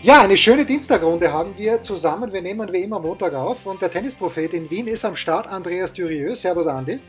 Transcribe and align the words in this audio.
Ja, 0.00 0.20
eine 0.20 0.36
schöne 0.36 0.64
Dienstagrunde 0.64 1.32
haben 1.32 1.58
wir 1.58 1.82
zusammen. 1.82 2.32
Wir 2.32 2.40
nehmen 2.40 2.72
wie 2.72 2.82
immer 2.82 3.00
Montag 3.00 3.34
auf 3.34 3.66
und 3.66 3.82
der 3.82 3.90
Tennisprophet 3.90 4.54
in 4.54 4.70
Wien 4.70 4.86
ist 4.86 5.04
am 5.04 5.16
Start, 5.16 5.48
Andreas 5.48 5.92
Dürieu. 5.92 6.36
Servus, 6.36 6.68
Andi. 6.68 7.00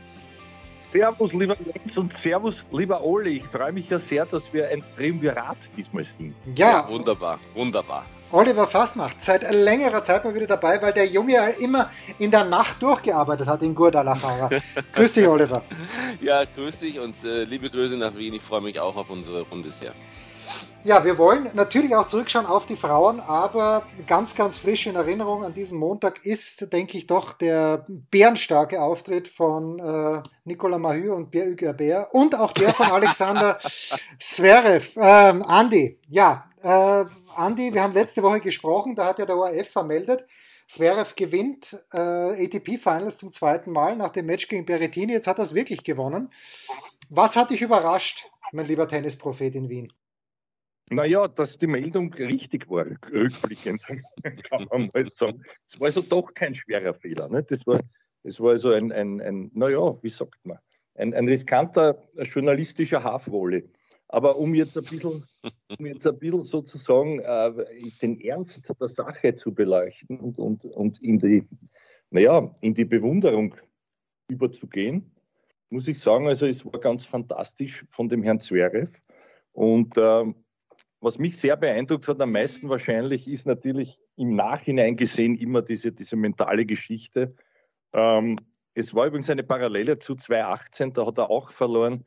Servus, 0.92 1.32
lieber 1.32 1.56
Jens 1.64 1.96
und 1.96 2.12
Servus, 2.12 2.66
lieber 2.72 3.00
Olli. 3.04 3.36
Ich 3.36 3.44
freue 3.44 3.70
mich 3.70 3.88
ja 3.90 4.00
sehr, 4.00 4.26
dass 4.26 4.52
wir 4.52 4.68
ein 4.68 4.82
Triumvirat 4.96 5.58
diesmal 5.76 6.02
sind. 6.02 6.34
Ja, 6.56 6.84
Ja, 6.84 6.88
wunderbar, 6.88 7.38
wunderbar. 7.54 8.06
Oliver 8.32 8.66
Fassnacht, 8.66 9.22
seit 9.22 9.48
längerer 9.48 10.02
Zeit 10.02 10.24
mal 10.24 10.34
wieder 10.34 10.48
dabei, 10.48 10.82
weil 10.82 10.92
der 10.92 11.06
Junge 11.06 11.34
ja 11.34 11.46
immer 11.46 11.90
in 12.18 12.32
der 12.32 12.44
Nacht 12.44 12.82
durchgearbeitet 12.82 13.46
hat 13.46 13.62
in 13.62 13.72
Guadalajara. 13.72 14.50
Grüß 14.92 15.12
dich, 15.12 15.28
Oliver. 15.28 15.62
Ja, 16.20 16.42
grüß 16.44 16.80
dich 16.80 16.98
und 16.98 17.14
äh, 17.22 17.44
liebe 17.44 17.70
Grüße 17.70 17.96
nach 17.96 18.16
Wien. 18.16 18.34
Ich 18.34 18.42
freue 18.42 18.62
mich 18.62 18.80
auch 18.80 18.96
auf 18.96 19.10
unsere 19.10 19.42
Runde 19.42 19.70
sehr. 19.70 19.92
Ja, 20.82 21.04
wir 21.04 21.18
wollen 21.18 21.50
natürlich 21.52 21.94
auch 21.94 22.06
zurückschauen 22.06 22.46
auf 22.46 22.64
die 22.64 22.76
Frauen, 22.76 23.20
aber 23.20 23.82
ganz, 24.06 24.34
ganz 24.34 24.56
frisch 24.56 24.86
in 24.86 24.96
Erinnerung 24.96 25.44
an 25.44 25.52
diesen 25.52 25.78
Montag 25.78 26.24
ist, 26.24 26.72
denke 26.72 26.96
ich, 26.96 27.06
doch 27.06 27.34
der 27.34 27.84
bärenstarke 27.88 28.80
Auftritt 28.80 29.28
von 29.28 29.78
äh, 29.78 30.22
Nicolas 30.44 30.80
Mahü 30.80 31.10
und 31.10 31.30
Pierre 31.30 31.50
Hugerbert 31.50 32.14
und 32.14 32.34
auch 32.34 32.52
der 32.52 32.72
von 32.72 32.86
Alexander 32.86 33.58
Zverev. 34.18 34.90
Ähm, 34.96 35.42
Andi, 35.42 35.98
ja, 36.08 36.50
äh, 36.62 37.04
Andi, 37.36 37.74
wir 37.74 37.82
haben 37.82 37.92
letzte 37.92 38.22
Woche 38.22 38.40
gesprochen, 38.40 38.94
da 38.94 39.04
hat 39.04 39.18
ja 39.18 39.26
der 39.26 39.36
ORF 39.36 39.68
vermeldet, 39.68 40.24
Zverev 40.70 41.14
gewinnt 41.16 41.78
äh, 41.92 41.98
ATP 42.44 42.78
Finals 42.78 43.18
zum 43.18 43.32
zweiten 43.32 43.72
Mal 43.72 43.96
nach 43.96 44.12
dem 44.12 44.26
Match 44.26 44.46
gegen 44.46 44.64
Berrettini. 44.64 45.12
Jetzt 45.12 45.26
hat 45.26 45.38
er 45.38 45.42
es 45.42 45.54
wirklich 45.54 45.82
gewonnen. 45.82 46.32
Was 47.08 47.34
hat 47.34 47.50
dich 47.50 47.60
überrascht, 47.60 48.24
mein 48.52 48.66
lieber 48.66 48.86
Tennisprophet 48.86 49.56
in 49.56 49.68
Wien? 49.68 49.92
Naja, 50.90 51.28
dass 51.28 51.56
die 51.56 51.68
Meldung 51.68 52.12
richtig 52.14 52.68
war, 52.68 52.84
rückblickend, 52.84 53.80
kann 54.50 54.66
man 54.70 54.90
mal 54.92 55.08
sagen. 55.14 55.42
Es 55.66 55.78
war 55.78 55.86
also 55.86 56.02
doch 56.02 56.34
kein 56.34 56.54
schwerer 56.54 56.94
Fehler. 56.94 57.28
Ne? 57.28 57.44
Das 57.44 57.64
war, 57.66 57.80
das 58.24 58.40
war 58.40 58.50
also 58.50 58.72
ein, 58.72 58.90
ein, 58.90 59.20
ein 59.20 59.50
naja, 59.54 59.96
wie 60.02 60.10
sagt 60.10 60.44
man, 60.44 60.58
ein, 60.96 61.14
ein 61.14 61.28
riskanter 61.28 62.02
journalistischer 62.16 63.04
Haarwolle. 63.04 63.70
Aber 64.08 64.36
um 64.36 64.52
jetzt 64.56 64.76
ein 64.76 64.82
bisschen, 64.82 65.22
um 65.78 65.86
jetzt 65.86 66.04
ein 66.04 66.18
bisschen 66.18 66.42
sozusagen 66.42 67.20
äh, 67.20 67.52
den 68.02 68.20
Ernst 68.20 68.68
der 68.80 68.88
Sache 68.88 69.36
zu 69.36 69.54
beleuchten 69.54 70.18
und, 70.18 70.38
und, 70.40 70.64
und 70.64 71.00
in, 71.00 71.20
die, 71.20 71.46
naja, 72.10 72.52
in 72.60 72.74
die 72.74 72.84
Bewunderung 72.84 73.54
überzugehen, 74.28 75.14
muss 75.68 75.86
ich 75.86 76.00
sagen, 76.00 76.26
also 76.26 76.46
es 76.46 76.64
war 76.64 76.80
ganz 76.80 77.04
fantastisch 77.04 77.86
von 77.90 78.08
dem 78.08 78.24
Herrn 78.24 78.40
Zverev. 78.40 78.90
Und 79.52 79.96
äh, 79.96 80.24
was 81.00 81.18
mich 81.18 81.38
sehr 81.38 81.56
beeindruckt 81.56 82.08
hat 82.08 82.20
am 82.20 82.32
meisten 82.32 82.68
wahrscheinlich, 82.68 83.26
ist 83.26 83.46
natürlich 83.46 84.00
im 84.16 84.34
Nachhinein 84.36 84.96
gesehen 84.96 85.34
immer 85.34 85.62
diese, 85.62 85.92
diese 85.92 86.16
mentale 86.16 86.66
Geschichte. 86.66 87.34
Ähm, 87.92 88.38
es 88.74 88.94
war 88.94 89.06
übrigens 89.06 89.30
eine 89.30 89.42
Parallele 89.42 89.98
zu 89.98 90.14
2018, 90.14 90.92
da 90.92 91.06
hat 91.06 91.18
er 91.18 91.30
auch 91.30 91.52
verloren. 91.52 92.04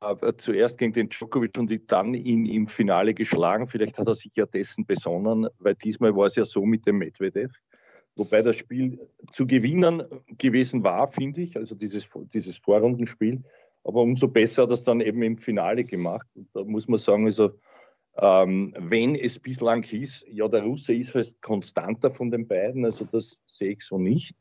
Äh, 0.00 0.34
zuerst 0.36 0.78
gegen 0.78 0.92
den 0.92 1.08
Djokovic 1.08 1.56
und 1.56 1.70
dann 1.90 2.12
ihn 2.12 2.44
im 2.44 2.68
Finale 2.68 3.14
geschlagen. 3.14 3.66
Vielleicht 3.66 3.98
hat 3.98 4.08
er 4.08 4.14
sich 4.14 4.36
ja 4.36 4.44
dessen 4.44 4.84
besonnen, 4.84 5.48
weil 5.58 5.74
diesmal 5.74 6.14
war 6.14 6.26
es 6.26 6.36
ja 6.36 6.44
so 6.44 6.66
mit 6.66 6.86
dem 6.86 6.98
Medvedev. 6.98 7.52
Wobei 8.14 8.42
das 8.42 8.56
Spiel 8.56 8.98
zu 9.32 9.46
gewinnen 9.46 10.02
gewesen 10.38 10.84
war, 10.84 11.08
finde 11.08 11.42
ich, 11.42 11.56
also 11.56 11.74
dieses, 11.74 12.08
dieses 12.32 12.56
Vorrundenspiel. 12.58 13.42
Aber 13.84 14.02
umso 14.02 14.28
besser 14.28 14.62
hat 14.62 14.70
er 14.70 14.74
es 14.74 14.84
dann 14.84 15.00
eben 15.00 15.22
im 15.22 15.38
Finale 15.38 15.84
gemacht. 15.84 16.26
Und 16.34 16.48
da 16.54 16.64
muss 16.64 16.88
man 16.88 16.98
sagen, 16.98 17.26
also 17.26 17.58
ähm, 18.18 18.74
wenn 18.78 19.14
es 19.14 19.38
bislang 19.38 19.82
hieß, 19.82 20.26
ja, 20.30 20.48
der 20.48 20.62
Russe 20.62 20.94
ist 20.94 21.14
halt 21.14 21.40
konstanter 21.42 22.10
von 22.10 22.30
den 22.30 22.46
beiden, 22.46 22.84
also 22.84 23.04
das 23.04 23.38
sehe 23.46 23.72
ich 23.72 23.82
so 23.82 23.98
nicht. 23.98 24.34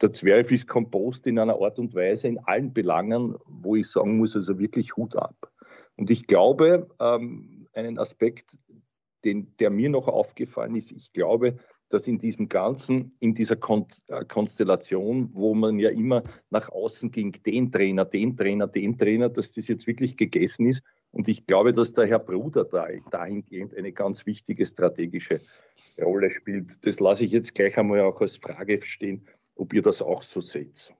Der 0.00 0.12
Zwerg 0.12 0.50
ist 0.50 0.66
kompost 0.66 1.26
in 1.26 1.38
einer 1.38 1.60
Art 1.60 1.78
und 1.78 1.94
Weise 1.94 2.28
in 2.28 2.38
allen 2.40 2.72
Belangen, 2.72 3.36
wo 3.46 3.76
ich 3.76 3.88
sagen 3.88 4.18
muss, 4.18 4.34
also 4.34 4.58
wirklich 4.58 4.96
Hut 4.96 5.16
ab. 5.16 5.52
Und 5.96 6.10
ich 6.10 6.26
glaube, 6.26 6.88
ähm, 7.00 7.68
einen 7.72 7.98
Aspekt, 7.98 8.56
den, 9.24 9.56
der 9.58 9.70
mir 9.70 9.88
noch 9.88 10.08
aufgefallen 10.08 10.74
ist, 10.76 10.90
ich 10.90 11.12
glaube, 11.12 11.56
dass 11.88 12.08
in 12.08 12.18
diesem 12.18 12.48
Ganzen, 12.48 13.16
in 13.20 13.34
dieser 13.34 13.56
Kon 13.56 13.86
äh, 14.08 14.24
Konstellation, 14.24 15.30
wo 15.32 15.54
man 15.54 15.78
ja 15.78 15.90
immer 15.90 16.24
nach 16.50 16.68
außen 16.68 17.10
ging, 17.10 17.32
den 17.44 17.70
Trainer, 17.70 18.04
den 18.04 18.36
Trainer, 18.36 18.66
den 18.66 18.98
Trainer, 18.98 19.28
dass 19.28 19.52
das 19.52 19.68
jetzt 19.68 19.86
wirklich 19.86 20.16
gegessen 20.16 20.66
ist. 20.66 20.82
Und 21.14 21.28
ich 21.28 21.46
glaube, 21.46 21.72
dass 21.72 21.92
der 21.92 22.06
Herr 22.08 22.18
Bruder 22.18 22.64
da 22.64 22.88
dahingehend 23.08 23.72
eine 23.76 23.92
ganz 23.92 24.26
wichtige 24.26 24.66
strategische 24.66 25.40
Rolle 26.02 26.32
spielt. 26.32 26.84
Das 26.84 26.98
lasse 26.98 27.22
ich 27.22 27.30
jetzt 27.30 27.54
gleich 27.54 27.78
einmal 27.78 28.00
auch 28.00 28.20
als 28.20 28.36
Frage 28.36 28.82
stehen, 28.84 29.24
ob 29.54 29.72
ihr 29.72 29.82
das 29.82 30.02
auch 30.02 30.24
so 30.24 30.40
seht. 30.40 30.92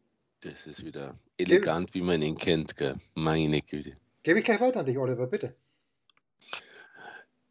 Das 0.42 0.69
ist 0.69 0.84
wieder 0.84 1.14
elegant, 1.36 1.94
wie 1.94 2.02
man 2.02 2.22
ihn 2.22 2.38
kennt, 2.38 2.76
gell? 2.76 2.94
Meine 3.16 3.60
Güte. 3.60 3.97
Gebe 4.22 4.38
ich 4.38 4.44
gleich 4.44 4.60
weiter 4.60 4.80
an 4.80 4.86
dich, 4.86 4.97
Oliver, 4.98 5.26
bitte. 5.26 5.56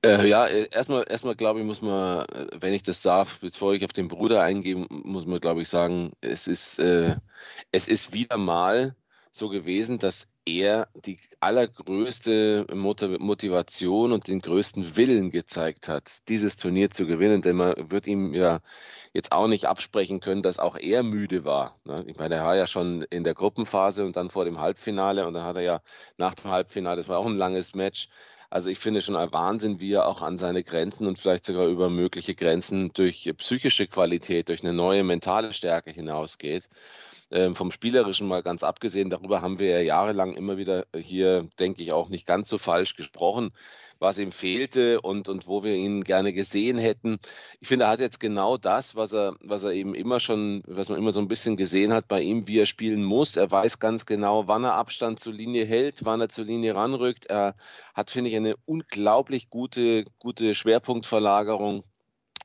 Äh, 0.05 0.29
ja, 0.29 0.47
erstmal, 0.47 1.05
erstmal 1.09 1.35
glaube 1.35 1.59
ich, 1.59 1.65
muss 1.65 1.81
man, 1.81 2.25
wenn 2.53 2.73
ich 2.73 2.83
das 2.83 3.01
darf, 3.01 3.41
bevor 3.41 3.73
ich 3.73 3.83
auf 3.83 3.91
den 3.91 4.07
Bruder 4.07 4.41
eingehe, 4.41 4.85
muss 4.89 5.25
man, 5.25 5.41
glaube 5.41 5.63
ich, 5.63 5.67
sagen, 5.67 6.13
es 6.21 6.47
ist, 6.47 6.79
äh, 6.79 7.17
es 7.73 7.89
ist 7.89 8.13
wieder 8.13 8.37
mal 8.37 8.95
so 9.31 9.49
gewesen, 9.49 9.99
dass 9.99 10.32
er 10.45 10.87
die 11.05 11.19
allergrößte 11.39 12.67
Motivation 12.73 14.11
und 14.11 14.27
den 14.27 14.41
größten 14.41 14.97
Willen 14.97 15.31
gezeigt 15.31 15.87
hat, 15.87 16.27
dieses 16.29 16.57
Turnier 16.57 16.89
zu 16.89 17.05
gewinnen. 17.05 17.41
Denn 17.41 17.55
man 17.55 17.73
wird 17.91 18.07
ihm 18.07 18.33
ja 18.33 18.59
jetzt 19.13 19.31
auch 19.31 19.47
nicht 19.47 19.65
absprechen 19.65 20.19
können, 20.19 20.41
dass 20.41 20.59
auch 20.59 20.77
er 20.77 21.03
müde 21.03 21.45
war. 21.45 21.79
Ne? 21.85 22.03
Ich 22.07 22.17
meine, 22.17 22.35
er 22.35 22.45
war 22.45 22.55
ja 22.55 22.67
schon 22.67 23.03
in 23.03 23.23
der 23.23 23.35
Gruppenphase 23.35 24.05
und 24.05 24.15
dann 24.17 24.29
vor 24.29 24.45
dem 24.45 24.59
Halbfinale 24.59 25.27
und 25.27 25.33
dann 25.33 25.45
hat 25.45 25.55
er 25.55 25.63
ja 25.63 25.81
nach 26.17 26.33
dem 26.33 26.51
Halbfinale, 26.51 26.97
das 26.97 27.07
war 27.07 27.19
auch 27.19 27.27
ein 27.27 27.37
langes 27.37 27.75
Match, 27.75 28.09
also 28.53 28.69
ich 28.69 28.77
finde 28.77 29.01
schon 29.01 29.15
ein 29.15 29.31
Wahnsinn, 29.31 29.79
wie 29.79 29.93
er 29.93 30.05
auch 30.05 30.21
an 30.21 30.37
seine 30.37 30.63
Grenzen 30.63 31.07
und 31.07 31.17
vielleicht 31.17 31.43
sogar 31.43 31.65
über 31.65 31.89
mögliche 31.89 32.35
Grenzen 32.35 32.91
durch 32.93 33.27
psychische 33.37 33.87
Qualität, 33.87 34.47
durch 34.49 34.61
eine 34.61 34.73
neue 34.73 35.03
mentale 35.03 35.53
Stärke 35.53 35.89
hinausgeht. 35.89 36.69
Ähm, 37.33 37.55
vom 37.55 37.71
Spielerischen 37.71 38.27
mal 38.27 38.43
ganz 38.43 38.61
abgesehen, 38.63 39.09
darüber 39.09 39.41
haben 39.41 39.57
wir 39.57 39.71
ja 39.71 39.79
jahrelang 39.79 40.35
immer 40.35 40.57
wieder 40.57 40.85
hier, 40.95 41.49
denke 41.57 41.81
ich, 41.81 41.91
auch 41.91 42.09
nicht 42.09 42.27
ganz 42.27 42.47
so 42.47 42.59
falsch 42.59 42.95
gesprochen, 42.95 43.49
was 43.97 44.19
ihm 44.19 44.31
fehlte 44.31 45.01
und, 45.01 45.29
und 45.29 45.47
wo 45.47 45.63
wir 45.63 45.73
ihn 45.73 46.03
gerne 46.03 46.31
gesehen 46.31 46.77
hätten. 46.77 47.17
Ich 47.59 47.69
finde, 47.69 47.85
er 47.85 47.91
hat 47.91 48.01
jetzt 48.01 48.19
genau 48.19 48.57
das, 48.57 48.95
was 48.95 49.13
er, 49.13 49.35
was 49.41 49.63
er 49.63 49.71
eben 49.71 49.95
immer 49.95 50.19
schon, 50.19 50.61
was 50.67 50.89
man 50.89 50.99
immer 50.99 51.11
so 51.11 51.21
ein 51.21 51.27
bisschen 51.27 51.57
gesehen 51.57 51.91
hat 51.91 52.07
bei 52.07 52.21
ihm, 52.21 52.47
wie 52.47 52.59
er 52.59 52.67
spielen 52.67 53.03
muss. 53.03 53.35
Er 53.35 53.49
weiß 53.49 53.79
ganz 53.79 54.05
genau, 54.05 54.47
wann 54.47 54.63
er 54.63 54.75
Abstand 54.75 55.19
zur 55.19 55.33
Linie 55.33 55.65
hält, 55.65 56.05
wann 56.05 56.21
er 56.21 56.29
zur 56.29 56.45
Linie 56.45 56.75
ranrückt. 56.75 57.25
Er 57.27 57.55
hat, 57.95 58.11
finde 58.11 58.29
ich, 58.29 58.35
eine 58.35 58.57
unglaublich 58.65 59.49
gute, 59.49 60.03
gute 60.19 60.53
Schwerpunktverlagerung 60.53 61.83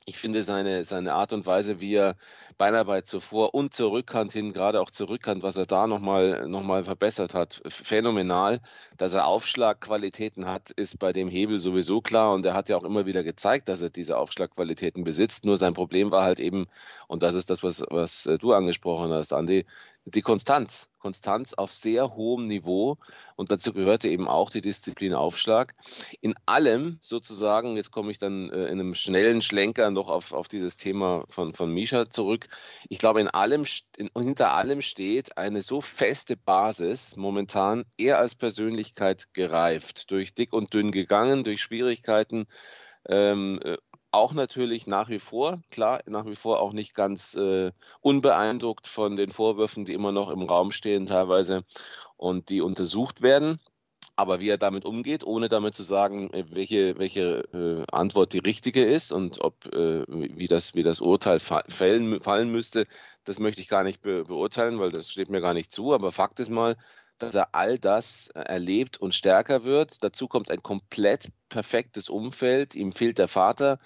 ich 0.08 0.16
finde 0.16 0.42
seine, 0.42 0.84
seine 0.84 1.12
Art 1.12 1.32
und 1.32 1.44
Weise, 1.46 1.80
wie 1.80 1.94
er 1.94 2.16
Beinarbeit 2.56 3.06
zuvor 3.06 3.54
und 3.54 3.74
zur 3.74 3.92
Rückhand 3.92 4.32
hin, 4.32 4.52
gerade 4.52 4.80
auch 4.80 4.90
zur 4.90 5.10
Rückhand, 5.10 5.42
was 5.42 5.56
er 5.58 5.66
da 5.66 5.86
nochmal 5.86 6.48
noch 6.48 6.62
mal 6.62 6.84
verbessert 6.84 7.34
hat, 7.34 7.60
phänomenal. 7.68 8.60
Dass 8.96 9.12
er 9.12 9.26
Aufschlagqualitäten 9.26 10.46
hat, 10.46 10.70
ist 10.70 10.98
bei 10.98 11.12
dem 11.12 11.28
Hebel 11.28 11.60
sowieso 11.60 12.00
klar 12.00 12.32
und 12.32 12.44
er 12.44 12.54
hat 12.54 12.68
ja 12.70 12.76
auch 12.76 12.84
immer 12.84 13.06
wieder 13.06 13.22
gezeigt, 13.22 13.68
dass 13.68 13.82
er 13.82 13.90
diese 13.90 14.16
Aufschlagqualitäten 14.16 15.04
besitzt. 15.04 15.44
Nur 15.44 15.56
sein 15.58 15.74
Problem 15.74 16.10
war 16.10 16.24
halt 16.24 16.40
eben, 16.40 16.66
und 17.06 17.22
das 17.22 17.34
ist 17.34 17.50
das, 17.50 17.62
was, 17.62 17.84
was 17.90 18.28
du 18.40 18.52
angesprochen 18.54 19.12
hast, 19.12 19.32
Andi, 19.32 19.66
die 20.14 20.22
Konstanz. 20.22 20.88
Konstanz 20.98 21.54
auf 21.54 21.72
sehr 21.72 22.14
hohem 22.16 22.46
Niveau 22.46 22.96
und 23.36 23.52
dazu 23.52 23.72
gehörte 23.72 24.08
eben 24.08 24.28
auch 24.28 24.50
die 24.50 24.60
Disziplin 24.60 25.14
Aufschlag. 25.14 25.74
In 26.20 26.34
allem 26.46 26.98
sozusagen, 27.02 27.76
jetzt 27.76 27.92
komme 27.92 28.10
ich 28.10 28.18
dann 28.18 28.50
äh, 28.50 28.66
in 28.66 28.80
einem 28.80 28.94
schnellen 28.94 29.40
Schlenker 29.40 29.90
noch 29.90 30.08
auf, 30.08 30.32
auf 30.32 30.48
dieses 30.48 30.76
Thema 30.76 31.24
von, 31.28 31.54
von 31.54 31.72
Misha 31.72 32.10
zurück. 32.10 32.48
Ich 32.88 32.98
glaube, 32.98 33.20
in 33.20 33.28
allem, 33.28 33.64
in, 33.96 34.10
hinter 34.16 34.52
allem 34.52 34.82
steht 34.82 35.38
eine 35.38 35.62
so 35.62 35.80
feste 35.80 36.36
Basis 36.36 37.16
momentan, 37.16 37.84
er 37.96 38.18
als 38.18 38.34
Persönlichkeit 38.34 39.32
gereift, 39.32 40.10
durch 40.10 40.34
dick 40.34 40.52
und 40.52 40.74
dünn 40.74 40.90
gegangen, 40.90 41.44
durch 41.44 41.62
Schwierigkeiten. 41.62 42.46
Ähm, 43.08 43.60
auch 44.10 44.32
natürlich 44.32 44.86
nach 44.86 45.08
wie 45.08 45.18
vor, 45.18 45.60
klar, 45.70 46.00
nach 46.06 46.26
wie 46.26 46.36
vor 46.36 46.60
auch 46.60 46.72
nicht 46.72 46.94
ganz 46.94 47.34
äh, 47.34 47.72
unbeeindruckt 48.00 48.86
von 48.86 49.16
den 49.16 49.30
Vorwürfen, 49.30 49.84
die 49.84 49.92
immer 49.92 50.12
noch 50.12 50.30
im 50.30 50.42
Raum 50.42 50.72
stehen 50.72 51.06
teilweise 51.06 51.64
und 52.16 52.48
die 52.48 52.60
untersucht 52.60 53.22
werden. 53.22 53.60
Aber 54.16 54.40
wie 54.40 54.48
er 54.48 54.58
damit 54.58 54.84
umgeht, 54.84 55.24
ohne 55.24 55.48
damit 55.48 55.76
zu 55.76 55.84
sagen, 55.84 56.32
äh, 56.32 56.44
welche, 56.50 56.98
welche 56.98 57.44
äh, 57.52 57.84
Antwort 57.92 58.32
die 58.32 58.40
richtige 58.40 58.84
ist 58.84 59.12
und 59.12 59.40
ob 59.40 59.66
äh, 59.66 60.04
wie, 60.08 60.48
das, 60.48 60.74
wie 60.74 60.82
das 60.82 61.00
Urteil 61.00 61.38
fallen, 61.38 62.20
fallen 62.20 62.50
müsste, 62.50 62.86
das 63.24 63.38
möchte 63.38 63.60
ich 63.60 63.68
gar 63.68 63.84
nicht 63.84 64.02
be 64.02 64.24
beurteilen, 64.24 64.80
weil 64.80 64.90
das 64.90 65.10
steht 65.10 65.30
mir 65.30 65.40
gar 65.40 65.54
nicht 65.54 65.70
zu. 65.72 65.92
Aber 65.92 66.10
Fakt 66.10 66.40
ist 66.40 66.50
mal, 66.50 66.76
dass 67.18 67.34
er 67.34 67.54
all 67.54 67.78
das 67.78 68.28
äh, 68.34 68.40
erlebt 68.40 68.98
und 68.98 69.14
stärker 69.14 69.64
wird. 69.64 70.02
Dazu 70.02 70.28
kommt 70.28 70.50
ein 70.50 70.62
komplett 70.62 71.28
perfektes 71.48 72.08
Umfeld. 72.08 72.74
Ihm 72.74 72.92
fehlt 72.92 73.18
der 73.18 73.28
Vater. 73.28 73.78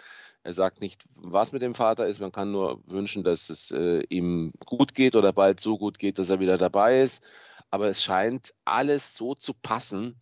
Er 0.44 0.52
sagt 0.52 0.81
nicht, 0.81 1.05
was 1.14 1.52
mit 1.52 1.62
dem 1.62 1.75
Vater 1.75 2.06
ist. 2.06 2.20
Man 2.20 2.32
kann 2.32 2.50
nur 2.50 2.82
wünschen, 2.87 3.25
dass 3.25 3.50
es 3.50 3.70
äh, 3.70 4.02
ihm 4.08 4.52
gut 4.67 4.94
geht 4.94 5.17
oder 5.17 5.32
bald 5.32 5.61
so 5.61 5.79
gut 5.79 5.99
geht, 5.99 6.19
dass 6.19 6.31
er 6.31 6.40
wieder 6.40 6.58
dabei 6.58 7.00
ist. 7.00 7.23
Aber 7.70 7.87
es 7.87 8.02
scheint 8.02 8.52
alles 8.64 9.14
so 9.14 9.34
zu 9.34 9.55
passen, 9.55 10.20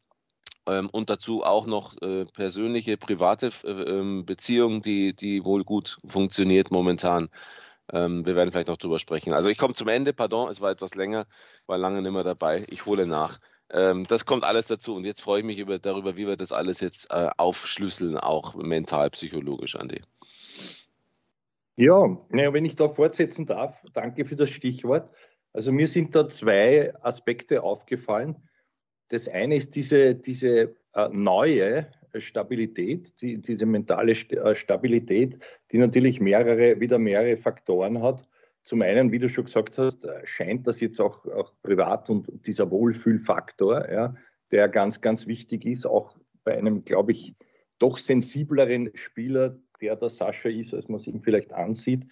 ähm, 0.67 0.89
und 0.91 1.11
dazu 1.11 1.43
auch 1.43 1.67
noch 1.67 2.01
äh, 2.03 2.25
persönliche, 2.27 2.97
private 2.97 3.49
äh, 3.65 3.71
ähm, 3.71 4.25
Beziehungen, 4.25 4.83
die, 4.83 5.15
die 5.15 5.45
wohl 5.45 5.65
gut 5.65 5.99
funktioniert 6.07 6.71
momentan. 6.71 7.29
Ähm, 7.93 8.27
wir 8.27 8.37
werden 8.37 8.53
vielleicht 8.53 8.69
noch 8.69 8.77
drüber 8.77 8.99
sprechen. 8.99 9.33
Also 9.33 9.49
ich 9.49 9.59
komme 9.59 9.75
zum 9.75 9.89
Ende, 9.89 10.13
pardon, 10.13 10.49
es 10.49 10.61
war 10.61 10.71
etwas 10.71 10.95
länger, 10.95 11.27
war 11.67 11.79
lange 11.79 12.03
nicht 12.03 12.13
mehr 12.13 12.25
dabei. 12.25 12.65
Ich 12.69 12.87
hole 12.87 13.07
nach. 13.07 13.39
Ähm, 13.73 14.05
das 14.07 14.27
kommt 14.27 14.45
alles 14.45 14.67
dazu 14.67 14.97
und 14.97 15.05
jetzt 15.05 15.21
freue 15.21 15.41
ich 15.41 15.47
mich 15.47 15.59
über, 15.59 15.79
darüber, 15.79 16.17
wie 16.17 16.27
wir 16.27 16.37
das 16.37 16.53
alles 16.53 16.81
jetzt 16.81 17.11
äh, 17.11 17.29
aufschlüsseln, 17.37 18.17
auch 18.17 18.55
mental, 18.57 19.11
psychologisch, 19.11 19.77
Andi. 19.77 20.03
Ja, 21.77 22.17
ja, 22.33 22.53
wenn 22.53 22.65
ich 22.65 22.77
da 22.77 22.89
fortsetzen 22.89 23.47
darf, 23.47 23.77
danke 23.95 24.25
für 24.25 24.37
das 24.37 24.51
Stichwort. 24.51 25.09
Also 25.53 25.73
mir 25.73 25.89
sind 25.89 26.15
da 26.15 26.29
zwei 26.29 26.93
Aspekte 27.03 27.63
aufgefallen. 27.63 28.37
Das 29.09 29.29
eine 29.29 29.57
ist 29.57 29.75
diese, 29.75 30.15
diese 30.15 30.77
äh, 30.95 31.09
neue 31.11 31.91
Stabilität, 32.19 33.13
die, 33.21 33.41
diese 33.41 33.67
mentale 33.67 34.13
äh, 34.13 34.55
Stabilität, 34.55 35.39
die 35.71 35.79
natürlich 35.79 36.21
mehrere, 36.21 36.81
wieder 36.81 36.99
mehrere 36.99 37.37
Faktoren 37.37 38.03
hat. 38.03 38.27
Zum 38.63 38.83
einen, 38.83 39.13
wie 39.13 39.19
du 39.19 39.29
schon 39.29 39.45
gesagt 39.45 39.79
hast, 39.79 40.05
äh, 40.05 40.21
scheint 40.25 40.67
das 40.67 40.81
jetzt 40.81 41.01
auch, 41.01 41.25
auch 41.27 41.53
privat 41.63 42.11
und 42.11 42.29
dieser 42.47 42.71
Wohlfühlfaktor, 42.71 43.91
ja, 43.91 44.15
der 44.51 44.69
ganz, 44.69 45.01
ganz 45.01 45.27
wichtig 45.27 45.65
ist, 45.65 45.87
auch 45.87 46.17
bei 46.45 46.57
einem, 46.57 46.85
glaube 46.85 47.13
ich, 47.13 47.35
doch 47.79 47.99
sensibleren 47.99 48.91
Spieler, 48.95 49.59
der 49.81 49.97
der 49.97 50.11
Sascha 50.11 50.49
ist, 50.49 50.75
als 50.75 50.89
man 50.89 51.01
es 51.01 51.07
ihm 51.07 51.23
vielleicht 51.23 51.53
ansieht. 51.53 52.07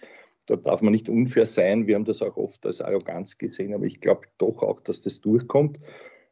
Da 0.45 0.55
darf 0.55 0.81
man 0.81 0.91
nicht 0.91 1.09
unfair 1.09 1.45
sein. 1.45 1.85
Wir 1.85 1.95
haben 1.95 2.05
das 2.05 2.23
auch 2.23 2.35
oft 2.35 2.65
als 2.65 2.81
Arroganz 2.81 3.37
gesehen, 3.37 3.73
aber 3.73 3.85
ich 3.85 4.01
glaube 4.01 4.21
doch 4.39 4.63
auch, 4.63 4.81
dass 4.81 5.03
das 5.03 5.21
durchkommt. 5.21 5.79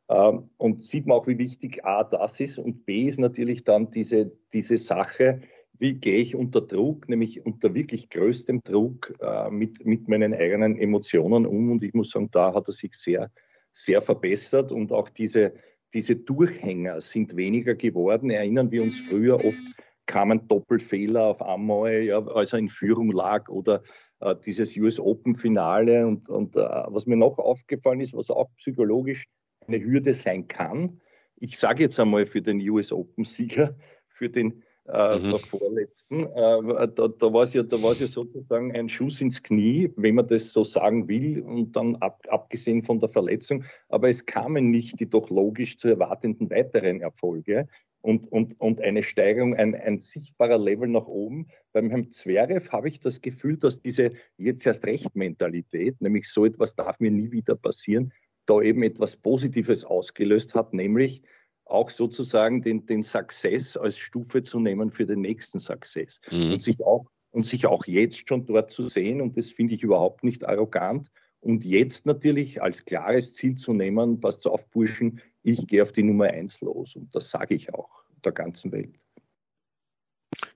Ähm, 0.09 0.49
und 0.57 0.83
sieht 0.83 1.05
man 1.05 1.17
auch, 1.17 1.27
wie 1.27 1.37
wichtig 1.37 1.83
A 1.85 2.03
das 2.03 2.39
ist 2.39 2.57
und 2.57 2.85
B 2.85 3.07
ist 3.07 3.19
natürlich 3.19 3.63
dann 3.63 3.91
diese, 3.91 4.31
diese 4.53 4.77
Sache, 4.77 5.41
wie 5.79 5.93
gehe 5.93 6.19
ich 6.19 6.35
unter 6.35 6.61
Druck, 6.61 7.07
nämlich 7.09 7.45
unter 7.45 7.73
wirklich 7.73 8.09
größtem 8.09 8.61
Druck 8.63 9.13
äh, 9.19 9.49
mit, 9.49 9.85
mit 9.85 10.07
meinen 10.07 10.33
eigenen 10.33 10.77
Emotionen 10.77 11.45
um. 11.45 11.71
Und 11.71 11.83
ich 11.83 11.93
muss 11.93 12.11
sagen, 12.11 12.29
da 12.31 12.53
hat 12.53 12.67
er 12.67 12.73
sich 12.73 12.95
sehr, 12.95 13.29
sehr 13.73 14.01
verbessert 14.01 14.71
und 14.71 14.91
auch 14.91 15.09
diese, 15.09 15.53
diese 15.93 16.15
Durchhänger 16.15 17.01
sind 17.01 17.35
weniger 17.35 17.75
geworden. 17.75 18.29
Erinnern 18.29 18.71
wir 18.71 18.81
uns 18.81 18.97
früher 18.97 19.43
oft 19.43 19.61
kamen 20.07 20.47
Doppelfehler 20.47 21.25
auf 21.25 21.41
einmal, 21.41 22.01
ja, 22.01 22.25
als 22.27 22.53
er 22.53 22.59
in 22.59 22.69
Führung 22.69 23.11
lag 23.11 23.49
oder 23.49 23.83
äh, 24.21 24.35
dieses 24.45 24.75
US 24.77 24.99
Open 24.99 25.35
Finale 25.35 26.07
und, 26.07 26.29
und 26.29 26.55
äh, 26.55 26.59
was 26.59 27.05
mir 27.05 27.17
noch 27.17 27.37
aufgefallen 27.37 27.99
ist, 27.99 28.13
was 28.13 28.29
auch 28.31 28.49
psychologisch 28.55 29.25
eine 29.67 29.83
Hürde 29.83 30.13
sein 30.13 30.47
kann. 30.47 31.01
Ich 31.35 31.57
sage 31.59 31.83
jetzt 31.83 31.99
einmal 31.99 32.25
für 32.25 32.41
den 32.41 32.59
US 32.69 32.91
Open-Sieger, 32.91 33.75
für 34.07 34.29
den 34.29 34.63
äh, 34.87 35.19
mhm. 35.19 35.33
vorletzten, 35.33 36.23
äh, 36.23 36.87
da, 36.95 37.07
da 37.09 37.33
war 37.33 37.43
es 37.43 37.53
ja, 37.53 37.63
ja 37.63 37.93
sozusagen 38.07 38.73
ein 38.73 38.87
Schuss 38.87 39.19
ins 39.19 39.43
Knie, 39.43 39.91
wenn 39.97 40.15
man 40.15 40.27
das 40.27 40.53
so 40.53 40.63
sagen 40.63 41.09
will, 41.09 41.41
und 41.41 41.75
dann 41.75 41.97
ab, 41.97 42.23
abgesehen 42.29 42.83
von 42.83 42.99
der 42.99 43.09
Verletzung. 43.09 43.65
Aber 43.89 44.09
es 44.09 44.25
kamen 44.25 44.71
nicht 44.71 44.99
die 44.99 45.09
doch 45.09 45.29
logisch 45.29 45.77
zu 45.77 45.89
erwartenden 45.89 46.49
weiteren 46.49 47.01
Erfolge 47.01 47.67
und, 48.01 48.31
und, 48.31 48.59
und 48.61 48.79
eine 48.79 49.03
Steigerung, 49.03 49.55
ein, 49.55 49.75
ein 49.75 49.99
sichtbarer 49.99 50.57
Level 50.57 50.87
nach 50.87 51.07
oben. 51.07 51.47
Beim 51.73 51.89
Herrn 51.89 52.09
Zverev 52.09 52.69
habe 52.71 52.87
ich 52.87 53.01
das 53.01 53.21
Gefühl, 53.21 53.57
dass 53.57 53.81
diese 53.81 54.13
jetzt 54.37 54.65
erst 54.65 54.85
recht 54.85 55.15
Mentalität, 55.15 55.99
nämlich 55.99 56.29
so 56.29 56.45
etwas 56.45 56.75
darf 56.75 57.01
mir 57.01 57.11
nie 57.11 57.31
wieder 57.31 57.55
passieren, 57.55 58.13
da 58.47 58.61
eben 58.61 58.81
etwas 58.83 59.15
Positives 59.15 59.85
ausgelöst 59.85 60.55
hat, 60.55 60.73
nämlich 60.73 61.21
auch 61.65 61.89
sozusagen 61.89 62.61
den, 62.61 62.85
den 62.85 63.03
Success 63.03 63.77
als 63.77 63.97
Stufe 63.97 64.41
zu 64.41 64.59
nehmen 64.59 64.89
für 64.89 65.05
den 65.05 65.21
nächsten 65.21 65.59
Success 65.59 66.19
mhm. 66.31 66.53
und, 66.53 66.61
sich 66.61 66.81
auch, 66.83 67.05
und 67.31 67.45
sich 67.45 67.67
auch 67.67 67.85
jetzt 67.85 68.27
schon 68.27 68.45
dort 68.45 68.71
zu 68.71 68.87
sehen. 68.87 69.21
Und 69.21 69.37
das 69.37 69.49
finde 69.49 69.75
ich 69.75 69.83
überhaupt 69.83 70.23
nicht 70.23 70.47
arrogant. 70.47 71.11
Und 71.39 71.65
jetzt 71.65 72.05
natürlich 72.05 72.61
als 72.61 72.85
klares 72.85 73.33
Ziel 73.33 73.55
zu 73.55 73.73
nehmen, 73.73 74.19
passt 74.19 74.47
auf, 74.47 74.67
Burschen, 74.69 75.21
ich 75.43 75.67
gehe 75.67 75.83
auf 75.83 75.91
die 75.91 76.03
Nummer 76.03 76.25
eins 76.25 76.61
los. 76.61 76.95
Und 76.95 77.13
das 77.13 77.29
sage 77.29 77.55
ich 77.55 77.73
auch 77.73 78.03
der 78.23 78.31
ganzen 78.31 78.71
Welt. 78.71 78.99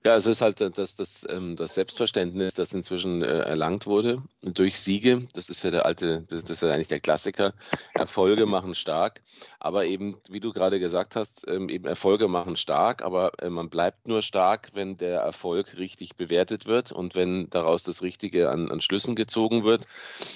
Ja, 0.04 0.16
es 0.16 0.26
ist 0.26 0.40
halt 0.40 0.60
äh, 0.60 0.70
das, 0.70 0.96
das, 0.96 1.24
ähm, 1.28 1.54
das 1.54 1.74
Selbstverständnis, 1.74 2.54
das 2.54 2.72
inzwischen 2.72 3.22
äh, 3.22 3.38
erlangt 3.38 3.86
wurde 3.86 4.18
durch 4.42 4.78
Siege. 4.80 5.28
Das 5.32 5.48
ist 5.48 5.62
ja 5.62 5.70
der 5.70 5.86
alte, 5.86 6.22
das, 6.22 6.42
ist 6.42 6.60
ja 6.60 6.70
eigentlich 6.70 6.88
der 6.88 6.98
Klassiker. 6.98 7.54
Erfolge 7.94 8.46
machen 8.46 8.74
stark, 8.74 9.22
aber 9.60 9.84
eben, 9.84 10.16
wie 10.28 10.40
du 10.40 10.52
gerade 10.52 10.80
gesagt 10.80 11.14
hast, 11.14 11.46
ähm, 11.46 11.68
eben 11.68 11.86
Erfolge 11.86 12.26
machen 12.26 12.56
stark, 12.56 13.02
aber 13.02 13.30
äh, 13.40 13.48
man 13.48 13.70
bleibt 13.70 14.08
nur 14.08 14.22
stark, 14.22 14.70
wenn 14.74 14.96
der 14.96 15.20
Erfolg 15.20 15.76
richtig 15.78 16.16
bewertet 16.16 16.66
wird 16.66 16.90
und 16.90 17.14
wenn 17.14 17.48
daraus 17.50 17.84
das 17.84 18.02
Richtige 18.02 18.50
an, 18.50 18.72
an 18.72 18.80
Schlüssen 18.80 19.14
gezogen 19.14 19.62
wird 19.62 19.86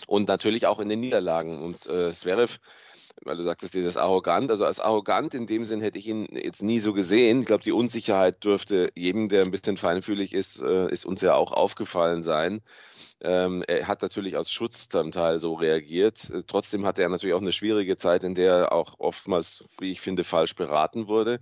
und 0.07 0.29
natürlich 0.29 0.67
auch 0.67 0.79
in 0.79 0.89
den 0.89 1.01
Niederlagen. 1.01 1.61
Und 1.61 1.87
äh, 1.87 2.13
Zverev 2.13 2.61
weil 3.25 3.37
du 3.37 3.43
sagtest, 3.43 3.75
dieses 3.75 3.97
arrogant. 3.97 4.51
Also 4.51 4.65
als 4.65 4.81
arrogant 4.81 5.35
in 5.35 5.47
dem 5.47 5.65
Sinn 5.65 5.81
hätte 5.81 5.99
ich 5.99 6.07
ihn 6.07 6.29
jetzt 6.33 6.63
nie 6.63 6.81
so 6.81 6.93
gesehen. 6.93 7.41
Ich 7.41 7.47
glaube, 7.47 7.65
die 7.65 7.73
Unsicherheit 7.73 8.45
dürfte 8.45 8.91
jedem, 8.95 9.29
der 9.29 9.43
ein 9.43 9.51
bisschen 9.51 9.77
feinfühlig 9.77 10.33
ist, 10.33 10.61
äh, 10.61 10.91
ist 10.91 11.07
uns 11.07 11.23
ja 11.23 11.35
auch 11.35 11.53
aufgefallen 11.53 12.23
sein. 12.23 12.63
Ähm, 13.23 13.65
er 13.67 13.89
hat 13.89 14.03
natürlich 14.03 14.37
aus 14.37 14.51
Schutz 14.51 14.91
zum 14.91 15.11
Teil 15.11 15.41
so 15.41 15.55
reagiert. 15.55 16.29
Äh, 16.31 16.43
trotzdem 16.47 16.85
hatte 16.85 17.03
er 17.03 17.09
natürlich 17.09 17.35
auch 17.35 17.41
eine 17.41 17.53
schwierige 17.53 17.97
Zeit, 17.97 18.25
in 18.25 18.35
der 18.35 18.55
er 18.55 18.73
auch 18.73 19.01
oftmals, 19.01 19.65
wie 19.81 19.93
ich 19.93 20.01
finde, 20.03 20.23
falsch 20.23 20.55
beraten 20.55 21.09
wurde. 21.09 21.41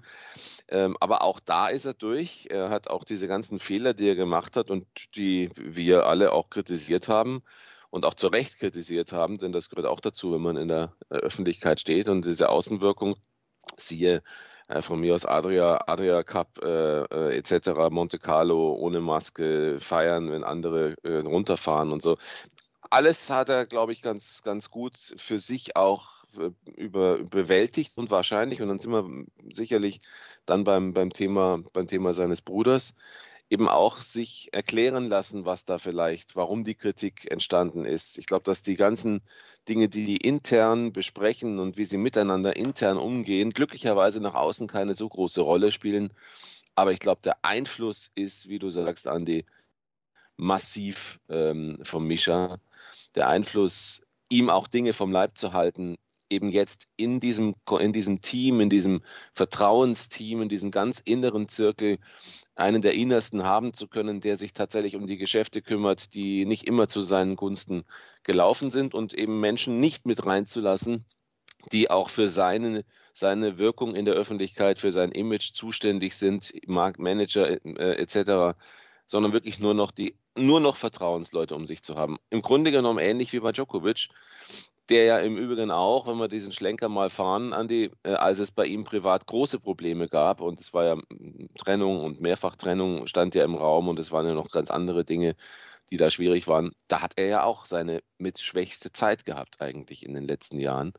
Ähm, 0.69 0.97
aber 1.01 1.23
auch 1.23 1.41
da 1.41 1.69
ist 1.69 1.85
er 1.85 1.95
durch. 1.95 2.47
Er 2.51 2.71
hat 2.71 2.89
auch 2.89 3.03
diese 3.05 3.27
ganzen 3.27 3.59
Fehler, 3.59 3.93
die 3.93 4.09
er 4.09 4.15
gemacht 4.15 4.57
hat 4.57 4.71
und 4.71 4.87
die 5.17 5.51
wir 5.57 6.07
alle 6.07 6.33
auch 6.33 6.49
kritisiert 6.49 7.09
haben, 7.09 7.43
und 7.95 8.05
auch 8.05 8.15
zu 8.15 8.27
Recht 8.27 8.59
kritisiert 8.59 9.13
haben, 9.13 9.39
denn 9.39 9.53
das 9.53 9.71
gehört 9.71 9.87
auch 9.87 10.01
dazu, 10.01 10.33
wenn 10.33 10.41
man 10.41 10.57
in 10.57 10.67
der 10.67 10.93
äh, 11.11 11.15
Öffentlichkeit 11.15 11.79
steht 11.79 12.09
und 12.09 12.25
diese 12.25 12.49
Außenwirkung, 12.49 13.15
siehe 13.77 14.21
äh, 14.67 14.83
von 14.83 14.99
mir 14.99 15.15
aus 15.15 15.25
Adria, 15.25 15.79
Adria 15.87 16.25
Cup 16.25 16.59
äh, 16.61 17.05
äh 17.05 17.37
etc., 17.37 17.69
Monte 17.91 18.19
Carlo 18.19 18.73
ohne 18.73 19.01
Maske, 19.01 19.79
feiern, 19.79 20.33
wenn 20.33 20.43
andere 20.43 20.97
äh, 21.05 21.19
runterfahren 21.19 21.93
und 21.93 22.03
so. 22.03 22.19
Alles 22.91 23.31
hat 23.31 23.49
er, 23.49 23.65
glaube 23.65 23.93
ich, 23.93 24.03
ganz, 24.03 24.43
ganz 24.43 24.71
gut 24.71 24.97
für 24.97 25.39
sich 25.39 25.77
auch 25.77 26.25
über, 26.77 27.19
bewältigt 27.19 27.97
und 27.97 28.11
wahrscheinlich, 28.11 28.61
und 28.61 28.67
dann 28.67 28.81
sind 28.81 28.91
wir 28.91 29.25
sicherlich 29.53 30.01
dann 30.47 30.65
beim, 30.65 30.95
beim, 30.95 31.13
Thema, 31.13 31.63
beim 31.73 31.87
Thema 31.87 32.13
seines 32.13 32.43
Bruders, 32.43 32.97
eben 33.55 33.69
auch 33.69 34.01
sich 34.01 34.49
erklären 34.53 35.09
lassen, 35.09 35.45
was 35.45 35.65
da 35.65 35.79
vielleicht, 35.79 36.35
warum 36.35 36.65
die 36.65 36.75
Kritik 36.75 37.31
entstanden 37.31 37.85
ist. 37.85 38.19
Ich 38.19 38.27
glaube, 38.27 38.43
dass 38.43 38.63
die 38.63 38.75
ganzen 38.75 39.23
Dinge, 39.69 39.89
die 39.89 40.05
die 40.05 40.17
intern 40.17 40.93
besprechen 40.93 41.61
und 41.61 41.77
wie 41.77 41.85
sie 41.85 41.97
miteinander 41.97 42.57
intern 42.57 42.99
umgehen, 42.99 43.53
glücklicherweise 43.53 44.21
nach 44.21 44.35
außen 44.35 44.67
keine 44.67 44.95
so 44.95 45.09
große 45.09 45.41
Rolle 45.41 45.71
spielen. 45.71 46.13
Aber 46.75 46.91
ich 46.91 46.99
glaube, 46.99 47.21
der 47.23 47.37
Einfluss 47.43 48.11
ist, 48.17 48.49
wie 48.49 48.59
du 48.59 48.71
sagst, 48.71 49.07
Andi, 49.07 49.47
massiv 50.37 51.21
ähm, 51.29 51.79
vom 51.85 52.09
Mischa. 52.09 52.59
Der 53.15 53.29
Einfluss, 53.29 54.03
ihm 54.29 54.51
auch 54.51 54.67
Dinge 54.67 54.93
vom 54.93 55.13
Leib 55.13 55.39
zu 55.39 55.53
halten, 55.53 55.97
eben 56.31 56.51
jetzt 56.51 56.89
in 56.97 57.21
diesem, 57.21 57.55
in 57.79 57.93
diesem 57.93 58.21
Team, 58.21 58.61
in 58.61 58.71
diesem 58.71 59.03
Vertrauensteam, 59.35 60.43
in 60.43 60.49
diesem 60.49 60.71
ganz 60.71 61.01
inneren 61.01 61.49
Zirkel 61.49 61.99
einen 62.55 62.83
der 62.83 62.95
Innersten 62.95 63.45
haben 63.45 63.73
zu 63.73 63.89
können, 63.89 64.21
der 64.21 64.37
sich 64.37 64.53
tatsächlich 64.53 64.97
um 64.97 65.07
die 65.07 65.17
Geschäfte 65.17 65.63
kümmert, 65.63 66.15
die 66.15 66.45
nicht 66.45 66.67
immer 66.67 66.89
zu 66.89 67.03
seinen 67.03 67.37
Gunsten 67.37 67.85
gelaufen 68.23 68.71
sind 68.71 68.95
und 68.95 69.15
eben 69.15 69.41
Menschen 69.41 69.81
nicht 69.81 70.07
mit 70.07 70.25
reinzulassen, 70.25 71.05
die 71.73 71.91
auch 71.91 72.11
für 72.11 72.29
seine, 72.29 72.85
seine 73.13 73.59
Wirkung 73.59 73.95
in 73.95 74.05
der 74.05 74.15
Öffentlichkeit, 74.15 74.79
für 74.79 74.91
sein 74.91 75.13
Image 75.13 75.53
zuständig 75.53 76.17
sind, 76.17 76.53
Marktmanager 76.67 77.49
äh, 77.65 77.97
etc., 77.97 78.57
sondern 79.07 79.33
wirklich 79.33 79.59
nur 79.59 79.75
noch 79.75 79.91
die, 79.91 80.17
nur 80.37 80.61
noch 80.61 80.77
Vertrauensleute 80.77 81.55
um 81.55 81.67
sich 81.67 81.83
zu 81.83 81.97
haben. 81.97 82.19
Im 82.31 82.43
Grunde 82.43 82.71
genommen 82.71 82.99
ähnlich 82.99 83.33
wie 83.33 83.41
bei 83.41 83.53
Djokovic, 83.53 84.09
der 84.89 85.05
ja 85.05 85.19
im 85.19 85.37
Übrigen 85.37 85.71
auch, 85.71 86.07
wenn 86.07 86.19
wir 86.19 86.29
diesen 86.29 86.53
Schlenker 86.53 86.89
mal 86.89 87.09
fahren, 87.09 87.53
Andi, 87.53 87.91
äh, 88.03 88.13
als 88.13 88.39
es 88.39 88.51
bei 88.51 88.67
ihm 88.67 88.85
privat 88.85 89.27
große 89.27 89.59
Probleme 89.61 90.09
gab 90.09 90.41
und 90.41 90.61
es 90.61 90.75
war 90.75 90.85
ja 90.85 90.97
Trennung 91.59 92.05
und 92.05 92.21
Mehrfachtrennung 92.21 93.07
stand 93.07 93.35
ja 93.35 93.45
im 93.45 93.55
Raum 93.55 93.89
und 93.89 93.99
es 93.99 94.13
waren 94.13 94.27
ja 94.27 94.35
noch 94.35 94.51
ganz 94.51 94.71
andere 94.71 95.05
Dinge, 95.05 95.37
die 95.91 95.97
da 95.97 96.11
schwierig 96.11 96.49
waren, 96.49 96.73
da 96.89 97.03
hat 97.03 97.13
er 97.17 97.27
ja 97.27 97.45
auch 97.45 97.67
seine 97.67 98.03
mit 98.19 98.39
schwächste 98.41 98.93
Zeit 98.93 99.25
gehabt 99.25 99.61
eigentlich 99.61 100.05
in 100.05 100.15
den 100.15 100.27
letzten 100.27 100.59
Jahren. 100.59 100.93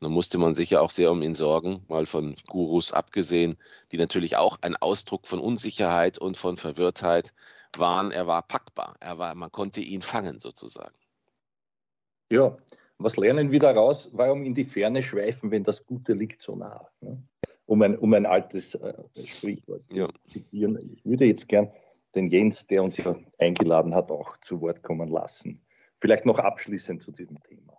Da 0.00 0.08
musste 0.08 0.38
man 0.38 0.54
sich 0.54 0.70
ja 0.70 0.80
auch 0.80 0.90
sehr 0.90 1.10
um 1.12 1.22
ihn 1.22 1.34
sorgen, 1.34 1.84
mal 1.88 2.06
von 2.06 2.34
Gurus 2.48 2.92
abgesehen, 2.92 3.56
die 3.92 3.98
natürlich 3.98 4.36
auch 4.36 4.58
ein 4.62 4.76
Ausdruck 4.76 5.26
von 5.26 5.38
Unsicherheit 5.38 6.18
und 6.18 6.36
von 6.36 6.56
Verwirrtheit 6.56 7.32
waren. 7.78 8.10
Er 8.10 8.26
war 8.26 8.42
packbar, 8.42 8.96
er 9.00 9.18
war, 9.18 9.34
man 9.34 9.50
konnte 9.50 9.80
ihn 9.80 10.02
fangen 10.02 10.38
sozusagen. 10.38 10.94
Ja, 12.30 12.56
was 12.98 13.16
lernen 13.16 13.50
wir 13.50 13.60
daraus? 13.60 14.08
Warum 14.12 14.44
in 14.44 14.54
die 14.54 14.64
Ferne 14.64 15.02
schweifen, 15.02 15.50
wenn 15.50 15.64
das 15.64 15.84
Gute 15.84 16.12
liegt 16.12 16.40
so 16.40 16.56
nah? 16.56 16.88
Ne? 17.00 17.22
Um, 17.66 17.82
ein, 17.82 17.96
um 17.98 18.12
ein 18.14 18.26
altes 18.26 18.74
äh, 18.74 18.94
Sprichwort 19.24 19.82
ja. 19.92 20.08
zu 20.08 20.40
zitieren. 20.40 20.78
Ich 20.94 21.04
würde 21.04 21.24
jetzt 21.24 21.48
gern 21.48 21.70
den 22.14 22.28
Jens, 22.28 22.66
der 22.66 22.82
uns 22.82 22.96
ja 22.96 23.16
eingeladen 23.38 23.94
hat, 23.94 24.10
auch 24.10 24.36
zu 24.38 24.60
Wort 24.60 24.82
kommen 24.82 25.08
lassen. 25.08 25.64
Vielleicht 26.00 26.26
noch 26.26 26.38
abschließend 26.38 27.02
zu 27.02 27.12
diesem 27.12 27.40
Thema. 27.42 27.72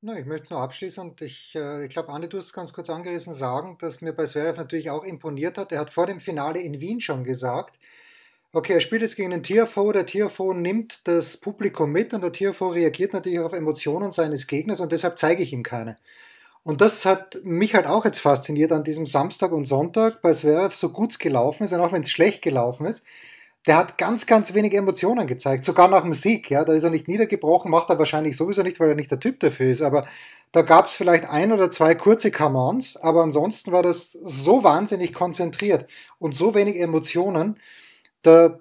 Na, 0.00 0.18
ich 0.18 0.26
möchte 0.26 0.52
nur 0.52 0.60
abschließend, 0.60 1.20
ich, 1.22 1.54
äh, 1.54 1.84
ich 1.84 1.90
glaube, 1.90 2.08
Anne, 2.08 2.28
du 2.28 2.38
hast 2.38 2.46
es 2.46 2.52
ganz 2.52 2.72
kurz 2.72 2.90
angerissen, 2.90 3.34
sagen, 3.34 3.78
dass 3.78 4.00
mir 4.00 4.12
bei 4.12 4.26
Zverev 4.26 4.56
natürlich 4.56 4.90
auch 4.90 5.04
imponiert 5.04 5.58
hat. 5.58 5.70
Er 5.70 5.78
hat 5.78 5.92
vor 5.92 6.06
dem 6.06 6.18
Finale 6.18 6.60
in 6.60 6.80
Wien 6.80 7.00
schon 7.00 7.22
gesagt, 7.22 7.78
okay, 8.52 8.74
er 8.74 8.80
spielt 8.80 9.02
jetzt 9.02 9.16
gegen 9.16 9.30
den 9.30 9.42
TFO, 9.42 9.92
der 9.92 10.06
TFO 10.06 10.52
nimmt 10.52 11.00
das 11.04 11.36
Publikum 11.36 11.90
mit 11.90 12.12
und 12.12 12.22
der 12.22 12.32
TFO 12.32 12.68
reagiert 12.68 13.12
natürlich 13.12 13.40
auf 13.40 13.52
Emotionen 13.52 14.12
seines 14.12 14.46
Gegners 14.46 14.80
und 14.80 14.92
deshalb 14.92 15.18
zeige 15.18 15.42
ich 15.42 15.52
ihm 15.52 15.62
keine. 15.62 15.96
Und 16.64 16.80
das 16.80 17.04
hat 17.04 17.38
mich 17.42 17.74
halt 17.74 17.86
auch 17.86 18.04
jetzt 18.04 18.20
fasziniert 18.20 18.70
an 18.70 18.84
diesem 18.84 19.06
Samstag 19.06 19.52
und 19.52 19.64
Sonntag 19.64 20.22
bei 20.22 20.32
Zverev, 20.32 20.74
so 20.74 20.90
gut 20.90 21.12
es 21.12 21.18
gelaufen 21.18 21.64
ist 21.64 21.72
und 21.72 21.80
auch 21.80 21.92
wenn 21.92 22.02
es 22.02 22.10
schlecht 22.10 22.42
gelaufen 22.42 22.86
ist, 22.86 23.04
der 23.66 23.76
hat 23.76 23.96
ganz, 23.96 24.26
ganz 24.26 24.54
wenig 24.54 24.74
Emotionen 24.74 25.26
gezeigt, 25.26 25.64
sogar 25.64 25.88
nach 25.88 26.02
dem 26.02 26.12
Sieg. 26.12 26.50
Ja, 26.50 26.64
da 26.64 26.72
ist 26.72 26.82
er 26.82 26.90
nicht 26.90 27.08
niedergebrochen, 27.08 27.70
macht 27.70 27.90
er 27.90 27.98
wahrscheinlich 27.98 28.36
sowieso 28.36 28.62
nicht, 28.62 28.80
weil 28.80 28.90
er 28.90 28.94
nicht 28.96 29.10
der 29.10 29.20
Typ 29.20 29.38
dafür 29.40 29.70
ist. 29.70 29.82
Aber 29.82 30.06
da 30.50 30.62
gab 30.62 30.86
es 30.86 30.94
vielleicht 30.94 31.28
ein 31.28 31.52
oder 31.52 31.70
zwei 31.70 31.94
kurze 31.94 32.32
Come-ons, 32.32 32.96
aber 32.96 33.22
ansonsten 33.22 33.70
war 33.70 33.82
das 33.82 34.12
so 34.12 34.64
wahnsinnig 34.64 35.14
konzentriert 35.14 35.88
und 36.18 36.34
so 36.34 36.54
wenig 36.54 36.78
Emotionen. 36.78 37.56
Da, 38.22 38.60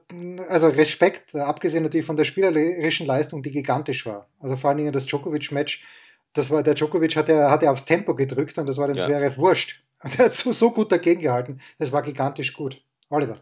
also 0.50 0.70
Respekt, 0.70 1.36
abgesehen 1.36 1.84
natürlich 1.84 2.06
von 2.06 2.18
der 2.18 2.26
spielerischen 2.26 3.06
Leistung, 3.06 3.44
die 3.44 3.52
gigantisch 3.52 4.06
war. 4.08 4.28
Also 4.40 4.58
vor 4.58 4.70
allen 4.70 4.80
Dingen 4.80 4.92
das 4.92 5.06
Djokovic-Match, 5.06 5.86
das 6.34 6.50
war, 6.50 6.64
der 6.64 6.74
Djokovic 6.74 7.16
hat 7.16 7.30
ja, 7.30 7.52
hat 7.52 7.62
ja 7.62 7.72
aufs 7.72 7.86
Tempo 7.86 8.16
gedrückt 8.16 8.58
und 8.58 8.66
das 8.66 8.78
war 8.78 8.88
dem 8.88 8.98
ja. 8.98 9.06
Zverev 9.06 9.38
wurscht. 9.38 9.84
Der 10.18 10.26
hat 10.26 10.34
so, 10.34 10.52
so 10.52 10.72
gut 10.72 10.92
dagegen 10.92 11.22
gehalten. 11.22 11.62
Das 11.78 11.92
war 11.92 12.02
gigantisch 12.02 12.54
gut. 12.54 12.82
Oliver. 13.10 13.38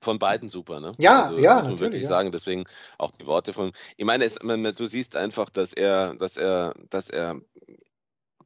Von 0.00 0.18
beiden 0.18 0.48
super, 0.48 0.80
ne? 0.80 0.92
Ja, 0.98 1.24
also, 1.24 1.38
ja. 1.38 1.56
Muss 1.56 1.68
man 1.68 1.78
wirklich 1.78 2.02
ja. 2.02 2.08
sagen. 2.08 2.32
Deswegen 2.32 2.64
auch 2.98 3.12
die 3.12 3.26
Worte 3.26 3.52
von. 3.52 3.72
Ich 3.96 4.04
meine, 4.04 4.24
es, 4.24 4.42
man, 4.42 4.62
du 4.62 4.86
siehst 4.86 5.16
einfach, 5.16 5.50
dass 5.50 5.72
er, 5.72 6.14
dass 6.14 6.36
er, 6.36 6.74
dass 6.90 7.10
er 7.10 7.40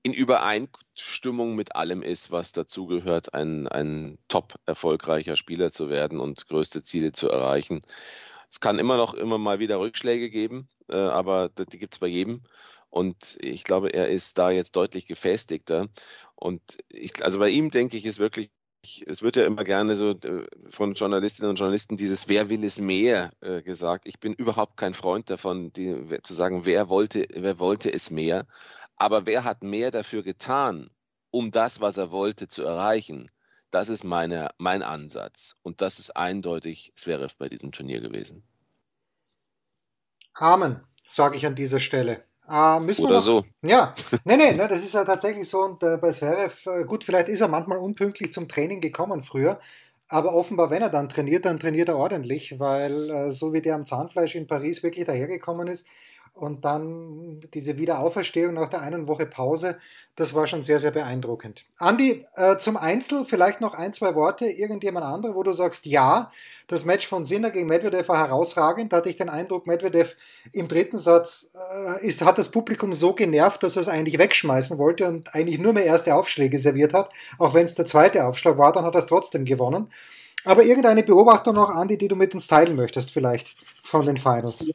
in 0.05 0.13
Übereinstimmung 0.13 1.55
mit 1.55 1.75
allem 1.75 2.03
ist, 2.03 2.31
was 2.31 2.53
dazugehört, 2.53 3.33
ein, 3.33 3.67
ein 3.67 4.19
top 4.29 4.55
erfolgreicher 4.67 5.35
Spieler 5.35 5.73
zu 5.73 5.89
werden 5.89 6.21
und 6.21 6.47
größte 6.47 6.83
Ziele 6.83 7.13
zu 7.13 7.31
erreichen. 7.31 7.83
Es 8.51 8.61
kann 8.61 8.79
immer 8.79 8.99
noch 8.99 9.15
immer 9.15 9.39
mal 9.39 9.61
wieder 9.61 9.81
Rückschläge 9.81 10.29
geben, 10.29 10.69
äh, 10.89 10.97
aber 10.97 11.49
die 11.49 11.79
gibt 11.79 11.95
es 11.95 11.99
bei 11.99 12.07
jedem. 12.07 12.43
Und 12.91 13.39
ich 13.41 13.65
glaube, 13.65 13.95
er 13.95 14.09
ist 14.09 14.37
da 14.37 14.51
jetzt 14.51 14.77
deutlich 14.77 15.07
gefestigter. 15.07 15.89
Und 16.35 16.61
ich, 16.91 17.25
also 17.25 17.39
bei 17.39 17.49
ihm 17.49 17.71
denke 17.71 17.97
ich, 17.97 18.05
ist 18.05 18.19
wirklich 18.19 18.51
es 19.07 19.23
wird 19.23 19.37
ja 19.37 19.47
immer 19.47 19.65
gerne 19.65 19.97
so 19.97 20.11
äh, 20.11 20.47
von 20.69 20.93
Journalistinnen 20.93 21.49
und 21.49 21.59
Journalisten 21.59 21.97
dieses 21.97 22.29
Wer 22.29 22.51
will 22.51 22.63
es 22.65 22.79
mehr 22.79 23.33
äh, 23.41 23.63
gesagt. 23.63 24.07
Ich 24.07 24.21
bin 24.21 24.35
überhaupt 24.35 24.77
kein 24.77 24.93
Freund 24.93 25.31
davon, 25.31 25.73
die, 25.73 25.97
zu 26.23 26.35
sagen, 26.35 26.67
wer 26.67 26.91
wollte, 26.91 27.27
wer 27.33 27.59
wollte 27.59 27.91
es 27.91 28.11
mehr. 28.11 28.47
Aber 28.97 29.27
wer 29.27 29.45
hat 29.45 29.63
mehr 29.63 29.91
dafür 29.91 30.23
getan, 30.23 30.91
um 31.31 31.51
das, 31.51 31.81
was 31.81 31.97
er 31.97 32.13
wollte, 32.13 32.49
zu 32.49 32.63
erreichen? 32.63 33.31
Das 33.71 33.89
ist 33.89 34.05
meine, 34.05 34.51
mein 34.59 34.83
Ansatz. 34.83 35.57
Und 35.63 35.81
das 35.81 35.99
ist 35.99 36.17
eindeutig 36.17 36.93
Zverev 36.95 37.35
bei 37.39 37.49
diesem 37.49 37.73
Turnier 37.73 38.01
gewesen. 38.01 38.45
Amen, 40.35 40.81
sage 41.07 41.37
ich 41.37 41.47
an 41.47 41.57
dieser 41.57 41.81
Stelle. 41.81 42.25
Äh, 42.49 42.79
Oder 42.79 43.15
noch, 43.15 43.21
so. 43.21 43.43
Ja, 43.63 43.95
nee, 44.25 44.37
nee, 44.37 44.53
ne, 44.53 44.69
das 44.69 44.85
ist 44.85 44.95
ja 44.95 45.05
tatsächlich 45.05 45.49
so. 45.49 45.63
Und 45.63 45.83
äh, 45.83 45.97
bei 45.97 46.11
Zverev, 46.11 46.67
äh, 46.67 46.85
gut, 46.85 47.05
vielleicht 47.05 47.29
ist 47.29 47.41
er 47.41 47.49
manchmal 47.49 47.79
unpünktlich 47.79 48.33
zum 48.33 48.49
Training 48.49 48.81
gekommen 48.81 49.23
früher, 49.23 49.61
aber 50.09 50.35
offenbar, 50.35 50.71
wenn 50.71 50.83
er 50.83 50.91
dann 50.91 51.09
trainiert, 51.09 51.45
dann 51.45 51.59
trainiert 51.59 51.89
er 51.89 51.97
ordentlich, 51.97 52.61
weil 52.61 53.11
äh, 53.11 53.31
so 53.31 53.53
wie 53.53 53.63
der 53.63 53.75
am 53.75 53.87
Zahnfleisch 53.87 54.35
in 54.35 54.47
Paris 54.47 54.83
wirklich 54.83 55.07
dahergekommen 55.07 55.67
ist 55.67 55.87
und 56.35 56.65
dann 56.65 57.41
diese 57.55 57.77
Wiederauferstehung 57.77 58.55
nach 58.55 58.69
der 58.69 58.83
einen 58.83 59.07
Woche 59.07 59.25
Pause, 59.25 59.79
das 60.17 60.35
war 60.35 60.47
schon 60.47 60.63
sehr, 60.63 60.79
sehr 60.79 60.91
beeindruckend. 60.91 61.65
Andi, 61.79 62.25
äh, 62.37 62.57
zum 62.59 62.77
Einzel 62.77 63.25
vielleicht 63.25 63.61
noch 63.61 63.75
ein, 63.75 63.93
zwei 63.93 64.15
Worte. 64.15 64.47
Irgendjemand 64.47 65.05
andere, 65.05 65.35
wo 65.35 65.43
du 65.43 65.53
sagst, 65.53 65.87
ja, 65.87 66.31
das 66.67 66.85
Match 66.85 67.09
von 67.09 67.25
Sinner 67.25 67.51
gegen 67.51 67.67
Medvedev 67.67 68.09
war 68.09 68.19
herausragend. 68.19 68.93
Da 68.93 68.99
hatte 68.99 69.11
ich 69.11 69.17
den 69.17 69.29
Eindruck, 69.29 69.67
Medvedev 69.67 70.15
im 70.53 70.69
dritten 70.69 70.99
Satz 70.99 71.53
äh, 71.73 72.07
ist, 72.07 72.25
hat 72.25 72.39
das 72.39 72.51
Publikum 72.51 72.93
so 72.95 73.13
genervt, 73.13 73.63
dass 73.63 73.77
er 73.77 73.83
es 73.83 73.89
eigentlich 73.89 74.19
wegschmeißen 74.19 74.79
wollte 74.79 75.07
und 75.07 75.35
eigentlich 75.35 75.59
nur 75.59 75.73
mehr 75.73 75.85
erste 75.85 76.15
Aufschläge 76.15 76.59
serviert 76.59 76.95
hat. 76.95 77.11
Auch 77.39 77.55
wenn 77.55 77.65
es 77.65 77.75
der 77.75 77.87
zweite 77.87 78.25
Aufschlag 78.25 78.57
war, 78.57 78.73
dann 78.73 78.85
hat 78.85 78.95
er 78.95 79.01
es 79.01 79.07
trotzdem 79.07 79.45
gewonnen. 79.45 79.91
Aber 80.45 80.65
irgendeine 80.65 81.03
Beobachtung 81.03 81.55
noch, 81.55 81.71
Andi, 81.71 81.97
die 81.97 82.09
du 82.09 82.17
mit 82.17 82.35
uns 82.35 82.47
teilen 82.47 82.77
möchtest, 82.77 83.11
vielleicht 83.11 83.67
von 83.85 84.05
den 84.05 84.19
Finals? 84.19 84.67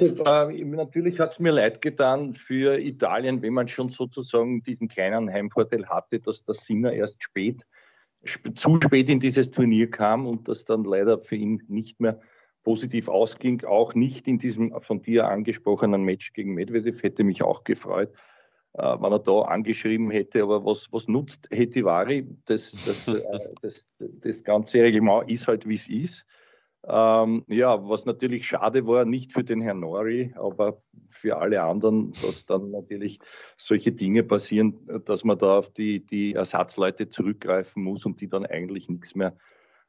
Äh, 0.00 0.64
natürlich 0.64 1.20
hat 1.20 1.32
es 1.32 1.38
mir 1.38 1.52
leid 1.52 1.82
getan 1.82 2.34
für 2.34 2.78
Italien, 2.78 3.42
wenn 3.42 3.52
man 3.52 3.68
schon 3.68 3.90
sozusagen 3.90 4.62
diesen 4.62 4.88
kleinen 4.88 5.30
Heimvorteil 5.30 5.86
hatte, 5.88 6.20
dass 6.20 6.44
der 6.44 6.54
Sinner 6.54 6.92
erst 6.92 7.22
spät, 7.22 7.66
zu 8.54 8.80
spät 8.82 9.08
in 9.08 9.20
dieses 9.20 9.50
Turnier 9.50 9.90
kam 9.90 10.26
und 10.26 10.48
das 10.48 10.64
dann 10.64 10.84
leider 10.84 11.18
für 11.18 11.36
ihn 11.36 11.62
nicht 11.68 12.00
mehr 12.00 12.20
positiv 12.64 13.08
ausging. 13.08 13.64
Auch 13.64 13.94
nicht 13.94 14.26
in 14.26 14.38
diesem 14.38 14.74
von 14.80 15.02
dir 15.02 15.28
angesprochenen 15.28 16.02
Match 16.02 16.32
gegen 16.32 16.54
Medvedev 16.54 17.02
hätte 17.02 17.24
mich 17.24 17.42
auch 17.42 17.64
gefreut 17.64 18.12
wenn 18.74 19.12
er 19.12 19.18
da 19.18 19.42
angeschrieben 19.42 20.10
hätte, 20.10 20.42
aber 20.42 20.64
was, 20.64 20.92
was 20.92 21.08
nutzt 21.08 21.48
Hetivari? 21.50 22.26
Das, 22.46 22.70
das, 22.72 23.08
äh, 23.08 23.38
das, 23.62 23.90
das 23.98 24.44
ganze 24.44 24.74
Reglement 24.74 25.30
ist 25.30 25.48
halt, 25.48 25.66
wie 25.66 25.74
es 25.74 25.88
ist. 25.88 26.24
Ähm, 26.86 27.44
ja, 27.48 27.86
was 27.88 28.04
natürlich 28.04 28.46
schade 28.46 28.86
war, 28.86 29.04
nicht 29.04 29.32
für 29.32 29.42
den 29.42 29.60
Herrn 29.60 29.80
Nori, 29.80 30.32
aber 30.36 30.80
für 31.08 31.36
alle 31.38 31.62
anderen, 31.62 32.12
dass 32.12 32.46
dann 32.46 32.70
natürlich 32.70 33.18
solche 33.56 33.92
Dinge 33.92 34.22
passieren, 34.22 34.78
dass 35.04 35.24
man 35.24 35.38
da 35.38 35.58
auf 35.58 35.72
die, 35.72 36.06
die 36.06 36.34
Ersatzleute 36.34 37.10
zurückgreifen 37.10 37.82
muss 37.82 38.06
und 38.06 38.20
die 38.20 38.28
dann 38.28 38.46
eigentlich 38.46 38.88
nichts 38.88 39.14
mehr 39.14 39.36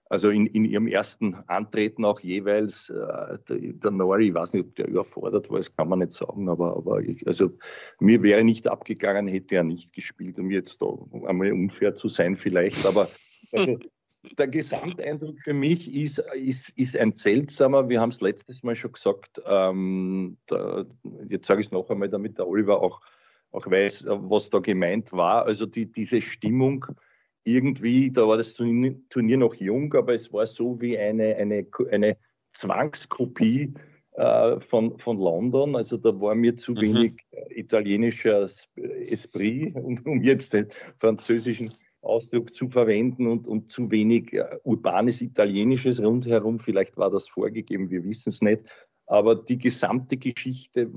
also 0.09 0.31
in, 0.31 0.47
in 0.47 0.65
ihrem 0.65 0.87
ersten 0.87 1.35
Antreten 1.47 2.03
auch 2.03 2.19
jeweils, 2.19 2.89
äh, 2.89 3.37
der, 3.47 3.91
Nori, 3.91 4.29
ich 4.29 4.33
weiß 4.33 4.53
nicht, 4.53 4.65
ob 4.65 4.75
der 4.75 4.87
überfordert 4.87 5.49
war, 5.51 5.59
das 5.59 5.75
kann 5.75 5.87
man 5.87 5.99
nicht 5.99 6.13
sagen, 6.13 6.49
aber, 6.49 6.75
aber 6.75 7.01
ich, 7.01 7.25
also 7.27 7.51
mir 7.99 8.23
wäre 8.23 8.43
nicht 8.43 8.67
abgegangen, 8.67 9.27
hätte 9.27 9.55
er 9.55 9.63
nicht 9.63 9.93
gespielt, 9.93 10.39
um 10.39 10.49
jetzt 10.49 10.81
da 10.81 10.87
einmal 11.27 11.51
unfair 11.51 11.93
zu 11.93 12.09
sein 12.09 12.35
vielleicht, 12.35 12.87
aber 12.87 13.07
also, 13.51 13.77
der 14.37 14.47
Gesamteindruck 14.47 15.39
für 15.39 15.53
mich 15.53 15.93
ist, 15.93 16.17
ist, 16.33 16.69
ist 16.69 16.97
ein 16.97 17.11
seltsamer, 17.11 17.87
wir 17.87 18.01
haben 18.01 18.09
es 18.09 18.19
letztes 18.19 18.63
Mal 18.63 18.75
schon 18.75 18.93
gesagt, 18.93 19.39
ähm, 19.45 20.37
da, 20.47 20.85
jetzt 21.29 21.45
sage 21.45 21.61
ich 21.61 21.67
es 21.67 21.71
noch 21.71 21.87
einmal, 21.89 22.09
damit 22.09 22.39
der 22.39 22.47
Oliver 22.47 22.81
auch, 22.81 22.99
auch 23.51 23.69
weiß, 23.69 24.05
was 24.07 24.49
da 24.49 24.57
gemeint 24.57 25.11
war, 25.11 25.45
also 25.45 25.67
die, 25.67 25.85
diese 25.85 26.19
Stimmung, 26.19 26.87
irgendwie, 27.49 28.11
da 28.11 28.27
war 28.27 28.37
das 28.37 28.53
Turnier 28.53 29.37
noch 29.37 29.55
jung, 29.55 29.93
aber 29.93 30.13
es 30.13 30.31
war 30.31 30.45
so 30.45 30.79
wie 30.79 30.97
eine, 30.97 31.35
eine, 31.35 31.65
eine 31.91 32.17
Zwangskopie 32.49 33.73
äh, 34.13 34.59
von, 34.61 34.99
von 34.99 35.17
London. 35.17 35.75
Also 35.75 35.97
da 35.97 36.19
war 36.19 36.35
mir 36.35 36.55
zu 36.55 36.73
mhm. 36.73 36.81
wenig 36.81 37.13
italienischer 37.49 38.49
Esprit, 38.75 39.75
um, 39.75 39.99
um 40.05 40.21
jetzt 40.21 40.53
den 40.53 40.67
französischen 40.99 41.71
Ausdruck 42.01 42.53
zu 42.53 42.69
verwenden 42.69 43.27
und, 43.27 43.47
und 43.47 43.69
zu 43.69 43.91
wenig 43.91 44.33
äh, 44.33 44.57
urbanes 44.63 45.21
Italienisches 45.21 46.01
rundherum. 46.01 46.59
Vielleicht 46.59 46.97
war 46.97 47.09
das 47.09 47.27
vorgegeben, 47.27 47.89
wir 47.89 48.03
wissen 48.03 48.29
es 48.29 48.41
nicht. 48.41 48.63
Aber 49.05 49.35
die 49.35 49.57
gesamte 49.57 50.17
Geschichte, 50.17 50.91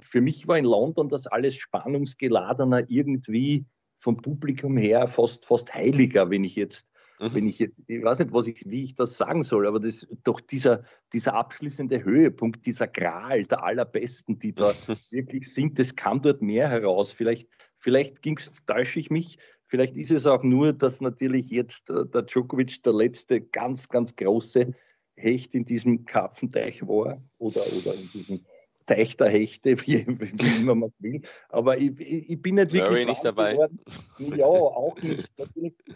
für 0.00 0.20
mich 0.20 0.46
war 0.46 0.58
in 0.58 0.64
London 0.64 1.08
das 1.08 1.26
alles 1.26 1.56
spannungsgeladener 1.56 2.84
irgendwie 2.88 3.66
vom 4.08 4.16
Publikum 4.16 4.78
her 4.78 5.06
fast, 5.06 5.44
fast 5.44 5.74
heiliger, 5.74 6.30
wenn 6.30 6.42
ich 6.42 6.56
jetzt 6.56 6.88
mhm. 7.20 7.34
wenn 7.34 7.46
ich 7.46 7.58
jetzt, 7.58 7.82
ich 7.86 8.02
weiß 8.02 8.20
nicht, 8.20 8.32
was 8.32 8.46
ich, 8.46 8.64
wie 8.64 8.84
ich 8.84 8.94
das 8.94 9.18
sagen 9.18 9.42
soll, 9.42 9.66
aber 9.66 9.80
das 9.80 10.06
doch 10.24 10.40
dieser, 10.40 10.82
dieser 11.12 11.34
abschließende 11.34 12.02
Höhepunkt, 12.02 12.64
dieser 12.64 12.86
Gral 12.86 13.44
der 13.44 13.62
Allerbesten, 13.62 14.38
die 14.38 14.54
da 14.54 14.64
wirklich 15.10 15.52
sind, 15.52 15.78
das 15.78 15.94
kam 15.94 16.22
dort 16.22 16.40
mehr 16.40 16.70
heraus. 16.70 17.12
Vielleicht, 17.12 17.50
vielleicht 17.76 18.22
ging's, 18.22 18.50
täusche 18.66 18.98
ich 18.98 19.10
mich, 19.10 19.36
vielleicht 19.66 19.94
ist 19.94 20.10
es 20.10 20.24
auch 20.24 20.42
nur, 20.42 20.72
dass 20.72 21.02
natürlich 21.02 21.50
jetzt 21.50 21.90
äh, 21.90 22.06
der 22.06 22.22
Djokovic 22.22 22.82
der 22.84 22.94
letzte 22.94 23.42
ganz, 23.42 23.90
ganz 23.90 24.16
große 24.16 24.72
Hecht 25.16 25.54
in 25.54 25.66
diesem 25.66 26.06
Karpfenteich 26.06 26.80
war 26.80 27.22
oder, 27.36 27.60
oder 27.76 27.94
in 27.94 28.08
diesem 28.14 28.40
Teich 28.88 29.16
der 29.16 29.28
Hechte, 29.28 29.78
wie, 29.86 30.06
wie 30.06 30.60
immer 30.60 30.74
man 30.74 30.92
will. 30.98 31.22
Aber 31.50 31.76
ich, 31.76 32.00
ich, 32.00 32.42
bin 32.42 32.56
nicht 32.56 32.72
wirklich 32.72 33.06
nicht 33.06 33.24
dabei. 33.24 33.52
geworden. 33.52 33.78
Ja, 34.18 34.46
auch 34.46 35.00
nicht. 35.02 35.30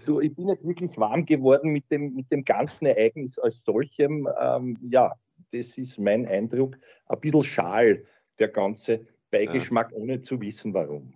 Du, 0.06 0.20
ich 0.20 0.34
bin 0.34 0.46
nicht 0.46 0.64
wirklich 0.64 0.96
warm 0.98 1.24
geworden 1.24 1.70
mit 1.72 1.90
dem, 1.90 2.14
mit 2.14 2.30
dem 2.30 2.44
ganzen 2.44 2.86
Ereignis 2.86 3.38
als 3.38 3.60
solchem. 3.64 4.28
Ähm, 4.40 4.76
ja, 4.82 5.12
das 5.52 5.78
ist 5.78 5.98
mein 5.98 6.26
Eindruck. 6.26 6.76
Ein 7.06 7.20
bisschen 7.20 7.42
schal, 7.42 8.04
der 8.38 8.48
ganze 8.48 9.06
Beigeschmack, 9.30 9.90
ja. 9.92 9.96
ohne 9.96 10.22
zu 10.22 10.40
wissen, 10.40 10.74
warum. 10.74 11.14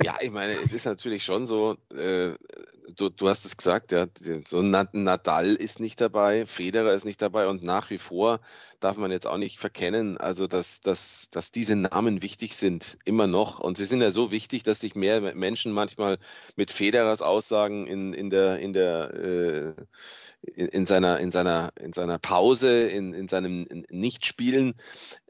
Ja, 0.00 0.16
ich 0.20 0.30
meine, 0.30 0.52
es 0.52 0.72
ist 0.72 0.84
natürlich 0.86 1.24
schon 1.24 1.46
so, 1.46 1.76
äh, 1.92 2.34
du, 2.94 3.08
du 3.08 3.28
hast 3.28 3.44
es 3.44 3.56
gesagt, 3.56 3.90
ja, 3.90 4.06
so 4.46 4.62
Nadal 4.62 5.56
ist 5.56 5.80
nicht 5.80 6.00
dabei, 6.00 6.46
Federer 6.46 6.94
ist 6.94 7.04
nicht 7.04 7.20
dabei 7.20 7.48
und 7.48 7.64
nach 7.64 7.90
wie 7.90 7.98
vor 7.98 8.38
darf 8.78 8.96
man 8.96 9.10
jetzt 9.10 9.26
auch 9.26 9.38
nicht 9.38 9.58
verkennen, 9.58 10.16
also 10.16 10.46
dass, 10.46 10.80
dass, 10.80 11.30
dass 11.30 11.50
diese 11.50 11.74
Namen 11.74 12.22
wichtig 12.22 12.54
sind, 12.54 12.96
immer 13.04 13.26
noch. 13.26 13.58
Und 13.58 13.76
sie 13.76 13.86
sind 13.86 14.00
ja 14.00 14.10
so 14.10 14.30
wichtig, 14.30 14.62
dass 14.62 14.78
sich 14.78 14.94
mehr 14.94 15.34
Menschen 15.34 15.72
manchmal 15.72 16.18
mit 16.54 16.70
Federers 16.70 17.20
Aussagen 17.20 17.88
in, 17.88 18.12
in 18.14 18.30
der, 18.30 18.60
in 18.60 18.72
der 18.72 19.14
äh, 19.14 19.74
in, 20.42 20.86
seiner, 20.86 21.18
in, 21.18 21.32
seiner, 21.32 21.70
in 21.80 21.92
seiner 21.92 22.18
Pause, 22.20 22.82
in, 22.82 23.14
in 23.14 23.26
seinem 23.26 23.66
Nichtspielen 23.90 24.74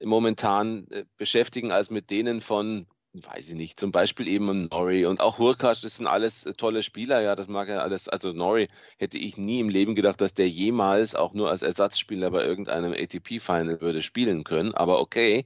momentan 0.03 0.87
äh, 0.91 1.05
beschäftigen, 1.17 1.73
als 1.73 1.89
mit 1.89 2.11
denen 2.11 2.43
von 2.43 2.87
weiß 3.15 3.49
ich 3.49 3.55
nicht, 3.55 3.81
zum 3.81 3.91
Beispiel 3.91 4.29
eben 4.29 4.69
Nori 4.69 5.07
und 5.07 5.21
auch 5.21 5.39
Hurkacz, 5.39 5.81
das 5.81 5.97
sind 5.97 6.07
alles 6.07 6.47
äh, 6.47 6.53
tolle 6.53 6.83
Spieler, 6.83 7.21
ja, 7.21 7.35
das 7.35 7.49
mag 7.49 7.69
ja 7.69 7.79
alles, 7.79 8.09
also 8.09 8.33
Nori 8.33 8.69
hätte 8.99 9.19
ich 9.19 9.37
nie 9.37 9.61
im 9.61 9.69
Leben 9.69 9.95
gedacht, 9.95 10.21
dass 10.21 10.35
der 10.35 10.49
jemals 10.49 11.15
auch 11.15 11.33
nur 11.33 11.51
als 11.51 11.63
Ersatzspieler 11.63 12.31
bei 12.31 12.45
irgendeinem 12.45 12.93
ATP-Final 12.93 13.81
würde 13.81 14.03
spielen 14.03 14.45
können, 14.45 14.75
aber 14.75 15.01
okay. 15.01 15.45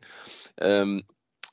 Ähm, 0.59 1.05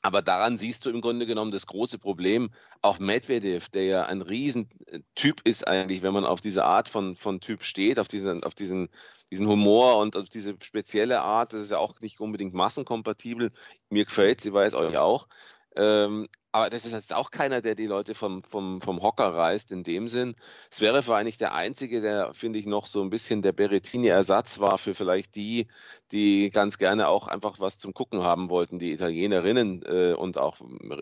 aber 0.02 0.22
daran 0.22 0.56
siehst 0.56 0.86
du 0.86 0.90
im 0.90 1.02
Grunde 1.02 1.26
genommen 1.26 1.50
das 1.50 1.66
große 1.66 1.98
Problem. 1.98 2.50
Auch 2.80 2.98
Medvedev, 2.98 3.68
der 3.68 3.84
ja 3.84 4.02
ein 4.04 4.22
Riesentyp 4.22 5.42
ist 5.44 5.68
eigentlich, 5.68 6.00
wenn 6.00 6.14
man 6.14 6.24
auf 6.24 6.40
diese 6.40 6.64
Art 6.64 6.88
von, 6.88 7.16
von 7.16 7.40
Typ 7.40 7.64
steht, 7.64 7.98
auf 7.98 8.08
diesen, 8.08 8.42
auf 8.42 8.54
diesen, 8.54 8.88
diesen 9.30 9.46
Humor 9.46 9.98
und 9.98 10.16
auf 10.16 10.30
diese 10.30 10.56
spezielle 10.62 11.20
Art, 11.20 11.52
das 11.52 11.60
ist 11.60 11.70
ja 11.70 11.78
auch 11.78 12.00
nicht 12.00 12.18
unbedingt 12.18 12.54
massenkompatibel. 12.54 13.52
Mir 13.90 14.06
gefällt 14.06 14.40
sie 14.40 14.54
weiß 14.54 14.72
euch 14.72 14.96
auch. 14.96 15.28
Ähm, 15.76 16.26
aber 16.52 16.68
das 16.68 16.84
ist 16.84 16.92
jetzt 16.92 17.14
auch 17.14 17.30
keiner, 17.30 17.60
der 17.60 17.76
die 17.76 17.86
Leute 17.86 18.14
vom, 18.14 18.42
vom, 18.42 18.80
vom 18.80 19.02
Hocker 19.02 19.32
reißt 19.34 19.70
in 19.70 19.84
dem 19.84 20.08
Sinn. 20.08 20.34
Es 20.68 20.80
wäre 20.80 21.02
für 21.02 21.14
eigentlich 21.14 21.38
der 21.38 21.54
Einzige, 21.54 22.00
der, 22.00 22.34
finde 22.34 22.58
ich, 22.58 22.66
noch 22.66 22.86
so 22.86 23.02
ein 23.02 23.10
bisschen 23.10 23.40
der 23.40 23.52
Berettini-Ersatz 23.52 24.58
war 24.58 24.76
für 24.78 24.94
vielleicht 24.94 25.36
die, 25.36 25.68
die 26.10 26.50
ganz 26.50 26.78
gerne 26.78 27.06
auch 27.06 27.28
einfach 27.28 27.60
was 27.60 27.78
zum 27.78 27.94
Gucken 27.94 28.22
haben 28.22 28.50
wollten, 28.50 28.80
die 28.80 28.92
Italienerinnen 28.92 29.82
äh, 29.86 30.14
und 30.14 30.38
auch 30.38 30.56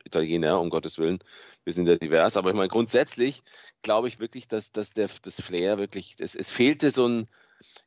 Italiener, 0.04 0.60
um 0.60 0.68
Gottes 0.68 0.98
Willen. 0.98 1.18
Wir 1.64 1.72
sind 1.72 1.88
ja 1.88 1.96
divers. 1.96 2.36
Aber 2.36 2.50
ich 2.50 2.56
meine, 2.56 2.68
grundsätzlich 2.68 3.42
glaube 3.82 4.08
ich 4.08 4.20
wirklich, 4.20 4.48
dass, 4.48 4.70
dass 4.70 4.90
der, 4.90 5.08
das 5.22 5.40
Flair 5.40 5.78
wirklich, 5.78 6.16
das, 6.16 6.34
es 6.34 6.50
fehlte 6.50 6.90
so 6.90 7.08
ein, 7.08 7.26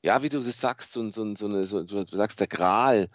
ja, 0.01 0.23
wie 0.23 0.29
du 0.29 0.39
es 0.39 0.59
sagst, 0.59 0.91
so, 0.91 1.09
so, 1.11 1.35
so 1.35 1.45
eine, 1.45 1.65
so, 1.65 1.83
du 1.83 2.05
sagst 2.05 2.39
der 2.39 2.47
Gral. 2.47 3.09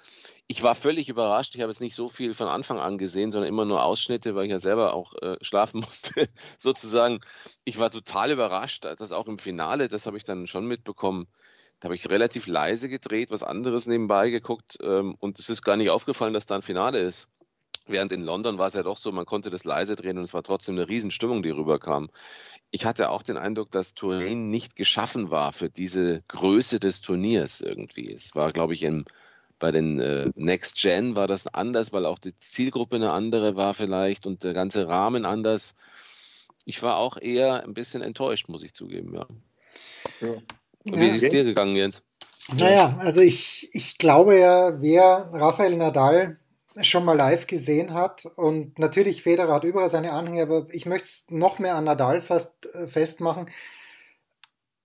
Ich 0.48 0.62
war 0.62 0.74
völlig 0.76 1.08
überrascht. 1.08 1.54
Ich 1.54 1.60
habe 1.60 1.70
jetzt 1.70 1.80
nicht 1.80 1.96
so 1.96 2.08
viel 2.08 2.32
von 2.32 2.46
Anfang 2.46 2.78
an 2.78 2.98
gesehen, 2.98 3.32
sondern 3.32 3.48
immer 3.48 3.64
nur 3.64 3.82
Ausschnitte, 3.82 4.34
weil 4.34 4.44
ich 4.44 4.52
ja 4.52 4.58
selber 4.58 4.94
auch 4.94 5.14
äh, 5.20 5.36
schlafen 5.40 5.80
musste, 5.86 6.28
sozusagen. 6.58 7.20
Ich 7.64 7.78
war 7.78 7.90
total 7.90 8.30
überrascht, 8.30 8.84
dass 8.84 9.12
auch 9.12 9.26
im 9.26 9.38
Finale, 9.38 9.88
das 9.88 10.06
habe 10.06 10.16
ich 10.16 10.24
dann 10.24 10.46
schon 10.46 10.66
mitbekommen, 10.66 11.26
da 11.80 11.86
habe 11.86 11.94
ich 11.94 12.08
relativ 12.08 12.46
leise 12.46 12.88
gedreht, 12.88 13.30
was 13.30 13.42
anderes 13.42 13.86
nebenbei 13.86 14.30
geguckt 14.30 14.78
ähm, 14.82 15.14
und 15.18 15.38
es 15.38 15.50
ist 15.50 15.62
gar 15.62 15.76
nicht 15.76 15.90
aufgefallen, 15.90 16.32
dass 16.32 16.46
da 16.46 16.56
ein 16.56 16.62
Finale 16.62 17.00
ist. 17.00 17.28
Während 17.88 18.10
in 18.12 18.22
London 18.22 18.58
war 18.58 18.66
es 18.66 18.74
ja 18.74 18.82
doch 18.82 18.98
so, 18.98 19.12
man 19.12 19.26
konnte 19.26 19.50
das 19.50 19.64
leise 19.64 19.94
drehen 19.94 20.18
und 20.18 20.24
es 20.24 20.34
war 20.34 20.42
trotzdem 20.42 20.76
eine 20.76 20.88
Riesenstimmung, 20.88 21.42
die 21.42 21.50
rüberkam. 21.50 22.08
Ich 22.70 22.84
hatte 22.84 23.10
auch 23.10 23.22
den 23.22 23.36
Eindruck, 23.36 23.70
dass 23.70 23.94
Turin 23.94 24.50
nicht 24.50 24.74
geschaffen 24.74 25.30
war 25.30 25.52
für 25.52 25.70
diese 25.70 26.22
Größe 26.28 26.80
des 26.80 27.00
Turniers 27.00 27.60
irgendwie. 27.60 28.10
Es 28.10 28.34
war, 28.34 28.52
glaube 28.52 28.74
ich, 28.74 28.82
in, 28.82 29.04
bei 29.58 29.72
den 29.72 30.00
äh, 30.00 30.30
Next 30.34 30.80
Gen 30.80 31.16
war 31.16 31.26
das 31.26 31.46
anders, 31.46 31.92
weil 31.92 32.06
auch 32.06 32.18
die 32.18 32.36
Zielgruppe 32.38 32.96
eine 32.96 33.12
andere 33.12 33.56
war 33.56 33.74
vielleicht 33.74 34.26
und 34.26 34.44
der 34.44 34.54
ganze 34.54 34.88
Rahmen 34.88 35.24
anders. 35.24 35.74
Ich 36.64 36.82
war 36.82 36.96
auch 36.96 37.16
eher 37.16 37.62
ein 37.62 37.74
bisschen 37.74 38.02
enttäuscht, 38.02 38.48
muss 38.48 38.62
ich 38.62 38.74
zugeben, 38.74 39.14
ja. 39.14 39.26
ja. 40.20 40.36
Wie 40.84 41.08
ist 41.08 41.22
es 41.22 41.30
dir 41.30 41.44
gegangen, 41.44 41.76
Jens? 41.76 42.02
Naja, 42.58 42.96
also 43.00 43.20
ich, 43.20 43.68
ich 43.72 43.98
glaube 43.98 44.38
ja, 44.38 44.80
wer 44.80 45.30
Rafael 45.32 45.76
Nadal 45.76 46.38
schon 46.82 47.04
mal 47.04 47.16
live 47.16 47.46
gesehen 47.46 47.94
hat. 47.94 48.26
Und 48.36 48.78
natürlich, 48.78 49.22
Federer 49.22 49.54
hat 49.54 49.64
überall 49.64 49.88
seine 49.88 50.12
Anhänger, 50.12 50.42
aber 50.42 50.66
ich 50.70 50.86
möchte 50.86 51.08
es 51.08 51.26
noch 51.30 51.58
mehr 51.58 51.74
an 51.74 51.84
Nadal 51.84 52.20
fast 52.20 52.66
äh, 52.74 52.86
festmachen. 52.86 53.48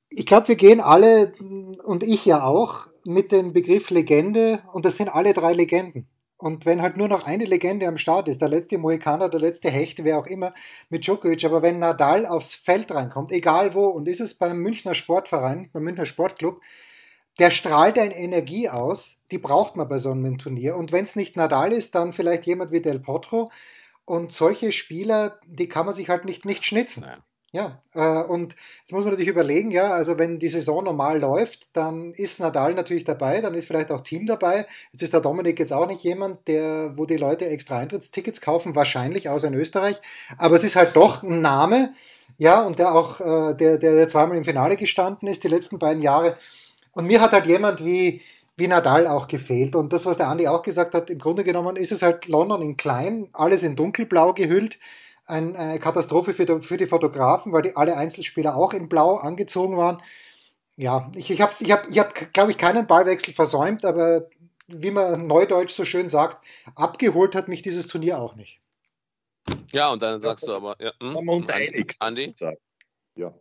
Ich 0.09 0.25
glaube, 0.25 0.49
wir 0.49 0.55
gehen 0.55 0.81
alle, 0.81 1.33
und 1.39 2.03
ich 2.03 2.25
ja 2.25 2.43
auch, 2.43 2.87
mit 3.05 3.31
dem 3.31 3.53
Begriff 3.53 3.89
Legende, 3.89 4.63
und 4.73 4.85
das 4.85 4.97
sind 4.97 5.09
alle 5.09 5.33
drei 5.33 5.53
Legenden. 5.53 6.07
Und 6.37 6.65
wenn 6.65 6.81
halt 6.81 6.97
nur 6.97 7.07
noch 7.07 7.27
eine 7.27 7.45
Legende 7.45 7.87
am 7.87 7.99
Start 7.99 8.27
ist, 8.27 8.41
der 8.41 8.49
letzte 8.49 8.79
Mohikaner, 8.79 9.29
der 9.29 9.39
letzte 9.39 9.69
Hecht, 9.69 10.03
wer 10.03 10.17
auch 10.17 10.25
immer, 10.25 10.55
mit 10.89 11.05
Djokovic, 11.05 11.45
aber 11.45 11.61
wenn 11.61 11.77
Nadal 11.77 12.25
aufs 12.25 12.55
Feld 12.55 12.91
reinkommt, 12.91 13.31
egal 13.31 13.75
wo, 13.75 13.85
und 13.85 14.07
ist 14.07 14.21
es 14.21 14.33
beim 14.33 14.57
Münchner 14.57 14.95
Sportverein, 14.95 15.69
beim 15.71 15.83
Münchner 15.83 16.07
Sportclub, 16.07 16.59
der 17.37 17.51
strahlt 17.51 17.97
eine 17.99 18.15
Energie 18.15 18.69
aus, 18.69 19.23
die 19.31 19.37
braucht 19.37 19.75
man 19.75 19.87
bei 19.87 19.99
so 19.99 20.11
einem 20.11 20.37
Turnier. 20.39 20.75
Und 20.75 20.91
wenn 20.91 21.03
es 21.03 21.15
nicht 21.15 21.37
Nadal 21.37 21.71
ist, 21.71 21.95
dann 21.95 22.11
vielleicht 22.11 22.45
jemand 22.45 22.71
wie 22.71 22.81
Del 22.81 22.99
Potro. 22.99 23.51
Und 24.05 24.31
solche 24.31 24.71
Spieler, 24.71 25.39
die 25.45 25.69
kann 25.69 25.85
man 25.85 25.95
sich 25.95 26.09
halt 26.09 26.25
nicht, 26.25 26.45
nicht 26.45 26.65
schnitzen. 26.65 27.05
Ja, 27.53 27.81
äh, 27.93 28.23
und 28.23 28.55
jetzt 28.81 28.93
muss 28.93 29.03
man 29.03 29.11
natürlich 29.11 29.29
überlegen, 29.29 29.71
ja, 29.71 29.89
also 29.91 30.17
wenn 30.17 30.39
die 30.39 30.47
Saison 30.47 30.85
normal 30.85 31.19
läuft, 31.19 31.67
dann 31.73 32.13
ist 32.13 32.39
Nadal 32.39 32.73
natürlich 32.73 33.03
dabei, 33.03 33.41
dann 33.41 33.55
ist 33.55 33.67
vielleicht 33.67 33.91
auch 33.91 34.01
Team 34.01 34.25
dabei. 34.25 34.67
Jetzt 34.93 35.01
ist 35.01 35.11
der 35.13 35.19
Dominik 35.19 35.59
jetzt 35.59 35.73
auch 35.73 35.85
nicht 35.85 36.01
jemand, 36.01 36.47
der, 36.47 36.97
wo 36.97 37.05
die 37.05 37.17
Leute 37.17 37.47
extra 37.49 37.77
Eintrittstickets 37.79 38.39
kaufen, 38.39 38.73
wahrscheinlich, 38.75 39.27
außer 39.27 39.49
in 39.49 39.53
Österreich. 39.55 39.99
Aber 40.37 40.55
es 40.55 40.63
ist 40.63 40.77
halt 40.77 40.95
doch 40.95 41.23
ein 41.23 41.41
Name, 41.41 41.93
ja, 42.37 42.61
und 42.63 42.79
der 42.79 42.95
auch, 42.95 43.19
äh, 43.19 43.53
der, 43.55 43.77
der, 43.77 43.95
der 43.95 44.07
zweimal 44.07 44.37
im 44.37 44.45
Finale 44.45 44.77
gestanden 44.77 45.27
ist, 45.27 45.43
die 45.43 45.49
letzten 45.49 45.77
beiden 45.77 46.01
Jahre. 46.01 46.37
Und 46.93 47.05
mir 47.05 47.19
hat 47.19 47.33
halt 47.33 47.47
jemand 47.47 47.83
wie, 47.83 48.21
wie 48.55 48.67
Nadal 48.67 49.07
auch 49.07 49.27
gefehlt. 49.27 49.75
Und 49.75 49.91
das, 49.91 50.05
was 50.05 50.17
der 50.17 50.27
Andi 50.27 50.47
auch 50.47 50.63
gesagt 50.63 50.93
hat, 50.93 51.09
im 51.09 51.19
Grunde 51.19 51.43
genommen 51.43 51.75
ist 51.75 51.91
es 51.91 52.01
halt 52.01 52.27
London 52.27 52.61
in 52.61 52.77
klein, 52.77 53.29
alles 53.33 53.63
in 53.63 53.75
dunkelblau 53.75 54.33
gehüllt. 54.33 54.79
Eine 55.31 55.79
Katastrophe 55.79 56.33
für 56.33 56.45
die, 56.45 56.61
für 56.61 56.77
die 56.77 56.87
Fotografen, 56.87 57.53
weil 57.53 57.61
die 57.61 57.75
alle 57.75 57.95
Einzelspieler 57.95 58.55
auch 58.55 58.73
in 58.73 58.89
blau 58.89 59.15
angezogen 59.15 59.77
waren. 59.77 60.01
Ja, 60.75 61.11
ich, 61.15 61.31
ich 61.31 61.41
habe, 61.41 61.53
ich 61.57 61.71
hab, 61.71 61.89
ich 61.89 61.99
hab, 61.99 62.33
glaube 62.33 62.51
ich, 62.51 62.57
keinen 62.57 62.85
Ballwechsel 62.85 63.33
versäumt, 63.33 63.85
aber 63.85 64.27
wie 64.67 64.91
man 64.91 65.27
neudeutsch 65.27 65.73
so 65.73 65.85
schön 65.85 66.09
sagt, 66.09 66.45
abgeholt 66.75 67.35
hat 67.35 67.47
mich 67.47 67.61
dieses 67.61 67.87
Turnier 67.87 68.19
auch 68.19 68.35
nicht. 68.35 68.59
Ja, 69.71 69.91
und 69.91 70.01
dann 70.01 70.21
sagst 70.21 70.47
du 70.47 70.53
aber, 70.53 70.75
ja, 70.81 70.91
hm? 71.01 71.15
haben 71.15 71.25
wir 71.25 71.33
uns 71.33 71.49
einig. 71.49 71.95
Andi? 71.99 72.33
Ja. 73.15 73.33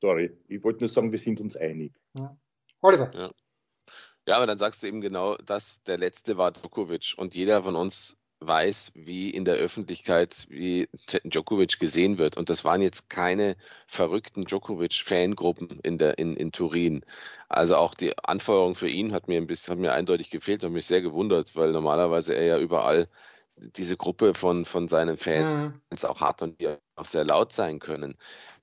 Sorry, 0.00 0.36
ich 0.48 0.62
wollte 0.64 0.80
nur 0.80 0.88
sagen, 0.88 1.12
wir 1.12 1.18
sind 1.18 1.40
uns 1.40 1.56
einig. 1.56 1.92
Ja. 2.14 2.36
Oliver. 2.80 3.10
Ja. 3.14 3.30
ja, 4.26 4.36
aber 4.36 4.46
dann 4.46 4.58
sagst 4.58 4.82
du 4.82 4.86
eben 4.86 5.00
genau, 5.00 5.36
dass 5.36 5.82
der 5.82 5.98
letzte 5.98 6.36
war 6.36 6.52
Djokovic 6.52 7.14
und 7.16 7.34
jeder 7.34 7.62
von 7.62 7.76
uns 7.76 8.16
weiß, 8.40 8.92
wie 8.94 9.30
in 9.30 9.44
der 9.44 9.56
Öffentlichkeit 9.56 10.46
wie 10.48 10.88
Djokovic 11.24 11.78
gesehen 11.78 12.18
wird. 12.18 12.36
Und 12.36 12.50
das 12.50 12.64
waren 12.64 12.82
jetzt 12.82 13.10
keine 13.10 13.56
verrückten 13.86 14.44
Djokovic-Fangruppen 14.44 15.80
in, 15.82 15.98
der, 15.98 16.18
in, 16.18 16.36
in 16.36 16.50
Turin. 16.52 17.04
Also 17.48 17.76
auch 17.76 17.94
die 17.94 18.18
Anfeuerung 18.18 18.74
für 18.74 18.88
ihn 18.88 19.12
hat 19.12 19.28
mir 19.28 19.38
ein 19.38 19.46
bisschen, 19.46 19.72
hat 19.72 19.78
mir 19.78 19.92
eindeutig 19.92 20.30
gefehlt 20.30 20.64
und 20.64 20.72
mich 20.72 20.86
sehr 20.86 21.02
gewundert, 21.02 21.54
weil 21.54 21.72
normalerweise 21.72 22.34
er 22.34 22.44
ja 22.44 22.58
überall 22.58 23.08
diese 23.56 23.96
Gruppe 23.96 24.32
von, 24.34 24.64
von 24.64 24.88
seinen 24.88 25.18
Fans 25.18 26.02
mhm. 26.02 26.08
auch 26.08 26.20
hat 26.20 26.40
und 26.40 26.60
die 26.60 26.68
auch 26.96 27.04
sehr 27.04 27.24
laut 27.24 27.52
sein 27.52 27.78
können. 27.78 28.16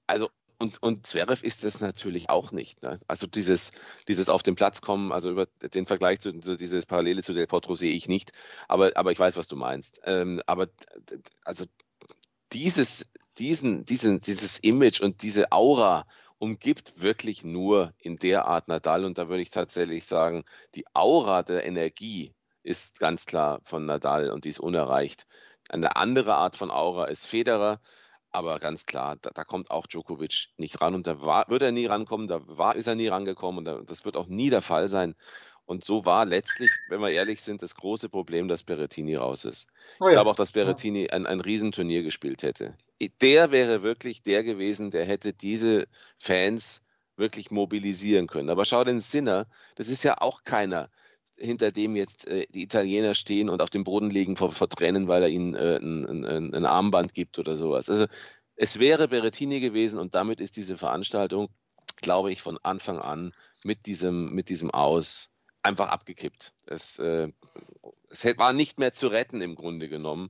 Also 0.07 0.29
und, 0.59 0.81
und 0.81 1.05
Zverev 1.05 1.43
ist 1.43 1.63
es 1.63 1.81
natürlich 1.81 2.29
auch 2.29 2.51
nicht. 2.51 2.81
Ne? 2.81 2.99
Also 3.07 3.27
dieses, 3.27 3.71
dieses 4.07 4.29
auf 4.29 4.43
den 4.43 4.55
Platz 4.55 4.81
kommen, 4.81 5.11
also 5.11 5.29
über 5.29 5.45
den 5.45 5.85
Vergleich 5.85 6.19
zu, 6.19 6.33
zu 6.39 6.57
dieses 6.57 6.85
Parallele 6.85 7.21
zu 7.21 7.33
Del 7.33 7.47
Potro 7.47 7.75
sehe 7.75 7.93
ich 7.93 8.07
nicht, 8.07 8.31
aber, 8.67 8.91
aber 8.95 9.11
ich 9.11 9.19
weiß, 9.19 9.37
was 9.37 9.47
du 9.47 9.55
meinst. 9.55 9.99
Ähm, 10.03 10.41
aber 10.47 10.67
also 11.45 11.65
dieses, 12.53 13.05
diesen, 13.37 13.85
diesen, 13.85 14.21
dieses 14.21 14.57
Image 14.57 15.01
und 15.01 15.21
diese 15.21 15.51
Aura 15.51 16.05
umgibt 16.39 17.01
wirklich 17.01 17.43
nur 17.43 17.93
in 17.99 18.17
der 18.17 18.45
Art 18.45 18.67
Nadal. 18.67 19.05
Und 19.05 19.17
da 19.17 19.29
würde 19.29 19.41
ich 19.41 19.49
tatsächlich 19.49 20.05
sagen, 20.05 20.43
die 20.75 20.85
Aura 20.93 21.43
der 21.43 21.65
Energie 21.65 22.33
ist 22.63 22.99
ganz 22.99 23.25
klar 23.25 23.59
von 23.63 23.85
Nadal 23.85 24.29
und 24.31 24.45
die 24.45 24.49
ist 24.49 24.59
unerreicht. 24.59 25.25
Eine 25.69 25.95
andere 25.95 26.35
Art 26.35 26.55
von 26.55 26.71
Aura 26.71 27.05
ist 27.05 27.25
Federer, 27.25 27.79
aber 28.37 28.59
ganz 28.59 28.85
klar, 28.85 29.15
da, 29.19 29.31
da 29.31 29.43
kommt 29.43 29.71
auch 29.71 29.87
Djokovic 29.87 30.49
nicht 30.57 30.79
ran 30.79 30.93
und 30.93 31.07
da 31.07 31.23
war, 31.23 31.45
wird 31.49 31.63
er 31.63 31.71
nie 31.71 31.87
rankommen, 31.87 32.27
da 32.27 32.39
war, 32.45 32.75
ist 32.75 32.85
er 32.85 32.93
nie 32.93 33.07
rangekommen 33.07 33.57
und 33.57 33.65
da, 33.65 33.81
das 33.83 34.05
wird 34.05 34.15
auch 34.15 34.27
nie 34.27 34.51
der 34.51 34.61
Fall 34.61 34.89
sein. 34.89 35.15
Und 35.65 35.83
so 35.83 36.05
war 36.05 36.23
letztlich, 36.25 36.69
wenn 36.87 37.01
wir 37.01 37.09
ehrlich 37.09 37.41
sind, 37.41 37.63
das 37.63 37.75
große 37.75 38.09
Problem, 38.09 38.47
dass 38.47 38.61
Berrettini 38.61 39.15
raus 39.15 39.43
ist. 39.43 39.67
Oh 39.99 40.05
ja. 40.05 40.11
Ich 40.11 40.15
glaube 40.15 40.29
auch, 40.29 40.35
dass 40.35 40.51
Berrettini 40.51 41.09
ein, 41.09 41.25
ein 41.25 41.41
Riesenturnier 41.41 42.03
gespielt 42.03 42.43
hätte. 42.43 42.77
Der 43.21 43.51
wäre 43.51 43.81
wirklich 43.81 44.21
der 44.21 44.43
gewesen, 44.43 44.91
der 44.91 45.05
hätte 45.05 45.33
diese 45.33 45.87
Fans 46.19 46.83
wirklich 47.17 47.49
mobilisieren 47.49 48.27
können. 48.27 48.51
Aber 48.51 48.65
schau 48.65 48.83
den 48.83 49.01
Sinner, 49.01 49.47
das 49.75 49.87
ist 49.87 50.03
ja 50.03 50.21
auch 50.21 50.43
keiner, 50.43 50.89
hinter 51.37 51.71
dem 51.71 51.95
jetzt 51.95 52.27
äh, 52.27 52.47
die 52.49 52.63
Italiener 52.63 53.15
stehen 53.15 53.49
und 53.49 53.61
auf 53.61 53.69
dem 53.69 53.83
Boden 53.83 54.09
liegen 54.09 54.37
vor, 54.37 54.51
vor 54.51 54.69
Tränen, 54.69 55.07
weil 55.07 55.23
er 55.23 55.29
ihnen 55.29 55.55
äh, 55.55 55.77
ein, 55.77 56.25
ein, 56.25 56.53
ein, 56.53 56.65
Armband 56.65 57.13
gibt 57.13 57.39
oder 57.39 57.55
sowas. 57.55 57.89
Also 57.89 58.07
es 58.55 58.79
wäre 58.79 59.07
Berrettini 59.07 59.59
gewesen 59.59 59.99
und 59.99 60.15
damit 60.15 60.41
ist 60.41 60.57
diese 60.57 60.77
Veranstaltung, 60.77 61.49
glaube 61.97 62.31
ich, 62.31 62.41
von 62.41 62.57
Anfang 62.63 62.99
an 62.99 63.33
mit 63.63 63.85
diesem, 63.85 64.33
mit 64.33 64.49
diesem 64.49 64.71
Aus 64.71 65.33
einfach 65.61 65.89
abgekippt. 65.89 66.53
Es, 66.65 66.97
äh, 66.99 67.29
es 68.09 68.25
war 68.37 68.53
nicht 68.53 68.79
mehr 68.79 68.93
zu 68.93 69.07
retten 69.07 69.41
im 69.41 69.55
Grunde 69.55 69.89
genommen. 69.89 70.29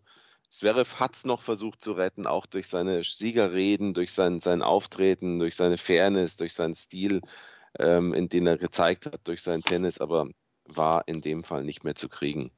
Zverev 0.49 0.95
hat 0.95 1.15
es 1.15 1.25
noch 1.25 1.41
versucht 1.41 1.81
zu 1.81 1.91
retten, 1.93 2.25
auch 2.25 2.45
durch 2.45 2.67
seine 2.67 3.03
Siegerreden, 3.03 3.93
durch 3.93 4.13
sein, 4.13 4.39
sein 4.39 4.61
Auftreten, 4.61 5.39
durch 5.39 5.55
seine 5.55 5.77
Fairness, 5.77 6.37
durch 6.37 6.53
seinen 6.53 6.73
Stil, 6.73 7.21
ähm, 7.79 8.13
in 8.13 8.29
den 8.29 8.47
er 8.47 8.57
gezeigt 8.57 9.05
hat, 9.05 9.27
durch 9.27 9.41
sein 9.41 9.61
Tennis, 9.61 9.99
aber 9.99 10.29
war 10.67 11.03
in 11.07 11.21
dem 11.21 11.43
Fall 11.43 11.63
nicht 11.63 11.83
mehr 11.83 11.95
zu 11.95 12.09
kriegen. 12.09 12.51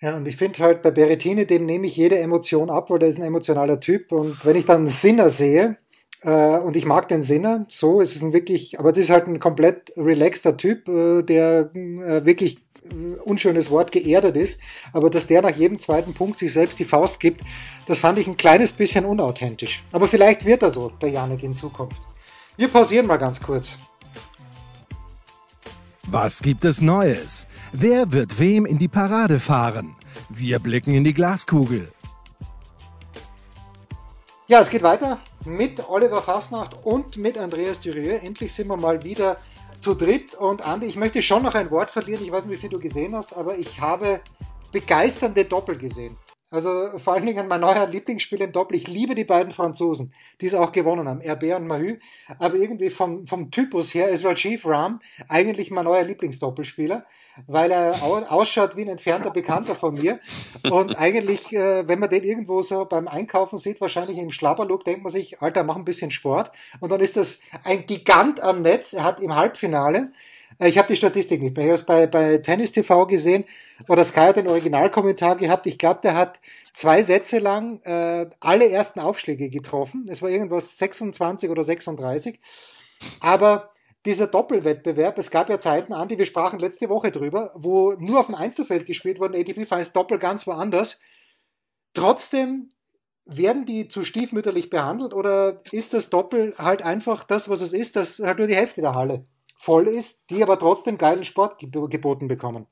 Ja, 0.00 0.16
und 0.16 0.26
ich 0.26 0.36
finde 0.36 0.58
halt 0.58 0.82
bei 0.82 0.90
Berrettini, 0.90 1.46
dem 1.46 1.64
nehme 1.64 1.86
ich 1.86 1.96
jede 1.96 2.18
Emotion 2.18 2.70
ab, 2.70 2.90
weil 2.90 2.98
der 2.98 3.08
ist 3.08 3.18
ein 3.18 3.26
emotionaler 3.26 3.78
Typ. 3.78 4.10
Und 4.10 4.44
wenn 4.44 4.56
ich 4.56 4.66
dann 4.66 4.88
Sinner 4.88 5.28
sehe, 5.28 5.78
äh, 6.22 6.58
und 6.58 6.76
ich 6.76 6.84
mag 6.84 7.08
den 7.08 7.22
Sinner, 7.22 7.66
so 7.68 8.00
ist 8.00 8.16
es 8.16 8.22
ein 8.22 8.32
wirklich, 8.32 8.78
aber 8.78 8.90
das 8.90 9.04
ist 9.04 9.10
halt 9.10 9.26
ein 9.26 9.40
komplett 9.40 9.92
relaxter 9.96 10.56
Typ, 10.56 10.88
äh, 10.88 11.22
der 11.22 11.70
äh, 11.74 12.24
wirklich 12.24 12.58
äh, 12.84 13.18
unschönes 13.24 13.70
Wort 13.70 13.92
geerdet 13.92 14.36
ist, 14.36 14.60
aber 14.92 15.10
dass 15.10 15.26
der 15.26 15.42
nach 15.42 15.54
jedem 15.54 15.78
zweiten 15.78 16.14
Punkt 16.14 16.38
sich 16.38 16.52
selbst 16.52 16.78
die 16.78 16.84
Faust 16.84 17.20
gibt, 17.20 17.42
das 17.86 17.98
fand 17.98 18.18
ich 18.18 18.26
ein 18.26 18.36
kleines 18.36 18.72
bisschen 18.72 19.04
unauthentisch. 19.04 19.84
Aber 19.92 20.08
vielleicht 20.08 20.44
wird 20.44 20.62
er 20.62 20.70
so, 20.70 20.90
der 20.90 21.10
Janik 21.10 21.42
in 21.42 21.54
Zukunft. 21.54 22.02
Wir 22.56 22.68
pausieren 22.68 23.06
mal 23.06 23.18
ganz 23.18 23.40
kurz. 23.40 23.78
Was 26.08 26.42
gibt 26.42 26.64
es 26.64 26.80
Neues? 26.80 27.46
Wer 27.72 28.12
wird 28.12 28.38
wem 28.38 28.66
in 28.66 28.78
die 28.78 28.88
Parade 28.88 29.38
fahren? 29.38 29.94
Wir 30.28 30.58
blicken 30.58 30.92
in 30.92 31.04
die 31.04 31.14
Glaskugel. 31.14 31.92
Ja, 34.48 34.60
es 34.60 34.68
geht 34.68 34.82
weiter 34.82 35.18
mit 35.44 35.88
Oliver 35.88 36.20
Fasnacht 36.20 36.76
und 36.84 37.16
mit 37.16 37.38
Andreas 37.38 37.80
Dürieu. 37.80 38.16
Endlich 38.16 38.52
sind 38.52 38.66
wir 38.68 38.76
mal 38.76 39.04
wieder 39.04 39.38
zu 39.78 39.94
dritt. 39.94 40.34
Und 40.34 40.60
Andi, 40.60 40.86
ich 40.86 40.96
möchte 40.96 41.22
schon 41.22 41.44
noch 41.44 41.54
ein 41.54 41.70
Wort 41.70 41.90
verlieren. 41.90 42.24
Ich 42.24 42.32
weiß 42.32 42.46
nicht, 42.46 42.58
wie 42.58 42.60
viel 42.60 42.70
du 42.70 42.80
gesehen 42.80 43.14
hast, 43.14 43.34
aber 43.34 43.56
ich 43.56 43.80
habe 43.80 44.20
begeisternde 44.72 45.44
Doppel 45.44 45.78
gesehen. 45.78 46.16
Also 46.52 46.98
vor 46.98 47.14
allen 47.14 47.24
Dingen 47.24 47.48
mein 47.48 47.62
neuer 47.62 47.86
Lieblingsspiel 47.86 48.42
im 48.42 48.52
Doppel. 48.52 48.76
Ich 48.76 48.86
liebe 48.86 49.14
die 49.14 49.24
beiden 49.24 49.52
Franzosen, 49.52 50.12
die 50.42 50.46
es 50.46 50.54
auch 50.54 50.70
gewonnen 50.70 51.08
haben, 51.08 51.22
Herbert 51.22 51.60
und 51.60 51.66
Mahü. 51.66 51.98
Aber 52.38 52.56
irgendwie 52.56 52.90
vom, 52.90 53.26
vom 53.26 53.50
Typus 53.50 53.94
her 53.94 54.10
ist 54.10 54.22
Rajiv 54.22 54.66
Ram 54.66 55.00
eigentlich 55.30 55.70
mein 55.70 55.86
neuer 55.86 56.04
Lieblingsdoppelspieler, 56.04 57.06
weil 57.46 57.70
er 57.70 57.94
ausschaut 58.28 58.76
wie 58.76 58.82
ein 58.82 58.88
entfernter 58.88 59.30
Bekannter 59.30 59.74
von 59.74 59.94
mir. 59.94 60.20
Und 60.70 60.98
eigentlich, 60.98 61.54
äh, 61.54 61.88
wenn 61.88 61.98
man 61.98 62.10
den 62.10 62.22
irgendwo 62.22 62.60
so 62.60 62.84
beim 62.84 63.08
Einkaufen 63.08 63.56
sieht, 63.56 63.80
wahrscheinlich 63.80 64.18
im 64.18 64.30
Schlapperlook, 64.30 64.84
denkt 64.84 65.04
man 65.04 65.12
sich, 65.12 65.40
Alter, 65.40 65.64
mach 65.64 65.76
ein 65.76 65.86
bisschen 65.86 66.10
Sport. 66.10 66.52
Und 66.80 66.92
dann 66.92 67.00
ist 67.00 67.16
das 67.16 67.40
ein 67.64 67.86
Gigant 67.86 68.42
am 68.42 68.60
Netz. 68.60 68.92
Er 68.92 69.04
hat 69.04 69.20
im 69.20 69.34
Halbfinale 69.34 70.12
ich 70.66 70.78
habe 70.78 70.88
die 70.88 70.96
Statistik 70.96 71.42
nicht 71.42 71.56
mehr. 71.56 71.66
Ich 71.66 71.70
habe 71.70 71.80
es 71.80 71.86
bei, 71.86 72.06
bei 72.06 72.38
Tennis 72.38 72.72
TV 72.72 73.06
gesehen, 73.06 73.44
oder 73.88 74.04
Sky 74.04 74.20
hat 74.20 74.36
den 74.36 74.48
Originalkommentar 74.48 75.36
gehabt. 75.36 75.66
Ich 75.66 75.78
glaube, 75.78 76.00
der 76.02 76.14
hat 76.14 76.40
zwei 76.72 77.02
Sätze 77.02 77.38
lang 77.38 77.80
äh, 77.82 78.28
alle 78.40 78.68
ersten 78.68 79.00
Aufschläge 79.00 79.50
getroffen. 79.50 80.06
Es 80.08 80.22
war 80.22 80.30
irgendwas 80.30 80.78
26 80.78 81.50
oder 81.50 81.64
36. 81.64 82.38
Aber 83.20 83.70
dieser 84.04 84.26
Doppelwettbewerb, 84.26 85.18
es 85.18 85.30
gab 85.30 85.48
ja 85.48 85.60
Zeiten, 85.60 85.92
Andi, 85.92 86.18
wir 86.18 86.24
sprachen 86.24 86.58
letzte 86.58 86.88
Woche 86.88 87.10
drüber, 87.10 87.52
wo 87.54 87.92
nur 87.92 88.20
auf 88.20 88.26
dem 88.26 88.34
Einzelfeld 88.34 88.86
gespielt 88.86 89.20
wurde, 89.20 89.38
ATP 89.38 89.66
fand 89.66 89.94
Doppel 89.94 90.18
ganz 90.18 90.46
woanders. 90.46 91.00
Trotzdem 91.94 92.70
werden 93.24 93.66
die 93.66 93.86
zu 93.88 94.04
stiefmütterlich 94.04 94.70
behandelt 94.70 95.14
oder 95.14 95.62
ist 95.70 95.94
das 95.94 96.10
Doppel 96.10 96.54
halt 96.58 96.82
einfach 96.82 97.22
das, 97.22 97.48
was 97.48 97.60
es 97.60 97.72
ist, 97.72 97.94
dass 97.94 98.18
halt 98.18 98.38
nur 98.38 98.48
die 98.48 98.56
Hälfte 98.56 98.80
der 98.80 98.94
Halle 98.94 99.24
voll 99.62 99.86
ist, 99.86 100.28
die 100.30 100.42
aber 100.42 100.58
trotzdem 100.58 100.98
geilen 100.98 101.24
Sport 101.24 101.58
geboten 101.58 102.26
bekommen. 102.26 102.66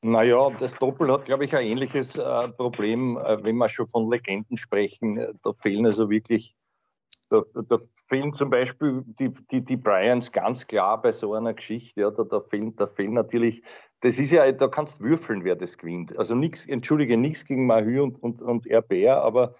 Naja, 0.00 0.50
das 0.58 0.74
Doppel 0.74 1.12
hat, 1.12 1.26
glaube 1.26 1.44
ich, 1.44 1.54
ein 1.54 1.66
ähnliches 1.66 2.16
äh, 2.16 2.48
Problem, 2.48 3.18
äh, 3.18 3.42
wenn 3.44 3.56
wir 3.56 3.68
schon 3.68 3.88
von 3.88 4.10
Legenden 4.10 4.56
sprechen. 4.56 5.38
Da 5.42 5.52
fehlen 5.52 5.84
also 5.84 6.08
wirklich, 6.08 6.56
da, 7.28 7.42
da 7.68 7.78
fehlen 8.08 8.32
zum 8.32 8.48
Beispiel 8.48 9.02
die, 9.18 9.30
die, 9.50 9.62
die 9.64 9.76
Bryans 9.76 10.32
ganz 10.32 10.66
klar 10.66 11.02
bei 11.02 11.12
so 11.12 11.34
einer 11.34 11.52
Geschichte. 11.52 12.00
Ja, 12.00 12.10
da, 12.10 12.24
da, 12.24 12.40
fehlen, 12.40 12.74
da 12.76 12.86
fehlen 12.86 13.14
natürlich, 13.14 13.62
das 14.00 14.18
ist 14.18 14.30
ja, 14.30 14.50
da 14.52 14.68
kannst 14.68 15.00
würfeln, 15.00 15.44
wer 15.44 15.56
das 15.56 15.76
gewinnt. 15.76 16.16
Also 16.18 16.34
nichts, 16.34 16.66
entschuldige, 16.66 17.18
nichts 17.18 17.44
gegen 17.44 17.66
Mahü 17.66 18.00
und, 18.00 18.22
und, 18.22 18.40
und 18.40 18.64
Herbert, 18.66 19.18
aber 19.18 19.56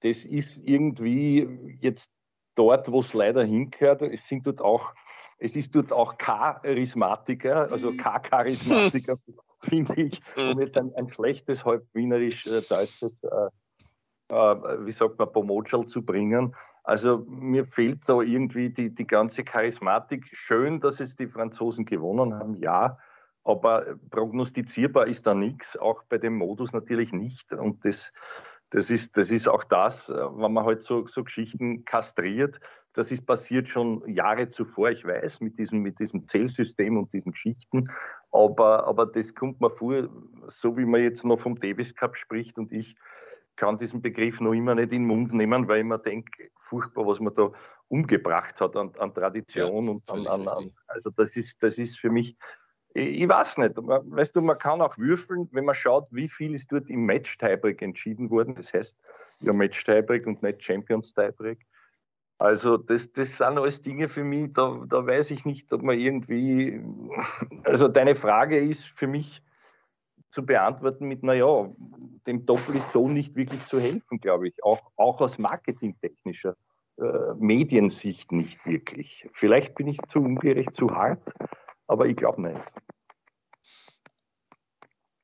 das 0.00 0.24
ist 0.24 0.56
irgendwie 0.56 1.76
jetzt 1.80 2.10
dort, 2.56 2.90
wo 2.90 3.00
es 3.00 3.14
leider 3.14 3.44
hingehört. 3.44 4.02
Es 4.02 4.26
sind 4.26 4.46
dort 4.46 4.60
auch 4.60 4.92
es 5.42 5.56
ist 5.56 5.74
dort 5.74 5.92
auch 5.92 6.16
Charismatiker, 6.18 7.70
also 7.72 7.90
mhm. 7.90 7.96
K-Charismatiker, 7.96 9.16
finde 9.60 9.94
ich, 9.94 10.20
um 10.36 10.60
jetzt 10.60 10.76
ein, 10.78 10.94
ein 10.94 11.10
schlechtes, 11.10 11.64
halb 11.64 11.84
wienerisch 11.94 12.46
äh, 12.46 12.62
deutsches, 12.68 13.12
äh, 13.24 14.34
äh, 14.34 14.86
wie 14.86 14.92
sagt 14.92 15.18
man, 15.18 15.32
Pomotschal 15.32 15.84
zu 15.86 16.02
bringen. 16.02 16.54
Also 16.84 17.24
mir 17.28 17.66
fehlt 17.66 18.04
so 18.04 18.22
irgendwie 18.22 18.70
die, 18.70 18.94
die 18.94 19.06
ganze 19.06 19.42
Charismatik. 19.42 20.26
Schön, 20.32 20.80
dass 20.80 21.00
es 21.00 21.16
die 21.16 21.26
Franzosen 21.26 21.86
gewonnen 21.86 22.34
haben, 22.34 22.54
ja, 22.54 22.98
aber 23.42 23.96
prognostizierbar 24.10 25.08
ist 25.08 25.26
da 25.26 25.34
nichts, 25.34 25.76
auch 25.76 26.04
bei 26.04 26.18
dem 26.18 26.36
Modus 26.36 26.72
natürlich 26.72 27.12
nicht. 27.12 27.52
Und 27.52 27.84
das, 27.84 28.12
das, 28.70 28.90
ist, 28.90 29.16
das 29.16 29.32
ist 29.32 29.48
auch 29.48 29.64
das, 29.64 30.08
äh, 30.08 30.14
wenn 30.14 30.52
man 30.52 30.64
halt 30.64 30.82
so, 30.82 31.04
so 31.08 31.24
Geschichten 31.24 31.84
kastriert, 31.84 32.60
das 32.94 33.10
ist 33.10 33.26
passiert 33.26 33.68
schon 33.68 34.06
Jahre 34.06 34.48
zuvor, 34.48 34.90
ich 34.90 35.04
weiß, 35.04 35.40
mit 35.40 35.58
diesem, 35.58 35.80
mit 35.80 35.98
diesem 35.98 36.26
Zählsystem 36.26 36.96
und 36.96 37.12
diesen 37.12 37.32
Geschichten. 37.32 37.88
Aber, 38.30 38.86
aber 38.86 39.06
das 39.06 39.34
kommt 39.34 39.60
mir 39.60 39.70
vor, 39.70 40.08
so 40.48 40.76
wie 40.76 40.84
man 40.84 41.02
jetzt 41.02 41.24
noch 41.24 41.40
vom 41.40 41.58
Davis 41.58 41.94
Cup 41.94 42.16
spricht 42.16 42.58
und 42.58 42.72
ich 42.72 42.94
kann 43.56 43.78
diesen 43.78 44.02
Begriff 44.02 44.40
noch 44.40 44.52
immer 44.52 44.74
nicht 44.74 44.92
in 44.92 45.02
den 45.02 45.06
Mund 45.06 45.32
nehmen, 45.32 45.68
weil 45.68 45.80
ich 45.80 45.86
mir 45.86 45.98
denke, 45.98 46.50
furchtbar, 46.60 47.06
was 47.06 47.20
man 47.20 47.34
da 47.34 47.50
umgebracht 47.88 48.60
hat 48.60 48.76
an, 48.76 48.90
an 48.98 49.14
Tradition 49.14 49.86
ja, 49.86 49.92
und 49.92 50.10
an, 50.10 50.26
an, 50.26 50.48
an, 50.48 50.70
also 50.86 51.10
das 51.10 51.36
ist, 51.36 51.62
das 51.62 51.78
ist 51.78 51.98
für 51.98 52.10
mich, 52.10 52.36
ich, 52.94 53.22
ich 53.22 53.28
weiß 53.28 53.58
nicht, 53.58 53.74
weißt 53.76 54.36
du, 54.36 54.40
man 54.40 54.58
kann 54.58 54.80
auch 54.80 54.96
würfeln, 54.96 55.48
wenn 55.52 55.66
man 55.66 55.74
schaut, 55.74 56.08
wie 56.10 56.28
viel 56.28 56.54
ist 56.54 56.72
dort 56.72 56.88
im 56.88 57.04
Match-Tiebreak 57.04 57.82
entschieden 57.82 58.30
worden, 58.30 58.54
das 58.54 58.72
heißt 58.72 58.98
ja 59.40 59.52
Match-Tiebreak 59.52 60.26
und 60.26 60.42
nicht 60.42 60.62
Champions-Tiebreak. 60.62 61.66
Also 62.42 62.76
das, 62.76 63.12
das 63.12 63.38
sind 63.38 63.56
alles 63.56 63.82
Dinge 63.82 64.08
für 64.08 64.24
mich, 64.24 64.52
da, 64.52 64.84
da 64.88 65.06
weiß 65.06 65.30
ich 65.30 65.44
nicht, 65.44 65.72
ob 65.72 65.82
man 65.82 65.96
irgendwie, 65.96 66.82
also 67.62 67.86
deine 67.86 68.16
Frage 68.16 68.58
ist 68.58 68.84
für 68.84 69.06
mich 69.06 69.44
zu 70.28 70.44
beantworten 70.44 71.06
mit, 71.06 71.22
naja, 71.22 71.70
dem 72.26 72.44
Doppel 72.44 72.74
ist 72.74 72.90
so 72.90 73.08
nicht 73.08 73.36
wirklich 73.36 73.64
zu 73.66 73.78
helfen, 73.78 74.18
glaube 74.18 74.48
ich, 74.48 74.64
auch, 74.64 74.90
auch 74.96 75.20
aus 75.20 75.38
marketingtechnischer 75.38 76.56
äh, 76.98 77.34
Mediensicht 77.36 78.32
nicht 78.32 78.58
wirklich. 78.66 79.28
Vielleicht 79.34 79.76
bin 79.76 79.86
ich 79.86 79.98
zu 80.08 80.18
ungerecht, 80.18 80.74
zu 80.74 80.90
hart, 80.90 81.32
aber 81.86 82.06
ich 82.06 82.16
glaube 82.16 82.42
nicht. 82.42 82.60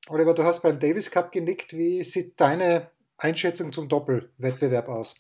Oliver, 0.09 0.35
du 0.35 0.45
hast 0.45 0.63
beim 0.63 0.79
Davis 0.79 1.11
Cup 1.11 1.33
genickt. 1.33 1.73
Wie 1.73 2.05
sieht 2.05 2.41
deine 2.41 2.93
Einschätzung 3.17 3.73
zum 3.73 3.89
Doppelwettbewerb 3.89 4.89
aus? 4.89 5.17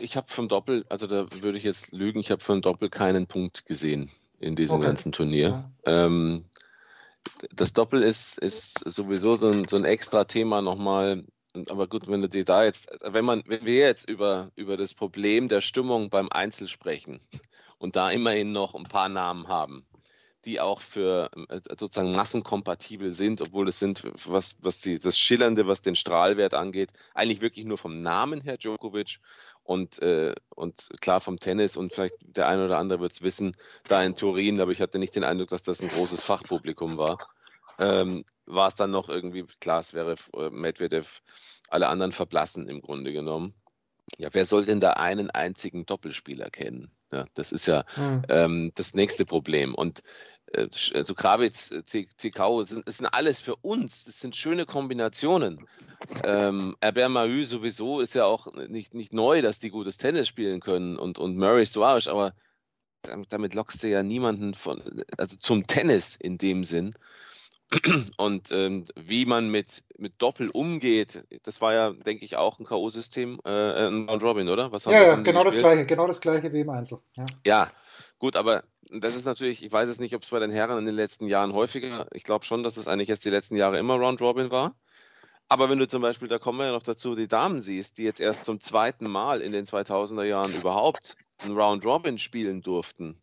Ich 0.00 0.16
habe 0.16 0.28
vom 0.28 0.48
Doppel, 0.48 0.84
also 0.88 1.06
da 1.06 1.26
würde 1.42 1.58
ich 1.58 1.64
jetzt 1.64 1.92
lügen, 1.92 2.20
ich 2.20 2.30
habe 2.30 2.42
vom 2.42 2.62
Doppel 2.62 2.88
keinen 2.88 3.26
Punkt 3.26 3.66
gesehen 3.66 4.10
in 4.40 4.56
diesem 4.56 4.78
okay. 4.78 4.86
ganzen 4.86 5.12
Turnier. 5.12 5.70
Ja. 5.86 6.06
Ähm, 6.06 6.44
das 7.52 7.72
Doppel 7.72 8.02
ist, 8.02 8.38
ist 8.38 8.78
sowieso 8.84 9.36
so 9.36 9.50
ein, 9.50 9.66
so 9.66 9.76
ein 9.76 9.84
extra 9.84 10.24
Thema 10.24 10.60
nochmal, 10.60 11.24
aber 11.70 11.86
gut, 11.86 12.08
wenn 12.08 12.20
du 12.20 12.28
dir 12.28 12.44
da 12.44 12.64
jetzt, 12.64 12.88
wenn 13.02 13.24
man, 13.24 13.42
wenn 13.46 13.64
wir 13.64 13.78
jetzt 13.78 14.08
über, 14.08 14.50
über 14.56 14.76
das 14.76 14.94
Problem 14.94 15.48
der 15.48 15.60
Stimmung 15.60 16.10
beim 16.10 16.28
Einzel 16.30 16.68
sprechen 16.68 17.20
und 17.78 17.96
da 17.96 18.10
immerhin 18.10 18.52
noch 18.52 18.74
ein 18.74 18.84
paar 18.84 19.08
Namen 19.08 19.48
haben, 19.48 19.86
die 20.44 20.60
auch 20.60 20.80
für 20.80 21.30
äh, 21.48 21.60
sozusagen 21.78 22.12
massenkompatibel 22.12 23.12
sind, 23.14 23.40
obwohl 23.40 23.68
es 23.68 23.78
sind, 23.78 24.04
was, 24.26 24.56
was 24.60 24.80
die, 24.80 24.98
das 24.98 25.18
Schillernde, 25.18 25.66
was 25.66 25.80
den 25.80 25.96
Strahlwert 25.96 26.54
angeht, 26.54 26.90
eigentlich 27.14 27.40
wirklich 27.40 27.64
nur 27.64 27.78
vom 27.78 28.02
Namen 28.02 28.40
her 28.40 28.58
Djokovic 28.58 29.20
und, 29.64 30.00
äh, 30.00 30.34
und 30.54 30.90
klar 31.00 31.20
vom 31.20 31.38
Tennis 31.38 31.76
und 31.76 31.92
vielleicht 31.92 32.14
der 32.20 32.46
eine 32.46 32.66
oder 32.66 32.78
andere 32.78 33.00
wird 33.00 33.12
es 33.12 33.22
wissen, 33.22 33.56
da 33.88 34.02
in 34.02 34.14
Turin, 34.14 34.60
aber 34.60 34.70
ich 34.70 34.80
hatte 34.80 34.98
nicht 34.98 35.16
den 35.16 35.24
Eindruck, 35.24 35.48
dass 35.48 35.62
das 35.62 35.82
ein 35.82 35.88
großes 35.88 36.22
Fachpublikum 36.22 36.96
war. 36.98 37.18
Ähm, 37.78 38.24
war 38.46 38.68
es 38.68 38.74
dann 38.76 38.90
noch 38.90 39.08
irgendwie, 39.08 39.44
klar, 39.60 39.80
es 39.80 39.94
wäre 39.94 40.14
äh, 40.36 40.50
Medvedev, 40.50 41.22
alle 41.70 41.88
anderen 41.88 42.12
verblassen 42.12 42.68
im 42.68 42.82
Grunde 42.82 43.12
genommen. 43.12 43.54
Ja, 44.18 44.28
wer 44.32 44.44
soll 44.44 44.64
denn 44.64 44.80
da 44.80 44.92
einen 44.92 45.30
einzigen 45.30 45.86
Doppelspieler 45.86 46.50
kennen? 46.50 46.92
Ja, 47.10 47.26
das 47.34 47.52
ist 47.52 47.66
ja 47.66 47.84
hm. 47.94 48.22
ähm, 48.28 48.72
das 48.74 48.94
nächste 48.94 49.24
Problem. 49.24 49.74
Und 49.74 50.02
also 50.56 51.14
Kravitz, 51.14 51.70
äh, 51.70 51.82
Tikau, 52.16 52.62
sind, 52.62 52.86
das 52.86 52.98
sind 52.98 53.06
alles 53.06 53.40
für 53.40 53.56
uns, 53.56 54.04
das 54.04 54.20
sind 54.20 54.36
schöne 54.36 54.66
Kombinationen. 54.66 55.66
Ähm, 56.22 56.76
Herbert 56.80 57.10
Mahü 57.10 57.44
sowieso 57.44 58.00
ist 58.00 58.14
ja 58.14 58.24
auch 58.24 58.52
nicht, 58.52 58.94
nicht 58.94 59.12
neu, 59.12 59.42
dass 59.42 59.58
die 59.58 59.70
gutes 59.70 59.96
Tennis 59.96 60.28
spielen 60.28 60.60
können 60.60 60.96
und, 60.96 61.18
und 61.18 61.36
Murray 61.36 61.66
Suarez, 61.66 62.06
aber 62.06 62.34
damit 63.28 63.54
lockst 63.54 63.82
du 63.82 63.88
ja 63.88 64.02
niemanden 64.02 64.54
von, 64.54 65.04
also 65.18 65.36
zum 65.36 65.64
Tennis 65.64 66.16
in 66.16 66.38
dem 66.38 66.64
Sinn. 66.64 66.94
Und 68.16 68.52
ähm, 68.52 68.84
wie 68.94 69.26
man 69.26 69.48
mit, 69.48 69.82
mit 69.98 70.20
Doppel 70.20 70.50
umgeht, 70.50 71.24
das 71.42 71.60
war 71.60 71.72
ja, 71.72 71.92
denke 71.92 72.24
ich, 72.24 72.36
auch 72.36 72.58
ein 72.58 72.66
K.O.-System, 72.66 73.38
äh, 73.44 73.88
ein 73.88 74.08
Round 74.08 74.22
Robin, 74.22 74.48
oder? 74.48 74.70
Was 74.70 74.84
ja, 74.84 74.92
ja 74.92 75.16
genau 75.16 75.44
das 75.44 75.56
gleiche, 75.56 75.86
genau 75.86 76.06
das 76.06 76.20
gleiche 76.20 76.52
wie 76.52 76.60
im 76.60 76.70
Einzel. 76.70 76.98
Ja. 77.14 77.26
ja, 77.44 77.68
gut, 78.18 78.36
aber 78.36 78.64
das 78.90 79.14
ist 79.14 79.24
natürlich, 79.24 79.62
ich 79.62 79.72
weiß 79.72 79.88
es 79.88 80.00
nicht, 80.00 80.14
ob 80.14 80.22
es 80.22 80.30
bei 80.30 80.38
den 80.38 80.50
Herren 80.50 80.78
in 80.78 80.84
den 80.84 80.94
letzten 80.94 81.26
Jahren 81.26 81.52
häufiger, 81.52 82.06
ich 82.12 82.24
glaube 82.24 82.44
schon, 82.44 82.62
dass 82.62 82.76
es 82.76 82.88
eigentlich 82.88 83.08
jetzt 83.08 83.24
die 83.24 83.30
letzten 83.30 83.56
Jahre 83.56 83.78
immer 83.78 83.94
Round 83.94 84.20
Robin 84.20 84.50
war. 84.50 84.74
Aber 85.48 85.68
wenn 85.68 85.78
du 85.78 85.86
zum 85.86 86.00
Beispiel, 86.00 86.28
da 86.28 86.38
kommen 86.38 86.58
wir 86.58 86.66
ja 86.66 86.72
noch 86.72 86.82
dazu, 86.82 87.14
die 87.14 87.28
Damen 87.28 87.60
siehst, 87.60 87.98
die 87.98 88.04
jetzt 88.04 88.20
erst 88.20 88.44
zum 88.44 88.60
zweiten 88.60 89.06
Mal 89.06 89.40
in 89.42 89.52
den 89.52 89.66
2000er 89.66 90.24
Jahren 90.24 90.54
überhaupt 90.54 91.16
ein 91.42 91.52
Round 91.52 91.84
Robin 91.84 92.18
spielen 92.18 92.62
durften 92.62 93.16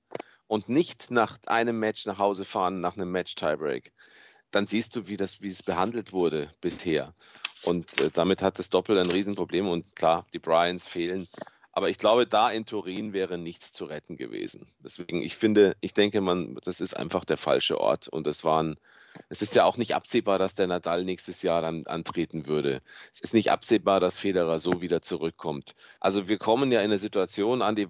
und 0.47 0.69
nicht 0.69 1.09
nach 1.09 1.39
einem 1.47 1.79
Match 1.79 2.05
nach 2.05 2.19
Hause 2.19 2.45
fahren, 2.45 2.79
nach 2.79 2.95
einem 2.95 3.11
Match 3.11 3.35
Tiebreak, 3.35 3.91
dann 4.51 4.67
siehst 4.67 4.95
du, 4.95 5.07
wie 5.07 5.17
das, 5.17 5.41
wie 5.41 5.49
es 5.49 5.63
behandelt 5.63 6.13
wurde 6.13 6.49
bisher. 6.61 7.13
Und 7.63 7.99
äh, 8.01 8.09
damit 8.11 8.41
hat 8.41 8.59
das 8.59 8.69
Doppel 8.69 8.97
ein 8.97 9.09
Riesenproblem. 9.09 9.67
Und 9.67 9.95
klar, 9.95 10.25
die 10.33 10.39
Bryans 10.39 10.87
fehlen. 10.87 11.27
Aber 11.73 11.89
ich 11.89 11.97
glaube, 11.97 12.27
da 12.27 12.49
in 12.49 12.65
Turin 12.65 13.13
wäre 13.13 13.37
nichts 13.37 13.71
zu 13.71 13.85
retten 13.85 14.17
gewesen. 14.17 14.65
Deswegen, 14.83 15.21
ich 15.21 15.37
finde, 15.37 15.75
ich 15.79 15.93
denke, 15.93 16.19
man, 16.19 16.57
das 16.65 16.81
ist 16.81 16.95
einfach 16.95 17.23
der 17.23 17.37
falsche 17.37 17.79
Ort. 17.79 18.09
Und 18.09 18.27
es 18.27 18.43
waren, 18.43 18.77
es 19.29 19.41
ist 19.41 19.55
ja 19.55 19.63
auch 19.63 19.77
nicht 19.77 19.95
absehbar, 19.95 20.37
dass 20.37 20.55
der 20.55 20.67
Nadal 20.67 21.05
nächstes 21.05 21.41
Jahr 21.41 21.61
dann 21.61 21.85
antreten 21.87 22.47
würde. 22.47 22.81
Es 23.13 23.21
ist 23.21 23.33
nicht 23.33 23.51
absehbar, 23.51 24.01
dass 24.01 24.19
Federer 24.19 24.59
so 24.59 24.81
wieder 24.81 25.01
zurückkommt. 25.01 25.75
Also 26.01 26.27
wir 26.27 26.37
kommen 26.37 26.71
ja 26.71 26.79
in 26.79 26.85
eine 26.85 26.99
Situation 26.99 27.61
an 27.61 27.75
die, 27.75 27.87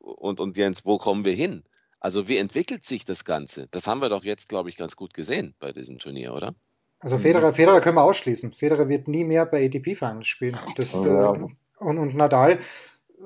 und, 0.00 0.40
und 0.40 0.56
Jens, 0.56 0.86
wo 0.86 0.96
kommen 0.96 1.26
wir 1.26 1.34
hin? 1.34 1.64
Also 2.00 2.28
wie 2.28 2.38
entwickelt 2.38 2.84
sich 2.84 3.04
das 3.04 3.24
Ganze? 3.24 3.66
Das 3.70 3.86
haben 3.86 4.00
wir 4.00 4.08
doch 4.08 4.24
jetzt, 4.24 4.48
glaube 4.48 4.70
ich, 4.70 4.76
ganz 4.76 4.96
gut 4.96 5.12
gesehen 5.12 5.54
bei 5.60 5.72
diesem 5.72 5.98
Turnier, 5.98 6.34
oder? 6.34 6.54
Also 6.98 7.18
Federer, 7.18 7.52
Federer 7.52 7.80
können 7.80 7.96
wir 7.96 8.04
ausschließen. 8.04 8.54
Federer 8.54 8.88
wird 8.88 9.06
nie 9.06 9.24
mehr 9.24 9.44
bei 9.44 9.66
ATP-Finals 9.66 10.26
spielen. 10.26 10.58
Das, 10.76 10.92
ja. 10.92 11.34
äh, 11.34 11.46
und, 11.78 11.98
und 11.98 12.14
Nadal, 12.14 12.58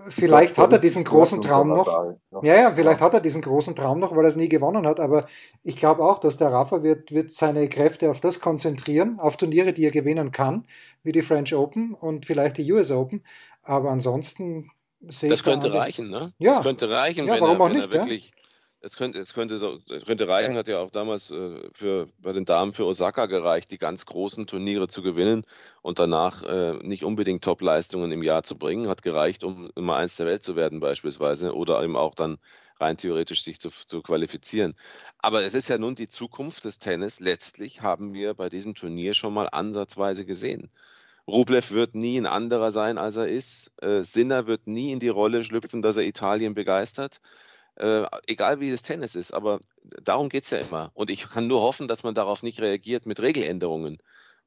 vielleicht 0.09 0.59
hat 0.59 0.72
er 0.72 0.78
diesen 0.78 1.04
großen 1.04 1.42
Traum 1.42 1.68
noch. 1.68 2.14
Ja, 2.42 2.54
ja, 2.54 2.72
vielleicht 2.74 3.00
hat 3.00 3.14
er 3.14 3.20
diesen 3.20 3.42
großen 3.42 3.74
Traum 3.74 3.98
noch, 3.98 4.14
weil 4.14 4.24
er 4.24 4.28
es 4.28 4.37
nie 4.37 4.48
gewonnen 4.48 4.87
hat. 4.87 5.00
Aber 5.00 5.26
ich 5.62 5.76
glaube 5.76 6.04
auch, 6.04 6.18
dass 6.18 6.37
der 6.37 6.52
Rafa 6.52 6.82
wird, 6.82 7.12
wird 7.12 7.35
seine 7.35 7.68
Kräfte 7.68 8.11
auf 8.11 8.20
das 8.20 8.40
konzentrieren, 8.40 9.18
auf 9.20 9.37
Turniere, 9.37 9.72
die 9.72 9.85
er 9.85 9.90
gewinnen 9.90 10.32
kann, 10.32 10.66
wie 11.02 11.12
die 11.12 11.22
French 11.22 11.54
Open 11.54 11.94
und 11.94 12.26
vielleicht 12.26 12.59
die 12.59 12.70
US 12.72 12.90
Open. 12.90 13.22
Aber 13.62 13.90
ansonsten 13.90 14.70
sehe 15.00 15.30
das 15.30 15.40
ich. 15.40 15.44
Das 15.44 15.44
könnte 15.44 15.72
reichen, 15.72 16.11
ne? 16.11 16.32
Ja. 16.38 16.56
Das 16.56 16.62
könnte 16.62 16.90
reichen, 16.90 17.26
ja, 17.26 17.35
wenn, 17.35 17.40
warum 17.40 17.61
er, 17.61 17.66
wenn 17.66 17.72
nicht, 17.76 17.92
er 17.92 17.92
wirklich. 17.92 18.26
Ja? 18.35 18.45
Es 18.87 18.96
könnte, 18.96 19.18
es 19.18 19.35
könnte, 19.35 19.59
so, 19.59 19.81
könnte 20.07 20.29
reichen, 20.29 20.55
hat 20.57 20.68
ja 20.68 20.79
auch 20.79 20.90
damals 20.90 21.33
äh, 21.33 21.68
für, 21.72 22.09
bei 22.18 22.33
den 22.33 22.44
Damen 22.44 22.72
für 22.72 22.87
Osaka 22.87 23.27
gereicht, 23.27 23.72
die 23.72 23.79
ganz 23.79 24.07
großen 24.07 24.46
Turniere 24.46 24.87
zu 24.87 25.03
gewinnen 25.03 25.44
und 25.83 25.99
danach 25.99 26.44
äh, 26.44 26.75
nicht 26.75 27.05
unbedingt 27.05 27.42
Top-Leistungen 27.42 28.12
im 28.12 28.22
Jahr 28.22 28.44
zu 28.44 28.57
bringen. 28.57 28.88
Hat 28.88 29.03
gereicht, 29.03 29.42
um 29.42 29.70
Nummer 29.75 29.96
eins 29.96 30.16
der 30.16 30.27
Welt 30.27 30.44
zu 30.44 30.55
werden 30.55 30.79
beispielsweise 30.79 31.53
oder 31.53 31.83
eben 31.83 31.96
auch 31.96 32.14
dann 32.14 32.38
rein 32.79 32.96
theoretisch 32.96 33.42
sich 33.42 33.59
zu, 33.59 33.70
zu 33.70 34.03
qualifizieren. 34.03 34.75
Aber 35.18 35.42
es 35.42 35.55
ist 35.55 35.68
ja 35.68 35.79
nun 35.79 35.94
die 35.94 36.09
Zukunft 36.09 36.64
des 36.64 36.79
Tennis. 36.79 37.18
Letztlich 37.18 37.83
haben 37.83 38.14
wir 38.14 38.35
bei 38.35 38.49
diesem 38.49 38.77
Turnier 38.77 39.14
schon 39.14 39.35
mal 39.35 39.49
ansatzweise 39.51 40.25
gesehen. 40.25 40.70
Rublev 41.27 41.72
wird 41.72 41.96
nie 41.96 42.18
ein 42.18 42.27
anderer 42.27 42.70
sein, 42.70 42.99
als 42.99 43.16
er 43.16 43.27
ist. 43.27 43.72
Äh, 43.83 44.03
Sinner 44.03 44.46
wird 44.46 44.68
nie 44.68 44.92
in 44.92 45.01
die 45.01 45.09
Rolle 45.09 45.42
schlüpfen, 45.42 45.83
dass 45.83 45.96
er 45.96 46.05
Italien 46.05 46.55
begeistert 46.55 47.20
äh, 47.77 48.07
egal 48.27 48.61
wie 48.61 48.71
das 48.71 48.83
Tennis 48.83 49.15
ist, 49.15 49.33
aber 49.33 49.61
darum 50.03 50.29
geht 50.29 50.45
es 50.45 50.51
ja 50.51 50.59
immer. 50.59 50.91
Und 50.95 51.11
ich 51.11 51.29
kann 51.29 51.47
nur 51.47 51.61
hoffen, 51.61 51.89
dass 51.89 52.03
man 52.03 52.15
darauf 52.15 52.43
nicht 52.43 52.61
reagiert 52.61 53.07
mit 53.07 53.21
Regeländerungen. 53.21 53.99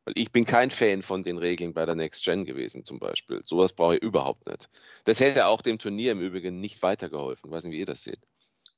Weil 0.06 0.14
ich 0.18 0.32
bin 0.32 0.46
kein 0.46 0.72
Fan 0.72 1.02
von 1.02 1.24
den 1.24 1.38
Regeln 1.38 1.74
bei 1.74 1.86
der 1.86 1.96
Next 1.96 2.24
Gen 2.24 2.46
gewesen, 2.46 2.86
zum 2.86 3.00
Beispiel. 3.00 3.42
Sowas 3.44 3.74
brauche 3.74 3.96
ich 3.96 4.02
überhaupt 4.02 4.48
nicht. 4.48 4.70
Das 5.06 5.20
hätte 5.20 5.48
auch 5.48 5.62
dem 5.62 5.78
Turnier 5.78 6.14
im 6.14 6.22
Übrigen 6.22 6.60
nicht 6.60 6.82
weitergeholfen. 6.82 7.50
Ich 7.50 7.56
weiß 7.56 7.66
nicht, 7.66 7.74
wie 7.74 7.80
ihr 7.80 7.86
das 7.86 8.04
seht. 8.04 8.20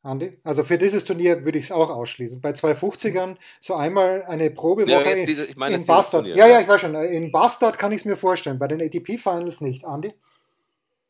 Andi? 0.03 0.39
Also 0.43 0.63
für 0.63 0.79
dieses 0.79 1.05
Turnier 1.05 1.45
würde 1.45 1.59
ich 1.59 1.65
es 1.65 1.71
auch 1.71 1.89
ausschließen. 1.89 2.41
Bei 2.41 2.51
250ern 2.51 3.37
so 3.59 3.75
einmal 3.75 4.23
eine 4.23 4.49
Probewoche 4.49 5.19
ja, 5.19 5.25
diese, 5.25 5.45
ich 5.45 5.55
meine, 5.55 5.75
in 5.75 5.85
Bastard. 5.85 6.23
Turnier, 6.23 6.35
ja, 6.35 6.47
ja, 6.47 6.59
ich 6.59 6.67
weiß 6.67 6.81
schon. 6.81 6.95
In 6.95 7.31
Bastard 7.31 7.77
kann 7.77 7.91
ich 7.91 8.01
es 8.01 8.05
mir 8.05 8.17
vorstellen, 8.17 8.57
bei 8.57 8.67
den 8.67 8.81
ATP-Finals 8.81 9.61
nicht. 9.61 9.85
Andi? 9.85 10.13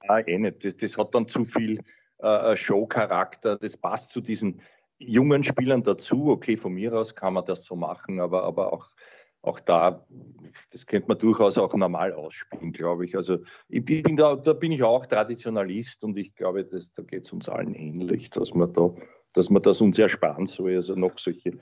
Ja, 0.03 0.19
eh 0.19 0.37
nicht. 0.37 0.65
Das, 0.65 0.75
das 0.75 0.97
hat 0.97 1.15
dann 1.15 1.27
zu 1.27 1.45
viel 1.45 1.79
äh, 2.21 2.55
Show-Charakter. 2.55 3.57
Das 3.57 3.77
passt 3.77 4.11
zu 4.11 4.21
diesen 4.21 4.61
jungen 4.97 5.43
Spielern 5.43 5.83
dazu. 5.83 6.29
Okay, 6.29 6.57
von 6.57 6.73
mir 6.73 6.93
aus 6.93 7.15
kann 7.15 7.33
man 7.33 7.45
das 7.45 7.65
so 7.65 7.75
machen, 7.75 8.19
aber, 8.19 8.43
aber 8.43 8.71
auch, 8.73 8.87
auch 9.41 9.59
da, 9.59 10.05
das 10.71 10.85
könnte 10.85 11.07
man 11.07 11.17
durchaus 11.17 11.57
auch 11.57 11.73
normal 11.73 12.13
ausspielen, 12.13 12.71
glaube 12.71 13.05
ich. 13.05 13.15
Also 13.15 13.39
ich 13.69 13.83
bin 13.83 14.15
da, 14.15 14.35
da 14.35 14.53
bin 14.53 14.71
ich 14.71 14.83
auch 14.83 15.05
Traditionalist 15.05 16.03
und 16.03 16.17
ich 16.17 16.35
glaube, 16.35 16.63
das, 16.63 16.93
da 16.93 17.03
geht 17.03 17.25
es 17.25 17.33
uns 17.33 17.49
allen 17.49 17.73
ähnlich, 17.73 18.29
dass 18.29 18.53
man 18.53 18.71
da, 18.73 18.93
dass 19.33 19.49
man 19.49 19.61
das 19.63 19.81
uns 19.81 19.97
ersparen 19.97 20.45
soll. 20.45 20.75
Also 20.75 20.95
noch 20.95 21.17
solche 21.17 21.57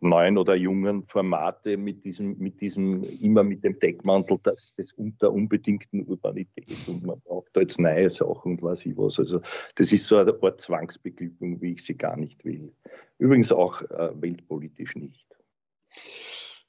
neuen 0.00 0.38
oder 0.38 0.54
jungen 0.54 1.04
Formate 1.06 1.76
mit 1.76 2.04
diesem, 2.04 2.38
mit 2.38 2.60
diesem, 2.60 3.02
immer 3.22 3.42
mit 3.42 3.64
dem 3.64 3.78
Deckmantel 3.78 4.38
des, 4.38 4.74
des 4.74 4.94
der 5.20 5.32
unbedingten 5.32 6.04
Urbanität 6.04 6.76
und 6.88 7.04
man 7.04 7.20
braucht 7.20 7.50
da 7.54 7.60
jetzt 7.60 7.78
neue 7.78 8.10
Sachen 8.10 8.52
und 8.52 8.62
weiß 8.62 8.86
ich 8.86 8.96
was. 8.96 9.18
Also 9.18 9.40
das 9.76 9.92
ist 9.92 10.06
so 10.06 10.16
eine 10.16 10.34
Art 10.42 10.60
Zwangsbeglückung, 10.60 11.60
wie 11.60 11.72
ich 11.72 11.84
sie 11.84 11.94
gar 11.94 12.16
nicht 12.16 12.44
will. 12.44 12.72
Übrigens 13.18 13.52
auch 13.52 13.82
äh, 13.82 14.10
weltpolitisch 14.20 14.96
nicht. 14.96 15.26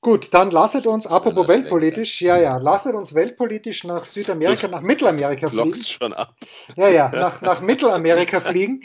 Gut, 0.04 0.34
dann 0.34 0.50
lasset 0.50 0.88
uns, 0.88 1.06
apropos 1.06 1.48
weltpolitisch, 1.48 2.24
ja, 2.24 2.36
ja, 2.36 2.58
lasset 2.58 2.96
uns 2.96 3.14
weltpolitisch 3.14 3.84
nach 3.84 4.04
Südamerika, 4.04 4.68
nach 4.68 4.82
Mittelamerika 4.82 5.48
fliegen. 5.48 5.76
schon 5.76 6.14
ab. 6.14 6.34
Ja, 6.76 6.90
ja, 6.90 7.12
nach, 7.14 7.40
nach 7.42 7.62
Mittelamerika 7.62 8.40
fliegen, 8.40 8.82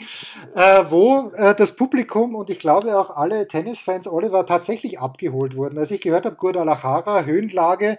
äh, 0.53 0.83
wo 0.89 1.31
äh, 1.33 1.55
das 1.55 1.75
Publikum 1.75 2.35
und 2.35 2.51
ich 2.51 2.59
glaube 2.59 2.99
auch 2.99 3.09
alle 3.09 3.47
Tennisfans, 3.47 4.07
Oliver, 4.07 4.45
tatsächlich 4.45 4.99
abgeholt 4.99 5.55
wurden. 5.55 5.79
Als 5.79 5.89
ich 5.89 6.01
gehört 6.01 6.27
habe, 6.27 6.35
Guadalajara, 6.35 7.23
Höhenlage, 7.23 7.97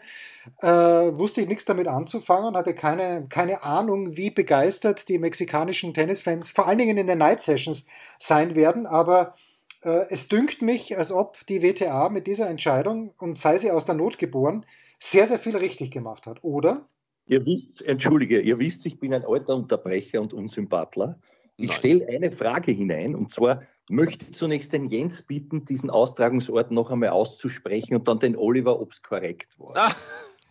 äh, 0.63 0.69
wusste 0.69 1.41
ich 1.41 1.49
nichts 1.49 1.65
damit 1.65 1.89
anzufangen, 1.89 2.57
hatte 2.57 2.73
keine, 2.73 3.27
keine 3.29 3.65
Ahnung, 3.65 4.17
wie 4.17 4.31
begeistert 4.31 5.09
die 5.09 5.19
mexikanischen 5.19 5.93
Tennisfans, 5.93 6.53
vor 6.53 6.69
allen 6.69 6.79
Dingen 6.79 6.97
in 6.97 7.09
den 7.09 7.19
Night 7.19 7.43
Sessions 7.43 7.87
sein 8.21 8.55
werden, 8.55 8.87
aber 8.87 9.35
es 9.83 10.29
dünkt 10.29 10.62
mich, 10.62 10.97
als 10.99 11.12
ob 11.12 11.47
die 11.47 11.62
WTA 11.62 12.09
mit 12.09 12.27
dieser 12.27 12.51
Entscheidung, 12.51 13.12
und 13.19 13.38
sei 13.38 13.59
sie 13.59 13.71
aus 13.71 13.85
der 13.85 13.95
Not 13.95 14.19
geboren, 14.19 14.67
sehr, 14.99 15.27
sehr 15.27 15.38
viel 15.38 15.57
richtig 15.57 15.91
gemacht 15.91 16.27
hat, 16.27 16.43
oder? 16.43 16.88
Ihr 17.27 17.45
wisst, 17.45 17.83
entschuldige, 17.83 18.41
ihr 18.41 18.59
wisst, 18.59 18.87
ich 18.87 18.99
bin 18.99 19.14
ein 19.14 19.25
alter 19.25 19.55
Unterbrecher 19.55 20.21
und 20.21 20.33
Unsympathler. 20.33 21.19
Ich 21.57 21.73
stelle 21.75 22.07
eine 22.09 22.31
Frage 22.31 22.73
hinein 22.73 23.14
und 23.14 23.31
zwar 23.31 23.62
möchte 23.91 24.25
ich 24.25 24.35
zunächst 24.35 24.73
den 24.73 24.88
Jens 24.88 25.23
bitten, 25.23 25.64
diesen 25.64 25.91
Austragungsort 25.91 26.71
noch 26.71 26.91
einmal 26.91 27.11
auszusprechen 27.11 27.97
und 27.97 28.09
dann 28.09 28.21
den 28.21 28.37
Oliver, 28.37 28.81
ob 28.81 28.93
es 28.93 29.03
korrekt 29.03 29.59
war. 29.59 29.77
Ah. 29.77 29.93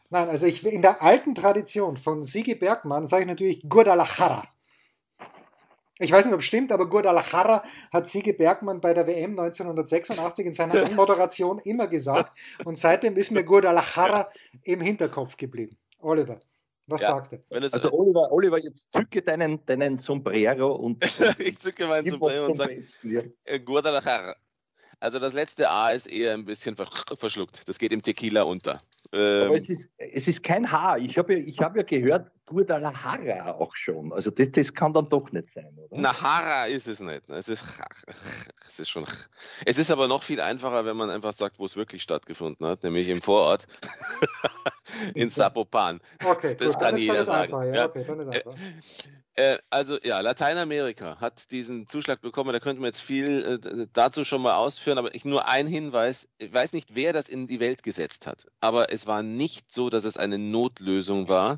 Nein, 0.09 0.29
also 0.29 0.45
ich, 0.45 0.65
in 0.65 0.81
der 0.81 1.01
alten 1.01 1.35
Tradition 1.35 1.97
von 1.97 2.23
Sigi 2.23 2.55
Bergmann 2.55 3.07
sage 3.07 3.23
ich 3.23 3.27
natürlich 3.27 3.61
Guadalajara. 3.67 4.43
Ich 5.99 6.11
weiß 6.11 6.25
nicht, 6.25 6.33
ob 6.33 6.41
es 6.41 6.45
stimmt, 6.45 6.71
aber 6.71 6.87
Guadalajara 6.87 7.63
hat 7.91 8.07
Siege 8.07 8.33
Bergmann 8.33 8.81
bei 8.81 8.93
der 8.93 9.07
WM 9.07 9.31
1986 9.31 10.45
in 10.45 10.53
seiner 10.53 10.85
Anmoderation 10.85 11.59
immer 11.59 11.87
gesagt. 11.87 12.37
Und 12.65 12.77
seitdem 12.77 13.17
ist 13.17 13.31
mir 13.31 13.43
Guadalajara 13.43 14.29
im 14.63 14.81
Hinterkopf 14.81 15.37
geblieben. 15.37 15.75
Oliver, 15.99 16.39
was 16.85 17.01
ja, 17.01 17.07
sagst 17.07 17.31
du? 17.33 17.43
Also 17.49 17.91
Oliver, 17.91 18.31
Oliver, 18.31 18.63
jetzt 18.63 18.93
zücke 18.93 19.23
deinen, 19.23 19.65
deinen 19.65 19.97
Sombrero 19.97 20.75
und 20.75 21.03
ich 21.39 21.57
zücke 21.57 21.87
meinen 21.87 22.07
Sombrero 22.07 22.45
und 22.45 22.55
sage 22.55 22.79
ja. 23.03 23.21
Äh, 23.45 23.59
Guadalajara. 23.59 24.35
Also 24.99 25.19
das 25.19 25.33
letzte 25.33 25.69
A 25.69 25.91
ist 25.91 26.07
eher 26.07 26.33
ein 26.33 26.45
bisschen 26.45 26.75
verschluckt. 26.75 27.67
Das 27.67 27.77
geht 27.77 27.91
im 27.91 28.01
Tequila 28.01 28.43
unter. 28.43 28.81
Ähm, 29.13 29.47
Aber 29.47 29.55
es 29.55 29.69
ist, 29.69 29.89
es 29.97 30.27
ist 30.27 30.43
kein 30.43 30.69
Haar. 30.71 30.97
Ich 30.97 31.17
habe 31.17 31.35
ja, 31.35 31.39
ich 31.39 31.59
hab 31.59 31.75
ja 31.75 31.83
gehört, 31.83 32.31
Guadalajara 32.47 33.51
auch 33.51 33.75
schon. 33.75 34.13
Also 34.13 34.31
das, 34.31 34.51
das 34.51 34.73
kann 34.73 34.93
dann 34.93 35.09
doch 35.09 35.31
nicht 35.31 35.49
sein, 35.49 35.77
oder? 35.77 36.01
Na, 36.01 36.21
Hara 36.21 36.65
ist 36.65 36.87
es 36.87 37.01
nicht. 37.01 37.29
Es 37.29 37.49
ist, 37.49 37.65
es 38.67 38.79
ist 38.79 38.89
schon. 38.89 39.05
Es 39.65 39.77
ist 39.77 39.91
aber 39.91 40.07
noch 40.07 40.23
viel 40.23 40.39
einfacher, 40.39 40.85
wenn 40.85 40.97
man 40.97 41.09
einfach 41.09 41.33
sagt, 41.33 41.59
wo 41.59 41.65
es 41.65 41.75
wirklich 41.75 42.01
stattgefunden 42.01 42.65
hat, 42.65 42.83
nämlich 42.83 43.09
im 43.09 43.21
Vorort 43.21 43.67
in 45.13 45.29
Zapopan. 45.29 45.99
Okay, 46.23 46.55
das 46.55 46.73
gut, 46.73 46.83
kann 46.83 46.97
jeder 46.97 47.25
sagen. 47.25 47.53
Einfach, 47.53 47.75
ja. 47.75 47.85
Okay, 47.85 48.05
dann 48.07 48.19
ist 48.21 48.27
einfach. 48.29 48.55
Äh, 49.37 49.59
also 49.69 49.99
ja, 50.01 50.19
Lateinamerika 50.19 51.17
hat 51.21 51.51
diesen 51.51 51.87
Zuschlag 51.87 52.21
bekommen. 52.21 52.51
Da 52.53 52.59
könnte 52.59 52.81
man 52.81 52.87
jetzt 52.87 53.01
viel 53.01 53.59
äh, 53.63 53.87
dazu 53.93 54.23
schon 54.23 54.41
mal 54.41 54.55
ausführen, 54.55 54.97
aber 54.97 55.13
ich 55.13 55.25
nur 55.25 55.47
ein 55.47 55.67
Hinweis. 55.67 56.27
Ich 56.39 56.51
weiß 56.51 56.73
nicht, 56.73 56.95
wer 56.95 57.13
das 57.13 57.29
in 57.29 57.45
die 57.45 57.59
Welt 57.59 57.83
gesetzt 57.83 58.25
hat, 58.25 58.47
aber 58.61 58.91
es 58.91 59.05
war 59.05 59.21
nicht 59.21 59.71
so, 59.71 59.91
dass 59.91 60.05
es 60.05 60.17
eine 60.17 60.39
Notlösung 60.39 61.29
war. 61.29 61.57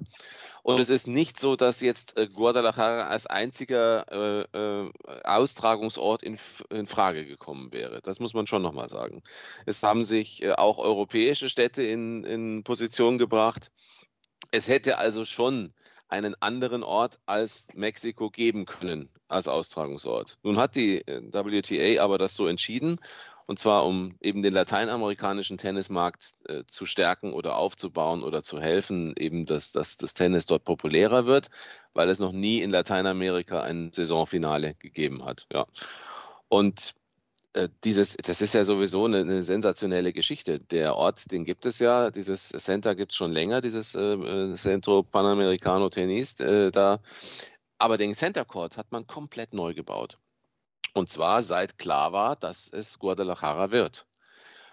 Und 0.62 0.82
es 0.82 0.90
ist 0.90 1.08
nicht 1.08 1.40
so, 1.40 1.56
dass 1.56 1.80
jetzt 1.80 2.18
äh, 2.18 2.28
Guadalajara 2.28 3.08
als 3.08 3.26
einziger 3.26 4.06
äh, 4.12 4.58
äh, 4.58 4.92
Austragungsort 5.24 6.22
in, 6.22 6.38
in, 6.70 6.86
Frage 6.86 7.26
gekommen 7.26 7.72
wäre. 7.72 8.02
Das 8.02 8.20
muss 8.20 8.34
man 8.34 8.46
schon 8.46 8.62
nochmal 8.62 8.90
sagen. 8.90 9.24
Es 9.66 9.82
haben 9.84 10.04
sich 10.04 10.44
äh, 10.44 10.52
auch 10.52 10.78
europäische 10.80 11.48
Städte 11.48 11.82
in, 11.84 12.26
in 12.26 12.64
Position 12.66 13.18
gebracht. 13.18 13.72
Es 14.52 14.68
hätte 14.68 14.98
also 14.98 15.24
schon 15.24 15.74
einen 16.10 16.36
anderen 16.42 16.84
Ort 16.84 17.20
als 17.26 17.68
Mexiko 17.74 18.30
geben 18.30 18.66
können 18.66 19.10
als 19.28 19.48
Austragungsort. 19.48 20.38
Nun 20.44 20.58
hat 20.58 20.76
die 20.76 21.08
äh, 21.08 21.22
WTA 21.32 22.04
aber 22.04 22.18
das 22.18 22.36
so 22.36 22.48
entschieden 22.48 23.00
und 23.50 23.58
zwar 23.58 23.88
um 23.88 24.16
eben 24.22 24.44
den 24.44 24.54
lateinamerikanischen 24.54 25.58
Tennismarkt 25.58 26.36
äh, 26.48 26.66
zu 26.68 26.86
stärken 26.86 27.34
oder 27.34 27.56
aufzubauen 27.56 28.22
oder 28.24 28.44
zu 28.44 28.62
helfen, 28.62 29.16
eben 29.18 29.48
dass, 29.48 29.72
dass 29.72 29.98
das 29.98 30.14
Tennis 30.14 30.46
dort 30.46 30.66
populärer 30.66 31.26
wird, 31.26 31.50
weil 31.96 32.10
es 32.10 32.20
noch 32.20 32.32
nie 32.32 32.62
in 32.62 32.70
Lateinamerika 32.70 33.64
ein 33.64 33.92
Saisonfinale 33.92 34.76
gegeben 34.76 35.26
hat. 35.26 35.48
Ja. 35.52 35.66
Und 36.48 36.94
dieses, 37.84 38.16
das 38.18 38.42
ist 38.42 38.54
ja 38.54 38.64
sowieso 38.64 39.06
eine, 39.06 39.20
eine, 39.20 39.44
sensationelle 39.44 40.14
Geschichte. 40.14 40.60
Der 40.60 40.96
Ort, 40.96 41.32
den 41.32 41.46
gibt 41.46 41.66
es 41.66 41.80
ja, 41.80 42.12
dieses 42.12 42.50
Center 42.50 42.96
gibt 42.96 43.12
es 43.12 43.18
schon 43.18 43.32
länger, 43.32 43.62
dieses 43.62 43.96
äh, 43.96 44.14
äh, 44.14 44.54
Centro 44.54 45.04
Panamericano 45.04 45.90
Tennis 45.90 46.40
äh, 46.40 46.72
da. 46.72 47.00
Aber 47.80 47.98
den 47.98 48.14
Center 48.14 48.46
Court 48.46 48.78
hat 48.78 48.92
man 48.92 49.08
komplett 49.08 49.54
neu 49.54 49.74
gebaut. 49.74 50.20
Und 50.94 51.10
zwar 51.10 51.42
seit 51.42 51.78
klar 51.78 52.12
war, 52.12 52.36
dass 52.36 52.72
es 52.72 53.00
Guadalajara 53.00 53.72
wird. 53.72 54.06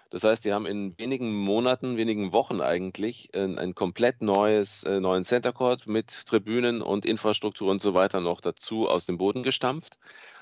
Das 0.09 0.23
heißt, 0.23 0.45
die 0.45 0.53
haben 0.53 0.65
in 0.65 0.97
wenigen 0.97 1.33
Monaten, 1.33 1.97
wenigen 1.97 2.31
Wochen 2.31 2.61
eigentlich 2.61 3.29
ein, 3.35 3.57
ein 3.57 3.75
komplett 3.75 4.21
neues, 4.21 4.83
äh, 4.83 4.99
neuen 4.99 5.25
Center 5.25 5.51
Court 5.51 5.87
mit 5.87 6.25
Tribünen 6.25 6.81
und 6.81 7.05
Infrastruktur 7.05 7.69
und 7.69 7.81
so 7.81 7.93
weiter 7.93 8.21
noch 8.21 8.39
dazu 8.39 8.87
aus 8.87 9.05
dem 9.05 9.17
Boden 9.17 9.43
gestampft 9.43 9.97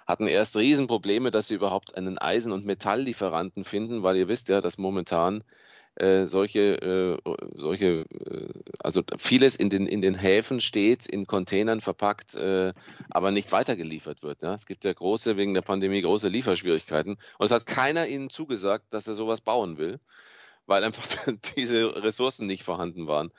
hatten 0.05 0.27
erst 0.27 0.55
Riesenprobleme, 0.55 1.31
dass 1.31 1.47
sie 1.47 1.55
überhaupt 1.55 1.95
einen 1.95 2.17
Eisen- 2.17 2.51
und 2.51 2.65
Metalllieferanten 2.65 3.63
finden, 3.63 4.03
weil 4.03 4.17
ihr 4.17 4.27
wisst 4.27 4.49
ja, 4.49 4.61
dass 4.61 4.77
momentan 4.77 5.43
äh, 5.95 6.27
solche, 6.27 6.81
äh, 6.81 7.31
solche, 7.55 8.05
äh, 8.09 8.49
also 8.79 9.01
vieles 9.17 9.55
in 9.55 9.69
den, 9.69 9.87
in 9.87 10.01
den 10.01 10.13
Häfen 10.13 10.59
steht, 10.59 11.05
in 11.07 11.25
Containern 11.25 11.81
verpackt, 11.81 12.35
äh, 12.35 12.73
aber 13.09 13.31
nicht 13.31 13.51
weitergeliefert 13.51 14.21
wird. 14.21 14.41
Ja? 14.41 14.53
Es 14.53 14.65
gibt 14.65 14.83
ja 14.83 14.93
große, 14.93 15.37
wegen 15.37 15.53
der 15.53 15.61
Pandemie, 15.61 16.01
große 16.01 16.27
Lieferschwierigkeiten. 16.27 17.17
Und 17.37 17.45
es 17.45 17.51
hat 17.51 17.65
keiner 17.65 18.07
ihnen 18.07 18.29
zugesagt, 18.29 18.93
dass 18.93 19.07
er 19.07 19.13
sowas 19.13 19.41
bauen 19.41 19.77
will, 19.77 19.99
weil 20.65 20.83
einfach 20.83 21.05
diese 21.55 22.03
Ressourcen 22.03 22.45
nicht 22.45 22.63
vorhanden 22.63 23.07
waren 23.07 23.31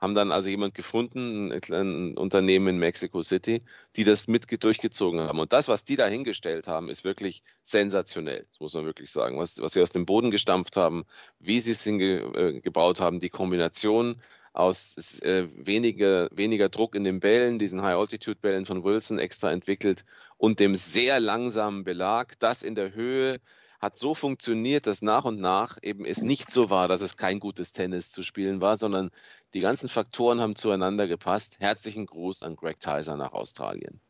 haben 0.00 0.14
dann 0.14 0.32
also 0.32 0.48
jemand 0.48 0.74
gefunden, 0.74 1.52
ein 1.52 2.16
Unternehmen 2.16 2.68
in 2.68 2.78
Mexico 2.78 3.22
City, 3.22 3.62
die 3.96 4.04
das 4.04 4.28
mit 4.28 4.50
durchgezogen 4.62 5.20
haben. 5.20 5.38
Und 5.38 5.52
das, 5.52 5.68
was 5.68 5.84
die 5.84 5.96
da 5.96 6.06
hingestellt 6.06 6.66
haben, 6.66 6.88
ist 6.88 7.04
wirklich 7.04 7.42
sensationell, 7.62 8.46
muss 8.58 8.74
man 8.74 8.86
wirklich 8.86 9.10
sagen. 9.10 9.38
Was, 9.38 9.60
was 9.60 9.72
sie 9.72 9.82
aus 9.82 9.90
dem 9.90 10.06
Boden 10.06 10.30
gestampft 10.30 10.76
haben, 10.76 11.04
wie 11.38 11.60
sie 11.60 11.72
es 11.72 11.82
hingebaut 11.82 13.00
äh, 13.00 13.02
haben, 13.02 13.20
die 13.20 13.30
Kombination 13.30 14.20
aus 14.52 15.20
äh, 15.20 15.46
weniger, 15.54 16.28
weniger 16.32 16.68
Druck 16.68 16.94
in 16.94 17.04
den 17.04 17.20
Bällen, 17.20 17.58
diesen 17.58 17.82
High-Altitude-Bällen 17.82 18.66
von 18.66 18.82
Wilson 18.82 19.18
extra 19.18 19.52
entwickelt 19.52 20.04
und 20.38 20.60
dem 20.60 20.74
sehr 20.74 21.20
langsamen 21.20 21.84
Belag, 21.84 22.38
das 22.40 22.62
in 22.62 22.74
der 22.74 22.94
Höhe 22.94 23.38
hat 23.80 23.96
so 23.96 24.14
funktioniert, 24.14 24.86
dass 24.86 25.02
nach 25.02 25.24
und 25.24 25.40
nach 25.40 25.78
eben 25.82 26.04
es 26.04 26.20
nicht 26.20 26.50
so 26.50 26.68
war, 26.70 26.86
dass 26.86 27.00
es 27.00 27.16
kein 27.16 27.40
gutes 27.40 27.72
Tennis 27.72 28.12
zu 28.12 28.22
spielen 28.22 28.60
war, 28.60 28.76
sondern 28.76 29.10
die 29.54 29.60
ganzen 29.60 29.88
Faktoren 29.88 30.40
haben 30.40 30.54
zueinander 30.54 31.08
gepasst. 31.08 31.56
Herzlichen 31.60 32.06
Gruß 32.06 32.42
an 32.42 32.56
Greg 32.56 32.78
Tyser 32.78 33.16
nach 33.16 33.32
Australien. 33.32 34.00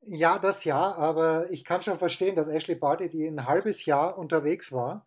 Ja, 0.00 0.38
das 0.38 0.64
ja, 0.64 0.94
aber 0.94 1.50
ich 1.50 1.64
kann 1.64 1.82
schon 1.82 1.98
verstehen, 1.98 2.34
dass 2.34 2.48
Ashley 2.48 2.74
Barty, 2.74 3.08
die 3.08 3.26
ein 3.26 3.46
halbes 3.46 3.84
Jahr 3.84 4.18
unterwegs 4.18 4.72
war, 4.72 5.06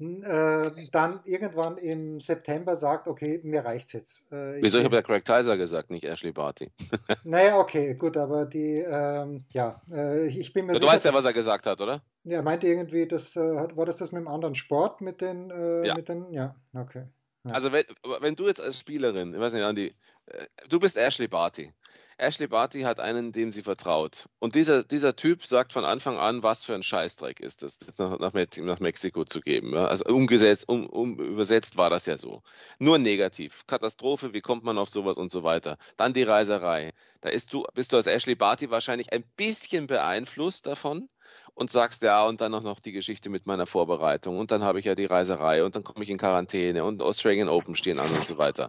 äh, 0.00 0.88
dann 0.92 1.20
irgendwann 1.24 1.76
im 1.76 2.20
September 2.20 2.76
sagt, 2.76 3.06
okay, 3.06 3.40
mir 3.44 3.64
reicht's 3.64 3.92
jetzt. 3.92 4.32
Äh, 4.32 4.62
Wieso? 4.62 4.78
Ich 4.78 4.84
habe 4.84 4.96
ja 4.96 5.02
Craig 5.02 5.24
Tyser 5.24 5.58
gesagt, 5.58 5.90
nicht 5.90 6.04
Ashley 6.04 6.32
Barty. 6.32 6.72
naja, 7.24 7.58
okay, 7.58 7.94
gut, 7.94 8.16
aber 8.16 8.46
die, 8.46 8.78
ähm, 8.78 9.44
ja, 9.52 9.80
äh, 9.92 10.26
ich 10.28 10.54
bin 10.54 10.66
mir 10.66 10.72
Du 10.72 10.78
sicher, 10.78 10.92
weißt 10.92 11.04
ja, 11.04 11.14
was 11.14 11.26
er 11.26 11.34
gesagt 11.34 11.66
hat, 11.66 11.82
oder? 11.82 12.00
Ja, 12.24 12.36
er 12.38 12.42
meinte 12.42 12.66
irgendwie, 12.66 13.08
das, 13.08 13.34
äh, 13.36 13.40
war 13.40 13.86
das 13.86 13.96
das 13.96 14.12
mit 14.12 14.20
dem 14.20 14.28
anderen 14.28 14.54
Sport, 14.54 15.00
mit 15.00 15.20
den, 15.20 15.50
äh, 15.50 15.86
ja. 15.86 15.94
mit 15.94 16.08
den, 16.08 16.32
ja, 16.32 16.54
okay. 16.74 17.06
Ja. 17.44 17.52
Also 17.52 17.72
wenn, 17.72 17.84
wenn 18.20 18.36
du 18.36 18.46
jetzt 18.46 18.60
als 18.60 18.78
Spielerin, 18.78 19.32
ich 19.32 19.40
weiß 19.40 19.54
nicht, 19.54 19.62
Andi, 19.62 19.94
äh, 20.26 20.46
du 20.68 20.78
bist 20.78 20.98
Ashley 20.98 21.28
Barty 21.28 21.72
Ashley 22.20 22.46
Barty 22.46 22.82
hat 22.82 23.00
einen, 23.00 23.32
dem 23.32 23.50
sie 23.50 23.62
vertraut. 23.62 24.26
Und 24.38 24.54
dieser, 24.54 24.84
dieser 24.84 25.16
Typ 25.16 25.44
sagt 25.44 25.72
von 25.72 25.84
Anfang 25.84 26.18
an, 26.18 26.42
was 26.42 26.64
für 26.64 26.74
ein 26.74 26.82
Scheißdreck 26.82 27.40
ist 27.40 27.62
das, 27.62 27.78
nach, 27.96 28.18
nach, 28.18 28.32
nach 28.34 28.80
Mexiko 28.80 29.24
zu 29.24 29.40
geben. 29.40 29.72
Ja? 29.72 29.86
Also 29.86 30.04
umgesetzt, 30.04 30.68
um, 30.68 30.86
um, 30.86 31.18
übersetzt 31.18 31.78
war 31.78 31.88
das 31.88 32.06
ja 32.06 32.18
so. 32.18 32.42
Nur 32.78 32.98
negativ. 32.98 33.66
Katastrophe, 33.66 34.34
wie 34.34 34.42
kommt 34.42 34.64
man 34.64 34.76
auf 34.76 34.90
sowas 34.90 35.16
und 35.16 35.32
so 35.32 35.44
weiter. 35.44 35.78
Dann 35.96 36.12
die 36.12 36.22
Reiserei. 36.22 36.92
Da 37.22 37.30
ist 37.30 37.52
du, 37.54 37.64
bist 37.74 37.92
du 37.92 37.96
als 37.96 38.06
Ashley 38.06 38.34
Barty 38.34 38.70
wahrscheinlich 38.70 39.12
ein 39.12 39.24
bisschen 39.36 39.86
beeinflusst 39.86 40.66
davon 40.66 41.08
und 41.54 41.70
sagst, 41.70 42.02
ja, 42.02 42.26
und 42.26 42.40
dann 42.40 42.54
auch 42.54 42.62
noch 42.62 42.80
die 42.80 42.92
Geschichte 42.92 43.30
mit 43.30 43.46
meiner 43.46 43.66
Vorbereitung 43.66 44.38
und 44.38 44.50
dann 44.50 44.62
habe 44.62 44.78
ich 44.78 44.86
ja 44.86 44.94
die 44.94 45.06
Reiserei 45.06 45.64
und 45.64 45.76
dann 45.76 45.84
komme 45.84 46.04
ich 46.04 46.10
in 46.10 46.18
Quarantäne 46.18 46.84
und 46.84 47.02
Australian 47.02 47.48
Open 47.48 47.74
stehen 47.74 47.98
an 47.98 48.14
und 48.14 48.26
so 48.26 48.38
weiter 48.38 48.68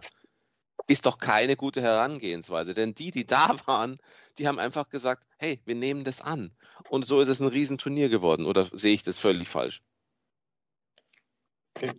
ist 0.86 1.06
doch 1.06 1.18
keine 1.18 1.56
gute 1.56 1.82
Herangehensweise. 1.82 2.74
Denn 2.74 2.94
die, 2.94 3.10
die 3.10 3.26
da 3.26 3.54
waren, 3.66 3.98
die 4.38 4.48
haben 4.48 4.58
einfach 4.58 4.88
gesagt, 4.88 5.26
hey, 5.38 5.60
wir 5.64 5.74
nehmen 5.74 6.04
das 6.04 6.20
an. 6.20 6.52
Und 6.88 7.04
so 7.04 7.20
ist 7.20 7.28
es 7.28 7.40
ein 7.40 7.48
Riesenturnier 7.48 8.08
geworden. 8.08 8.46
Oder 8.46 8.66
sehe 8.72 8.94
ich 8.94 9.02
das 9.02 9.18
völlig 9.18 9.48
falsch? 9.48 9.82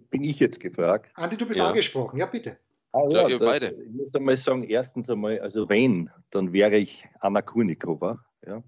Bin 0.09 0.23
ich 0.23 0.39
jetzt 0.39 0.59
gefragt? 0.59 1.11
Andi, 1.15 1.35
du 1.35 1.45
bist 1.45 1.57
ja. 1.57 1.67
angesprochen. 1.67 2.17
Ja, 2.17 2.27
bitte. 2.27 2.59
Ah, 2.91 3.01
ja, 3.09 3.27
ja, 3.27 3.37
beide. 3.39 3.71
Ich 3.71 3.91
muss 3.91 4.13
einmal 4.13 4.37
sagen, 4.37 4.63
erstens 4.63 5.09
einmal, 5.09 5.39
also 5.39 5.67
wenn, 5.67 6.11
dann 6.29 6.53
wäre 6.53 6.77
ich 6.77 7.03
Anna 7.19 7.41
Kurnikova. 7.41 8.23
Ja. 8.45 8.63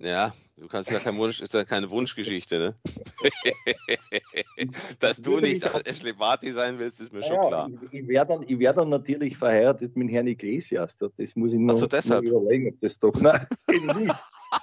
Ja, 0.00 0.34
du 0.58 0.68
kannst 0.68 0.90
ja 0.90 0.98
kein 0.98 1.16
Wunsch, 1.16 1.40
ist 1.40 1.54
ja 1.54 1.64
keine 1.64 1.88
Wunschgeschichte, 1.88 2.58
ne? 2.58 2.74
Dass 4.98 5.22
du 5.22 5.40
nicht 5.40 5.64
Ashley 5.86 6.12
Marty 6.12 6.52
sein 6.52 6.78
willst, 6.78 7.00
ist 7.00 7.12
mir 7.12 7.22
schon 7.22 7.40
klar. 7.40 7.70
Ich, 7.90 8.00
ich 8.00 8.08
wäre 8.08 8.26
dann, 8.26 8.46
wär 8.46 8.72
dann 8.74 8.90
natürlich 8.90 9.38
verheiratet 9.38 9.96
mit 9.96 10.10
Herrn 10.10 10.26
Iglesias. 10.26 10.98
Das 10.98 11.34
muss 11.34 11.52
ich 11.52 11.58
nur, 11.58 11.70
also 11.70 11.86
deshalb. 11.86 12.24
nur 12.24 12.42
überlegen, 12.42 12.68
ob 12.68 12.80
das 12.80 12.98
doch. 12.98 13.14
Nein, 13.20 13.46
eben 13.72 13.86
nicht. 13.86 14.14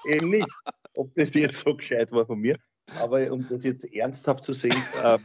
eben 0.06 0.30
nicht. 0.30 0.50
Ob 0.96 1.14
das 1.16 1.34
jetzt 1.34 1.64
so 1.66 1.76
gescheit 1.76 2.12
war 2.12 2.26
von 2.26 2.40
mir. 2.40 2.56
Aber 3.00 3.32
um 3.32 3.48
das 3.50 3.64
jetzt 3.64 3.92
ernsthaft 3.92 4.44
zu 4.44 4.54
sehen, 4.54 4.76
äh, 5.04 5.18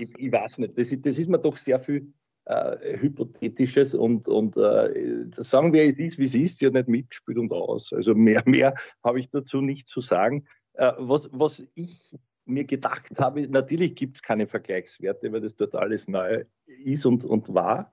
ich, 0.00 0.08
ich, 0.18 0.32
weiß 0.32 0.58
nicht. 0.58 0.76
Das, 0.76 0.88
das 0.90 1.16
ist 1.16 1.28
mir 1.28 1.38
doch 1.38 1.56
sehr 1.56 1.78
viel 1.78 2.12
äh, 2.48 2.98
Hypothetisches 2.98 3.94
und, 3.94 4.26
und 4.26 4.56
äh, 4.56 5.26
sagen 5.32 5.72
wir, 5.72 5.84
es 5.84 5.98
ist, 5.98 6.18
wie 6.18 6.24
es 6.24 6.34
ist, 6.34 6.60
ja 6.60 6.70
nicht 6.70 6.88
mitgespielt 6.88 7.38
und 7.38 7.52
aus. 7.52 7.92
Also 7.92 8.14
mehr, 8.14 8.42
mehr 8.46 8.74
habe 9.04 9.20
ich 9.20 9.28
dazu 9.30 9.60
nicht 9.60 9.86
zu 9.86 10.00
sagen. 10.00 10.46
Äh, 10.74 10.92
was, 10.98 11.28
was 11.32 11.62
ich 11.74 12.16
mir 12.46 12.64
gedacht 12.64 13.18
habe, 13.18 13.46
natürlich 13.48 13.94
gibt 13.94 14.16
es 14.16 14.22
keine 14.22 14.46
Vergleichswerte, 14.46 15.30
weil 15.30 15.42
das 15.42 15.56
dort 15.56 15.74
alles 15.74 16.08
neu 16.08 16.44
ist 16.66 17.04
und, 17.04 17.22
und 17.22 17.52
war. 17.52 17.90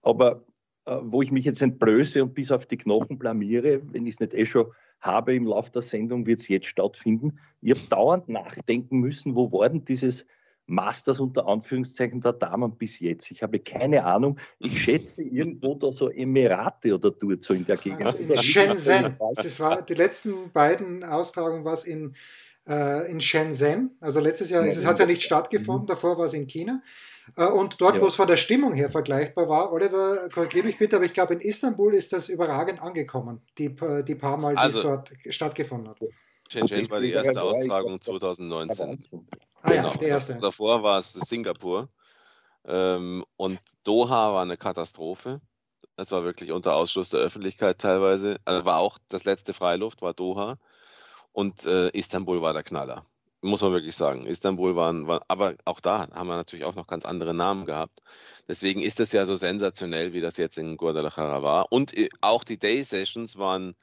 Aber 0.00 0.46
äh, 0.86 0.96
wo 1.02 1.20
ich 1.20 1.30
mich 1.30 1.44
jetzt 1.44 1.60
entblöße 1.60 2.22
und 2.22 2.34
bis 2.34 2.50
auf 2.50 2.64
die 2.64 2.78
Knochen 2.78 3.18
blamiere, 3.18 3.82
wenn 3.92 4.06
ich 4.06 4.14
es 4.14 4.20
nicht 4.20 4.32
eh 4.32 4.46
schon 4.46 4.72
habe 5.00 5.34
im 5.34 5.46
Laufe 5.46 5.70
der 5.72 5.82
Sendung, 5.82 6.26
wird 6.26 6.40
es 6.40 6.48
jetzt 6.48 6.66
stattfinden. 6.66 7.38
Ich 7.60 7.70
habe 7.70 7.88
dauernd 7.90 8.28
nachdenken 8.30 8.98
müssen, 8.98 9.34
wo 9.34 9.52
war 9.52 9.68
denn 9.68 9.84
dieses 9.84 10.24
Masters 10.70 11.20
unter 11.20 11.46
Anführungszeichen 11.46 12.20
der 12.20 12.32
Damen 12.32 12.76
bis 12.76 12.98
jetzt? 13.00 13.30
Ich 13.30 13.42
habe 13.42 13.58
keine 13.58 14.04
Ahnung. 14.04 14.38
Ich 14.58 14.82
schätze 14.82 15.22
irgendwo 15.22 15.74
da 15.74 15.92
so 15.92 16.10
Emirate 16.10 16.94
oder 16.94 17.10
dort 17.10 17.44
so 17.44 17.54
in 17.54 17.66
der 17.66 17.76
Gegend. 17.76 18.06
Also 18.06 18.18
in 18.18 18.36
Shenzhen. 18.38 19.16
Das 19.34 19.60
war, 19.60 19.82
die 19.82 19.94
letzten 19.94 20.50
beiden 20.52 21.04
Austragungen 21.04 21.64
war 21.64 21.74
es 21.74 21.84
in, 21.84 22.14
äh, 22.68 23.10
in 23.10 23.20
Shenzhen. 23.20 23.96
Also 24.00 24.20
letztes 24.20 24.50
Jahr 24.50 24.64
es, 24.64 24.84
hat 24.86 24.94
es 24.94 25.00
ja 25.00 25.06
nicht 25.06 25.22
stattgefunden, 25.22 25.82
mhm. 25.84 25.88
davor 25.88 26.16
war 26.16 26.26
es 26.26 26.34
in 26.34 26.46
China. 26.46 26.82
Äh, 27.36 27.46
und 27.46 27.80
dort, 27.80 27.96
ja. 27.96 28.02
wo 28.02 28.06
es 28.06 28.14
von 28.14 28.28
der 28.28 28.36
Stimmung 28.36 28.74
her 28.74 28.88
vergleichbar 28.88 29.48
war, 29.48 29.72
Oliver, 29.72 30.28
korrigiere 30.32 30.66
mich 30.66 30.78
bitte, 30.78 30.96
aber 30.96 31.04
ich 31.04 31.12
glaube, 31.12 31.34
in 31.34 31.40
Istanbul 31.40 31.94
ist 31.94 32.12
das 32.12 32.28
überragend 32.28 32.80
angekommen, 32.80 33.40
die, 33.58 33.76
die 34.06 34.14
paar 34.14 34.38
Mal, 34.38 34.54
die 34.54 34.60
also, 34.60 34.78
es 34.78 34.84
dort 34.84 35.12
stattgefunden 35.28 35.88
hat. 35.88 35.98
Shenzhen 36.50 36.90
war 36.90 37.00
die 37.00 37.12
erste 37.12 37.40
Austragung 37.40 38.00
2019. 38.00 39.04
Ah 39.62 39.72
ja, 39.72 39.82
genau. 39.82 39.94
der 39.94 40.08
erste. 40.08 40.36
Davor 40.36 40.82
war 40.82 40.98
es 40.98 41.12
Singapur. 41.12 41.88
Ähm, 42.64 43.24
und 43.36 43.60
Doha 43.84 44.32
war 44.34 44.42
eine 44.42 44.56
Katastrophe. 44.56 45.40
Das 45.96 46.10
war 46.12 46.24
wirklich 46.24 46.52
unter 46.52 46.74
Ausschluss 46.74 47.10
der 47.10 47.20
Öffentlichkeit 47.20 47.78
teilweise. 47.78 48.38
Also 48.44 48.64
war 48.64 48.78
auch 48.78 48.98
das 49.08 49.24
letzte 49.24 49.52
Freiluft, 49.52 50.02
war 50.02 50.14
Doha. 50.14 50.56
Und 51.32 51.66
äh, 51.66 51.88
Istanbul 51.90 52.42
war 52.42 52.52
der 52.52 52.62
Knaller. 52.62 53.04
Muss 53.42 53.62
man 53.62 53.72
wirklich 53.72 53.96
sagen. 53.96 54.26
Istanbul 54.26 54.76
waren, 54.76 55.06
war, 55.06 55.22
aber 55.28 55.54
auch 55.64 55.80
da 55.80 56.08
haben 56.10 56.28
wir 56.28 56.36
natürlich 56.36 56.66
auch 56.66 56.74
noch 56.74 56.86
ganz 56.86 57.06
andere 57.06 57.32
Namen 57.32 57.64
gehabt. 57.64 58.00
Deswegen 58.48 58.82
ist 58.82 59.00
es 59.00 59.12
ja 59.12 59.24
so 59.24 59.34
sensationell, 59.34 60.12
wie 60.12 60.20
das 60.20 60.36
jetzt 60.36 60.58
in 60.58 60.76
Guadalajara 60.76 61.42
war. 61.42 61.72
Und 61.72 61.96
äh, 61.96 62.10
auch 62.20 62.44
die 62.44 62.58
Day 62.58 62.82
Sessions 62.84 63.38
waren 63.38 63.76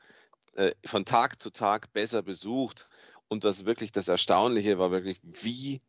äh, 0.53 0.73
von 0.85 1.05
Tag 1.05 1.41
zu 1.41 1.49
Tag 1.49 1.91
besser 1.93 2.21
besucht. 2.21 2.87
Und 3.29 3.43
das 3.43 3.65
wirklich 3.65 3.91
das 3.91 4.07
Erstaunliche 4.07 4.79
war 4.79 4.91
wirklich, 4.91 5.19
wie, 5.23 5.79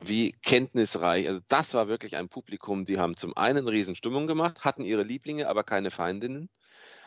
wie 0.00 0.32
kenntnisreich. 0.32 1.28
Also 1.28 1.40
das 1.48 1.74
war 1.74 1.88
wirklich 1.88 2.16
ein 2.16 2.28
Publikum, 2.28 2.84
die 2.84 2.98
haben 2.98 3.16
zum 3.16 3.36
einen 3.36 3.68
Riesenstimmung 3.68 4.26
gemacht, 4.26 4.64
hatten 4.64 4.84
ihre 4.84 5.02
Lieblinge, 5.02 5.48
aber 5.48 5.64
keine 5.64 5.90
Feindinnen. 5.90 6.48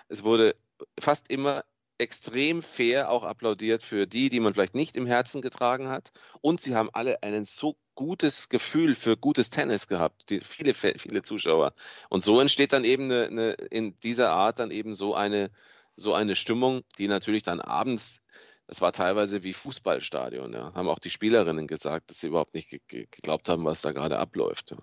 Es 0.07 0.23
wurde 0.23 0.55
fast 0.99 1.29
immer 1.29 1.63
extrem 1.99 2.63
fair 2.63 3.11
auch 3.11 3.23
applaudiert 3.23 3.83
für 3.83 4.07
die, 4.07 4.29
die 4.29 4.39
man 4.39 4.53
vielleicht 4.53 4.73
nicht 4.73 4.95
im 4.95 5.05
Herzen 5.05 5.41
getragen 5.41 5.89
hat. 5.89 6.11
Und 6.41 6.61
sie 6.61 6.75
haben 6.75 6.89
alle 6.93 7.21
ein 7.23 7.45
so 7.45 7.75
gutes 7.93 8.47
Gefühl 8.47 8.95
für 8.95 9.17
gutes 9.17 9.49
Tennis 9.49 9.87
gehabt, 9.87 10.29
die, 10.29 10.39
viele, 10.39 10.73
viele 10.73 11.21
Zuschauer. 11.21 11.73
Und 12.09 12.23
so 12.23 12.39
entsteht 12.39 12.71
dann 12.71 12.85
eben 12.85 13.11
eine, 13.11 13.27
eine, 13.27 13.51
in 13.69 13.99
dieser 13.99 14.31
Art 14.31 14.59
dann 14.59 14.71
eben 14.71 14.95
so 14.95 15.13
eine, 15.13 15.51
so 15.97 16.13
eine 16.13 16.35
Stimmung, 16.35 16.83
die 16.97 17.09
natürlich 17.09 17.43
dann 17.43 17.59
abends, 17.59 18.21
das 18.69 18.81
war 18.81 18.93
teilweise 18.93 19.41
wie 19.41 19.53
Fußballstadion, 19.53 20.53
ja, 20.53 20.71
haben 20.75 20.89
auch 20.89 20.99
die 20.99 21.09
Spielerinnen 21.09 21.65
gesagt, 21.65 22.11
dass 22.11 22.19
sie 22.19 22.27
überhaupt 22.27 22.53
nicht 22.53 22.69
geglaubt 22.87 23.49
haben, 23.49 23.65
was 23.65 23.81
da 23.81 23.91
gerade 23.91 24.19
abläuft. 24.19 24.69
Ja. 24.69 24.77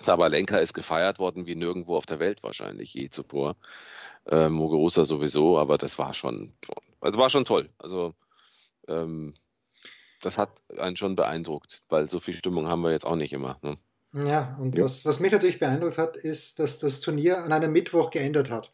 Sabalenka 0.00 0.56
ist 0.56 0.72
gefeiert 0.72 1.18
worden 1.18 1.44
wie 1.46 1.54
nirgendwo 1.54 1.98
auf 1.98 2.06
der 2.06 2.18
Welt 2.18 2.42
wahrscheinlich 2.42 2.94
je 2.94 3.10
zuvor. 3.10 3.56
Äh, 4.24 4.48
Muguruza 4.48 5.04
sowieso, 5.04 5.58
aber 5.58 5.76
das 5.76 5.98
war 5.98 6.14
schon, 6.14 6.54
also 7.02 7.20
war 7.20 7.28
schon 7.28 7.44
toll. 7.44 7.68
Also 7.76 8.14
ähm, 8.88 9.34
das 10.22 10.38
hat 10.38 10.62
einen 10.78 10.96
schon 10.96 11.14
beeindruckt, 11.14 11.82
weil 11.90 12.08
so 12.08 12.20
viel 12.20 12.34
Stimmung 12.34 12.68
haben 12.68 12.80
wir 12.80 12.90
jetzt 12.90 13.04
auch 13.04 13.16
nicht 13.16 13.34
immer. 13.34 13.58
Ne? 13.60 13.74
Ja, 14.14 14.56
und 14.58 14.74
ja. 14.78 14.84
Was, 14.84 15.04
was 15.04 15.20
mich 15.20 15.32
natürlich 15.32 15.58
beeindruckt 15.58 15.98
hat, 15.98 16.16
ist, 16.16 16.58
dass 16.58 16.78
das 16.78 17.02
Turnier 17.02 17.44
an 17.44 17.52
einem 17.52 17.72
Mittwoch 17.72 18.10
geändert 18.10 18.50
hat. 18.50 18.72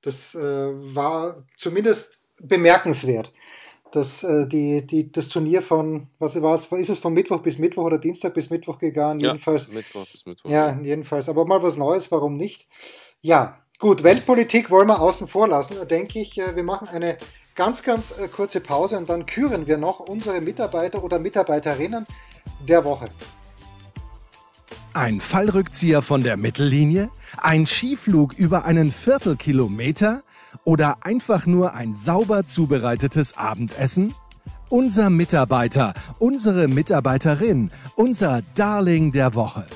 Das 0.00 0.34
äh, 0.34 0.40
war 0.40 1.44
zumindest 1.54 2.30
bemerkenswert, 2.42 3.30
dass 3.92 4.22
äh, 4.22 4.46
die, 4.46 4.86
die, 4.86 5.10
das 5.10 5.28
Turnier 5.28 5.62
von, 5.62 6.06
was 6.18 6.40
war 6.40 6.54
es, 6.54 6.66
ist 6.66 6.90
es 6.90 6.98
von 6.98 7.12
Mittwoch 7.12 7.42
bis 7.42 7.58
Mittwoch 7.58 7.84
oder 7.84 7.98
Dienstag 7.98 8.34
bis 8.34 8.50
Mittwoch 8.50 8.78
gegangen? 8.78 9.20
Ja, 9.20 9.28
jedenfalls. 9.28 9.68
Mittwoch 9.68 10.06
bis 10.10 10.26
Mittwoch. 10.26 10.50
Ja, 10.50 10.78
jedenfalls. 10.80 11.28
Aber 11.28 11.44
mal 11.44 11.62
was 11.62 11.76
Neues, 11.76 12.10
warum 12.10 12.36
nicht? 12.36 12.68
Ja, 13.20 13.58
gut, 13.78 14.02
Weltpolitik 14.02 14.70
wollen 14.70 14.88
wir 14.88 15.00
außen 15.00 15.28
vor 15.28 15.48
lassen. 15.48 15.76
Da 15.78 15.84
denke 15.84 16.20
ich, 16.20 16.38
äh, 16.38 16.56
wir 16.56 16.64
machen 16.64 16.88
eine 16.88 17.18
ganz, 17.54 17.82
ganz 17.82 18.16
äh, 18.18 18.28
kurze 18.28 18.60
Pause 18.60 18.96
und 18.96 19.08
dann 19.08 19.26
küren 19.26 19.66
wir 19.66 19.76
noch 19.76 20.00
unsere 20.00 20.40
Mitarbeiter 20.40 21.04
oder 21.04 21.18
Mitarbeiterinnen 21.18 22.06
der 22.66 22.84
Woche. 22.84 23.10
Ein 24.92 25.20
Fallrückzieher 25.20 26.02
von 26.02 26.22
der 26.22 26.36
Mittellinie? 26.36 27.10
Ein 27.36 27.66
Skiflug 27.66 28.32
über 28.32 28.64
einen 28.64 28.90
Viertelkilometer? 28.90 30.22
Oder 30.64 30.98
einfach 31.02 31.46
nur 31.46 31.74
ein 31.74 31.94
sauber 31.94 32.46
zubereitetes 32.46 33.36
Abendessen? 33.36 34.14
Unser 34.68 35.10
Mitarbeiter, 35.10 35.94
unsere 36.18 36.68
Mitarbeiterin, 36.68 37.70
unser 37.96 38.42
Darling 38.54 39.10
der 39.10 39.34
Woche. 39.34 39.66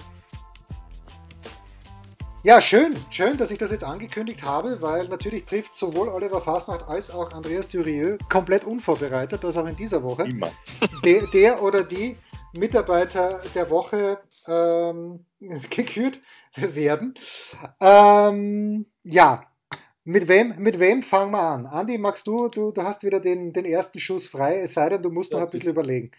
Ja, 2.44 2.60
schön, 2.60 2.94
schön, 3.08 3.38
dass 3.38 3.50
ich 3.50 3.56
das 3.56 3.70
jetzt 3.70 3.84
angekündigt 3.84 4.42
habe, 4.42 4.82
weil 4.82 5.08
natürlich 5.08 5.46
trifft 5.46 5.72
sowohl 5.72 6.08
Oliver 6.08 6.42
Fasnacht 6.42 6.86
als 6.86 7.10
auch 7.10 7.32
Andreas 7.32 7.70
Durieux 7.70 8.18
komplett 8.28 8.64
unvorbereitet, 8.64 9.42
das 9.42 9.56
auch 9.56 9.66
in 9.66 9.76
dieser 9.76 10.02
Woche. 10.02 10.24
Immer. 10.24 10.50
Der, 11.04 11.26
der 11.28 11.62
oder 11.62 11.84
die 11.84 12.18
Mitarbeiter 12.52 13.40
der 13.54 13.70
Woche 13.70 14.18
ähm, 14.46 15.24
gekürt 15.70 16.20
werden. 16.54 17.14
Ähm, 17.80 18.86
ja, 19.04 19.46
mit 20.04 20.28
wem, 20.28 20.54
mit 20.58 20.78
wem 20.78 21.02
fangen 21.02 21.32
wir 21.32 21.42
an? 21.42 21.66
Andi, 21.66 21.98
magst 21.98 22.26
du, 22.26 22.48
du, 22.48 22.70
du 22.72 22.82
hast 22.82 23.02
wieder 23.02 23.20
den, 23.20 23.52
den 23.52 23.64
ersten 23.64 23.98
Schuss 23.98 24.26
frei, 24.26 24.60
es 24.60 24.74
sei 24.74 24.90
denn, 24.90 25.02
du 25.02 25.10
musst 25.10 25.32
das 25.32 25.40
noch 25.40 25.46
ein 25.46 25.50
bisschen 25.50 25.68
ist, 25.68 25.72
überlegen. 25.72 26.10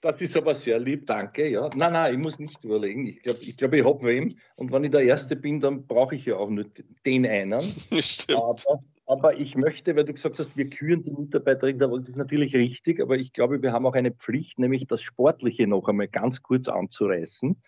Das 0.00 0.20
ist 0.20 0.36
aber 0.36 0.54
sehr 0.54 0.78
lieb, 0.78 1.06
danke. 1.06 1.48
Ja. 1.48 1.68
Nein, 1.74 1.92
nein, 1.92 2.14
ich 2.14 2.18
muss 2.18 2.38
nicht 2.38 2.64
überlegen. 2.64 3.06
Ich 3.06 3.22
glaube, 3.22 3.40
ich, 3.42 3.56
glaub, 3.56 3.72
ich 3.74 3.84
habe 3.84 4.02
wem. 4.02 4.36
Und 4.56 4.72
wenn 4.72 4.84
ich 4.84 4.90
der 4.90 5.02
Erste 5.02 5.36
bin, 5.36 5.60
dann 5.60 5.86
brauche 5.86 6.16
ich 6.16 6.24
ja 6.24 6.36
auch 6.36 6.48
nur 6.48 6.64
den 7.04 7.26
einen. 7.26 7.60
Stimmt. 8.00 8.38
Aber, 8.38 8.82
aber 9.06 9.38
ich 9.38 9.56
möchte, 9.56 9.94
weil 9.94 10.04
du 10.04 10.14
gesagt 10.14 10.38
hast, 10.38 10.56
wir 10.56 10.70
küren 10.70 11.02
die 11.02 11.12
Mitarbeiterin, 11.12 11.78
das 11.78 12.08
ist 12.08 12.16
natürlich 12.16 12.54
richtig, 12.54 13.00
aber 13.00 13.16
ich 13.16 13.32
glaube, 13.32 13.62
wir 13.62 13.72
haben 13.72 13.86
auch 13.86 13.94
eine 13.94 14.10
Pflicht, 14.10 14.58
nämlich 14.58 14.86
das 14.86 15.02
Sportliche 15.02 15.66
noch 15.66 15.86
einmal 15.86 16.08
ganz 16.08 16.42
kurz 16.42 16.66
anzureißen. 16.66 17.60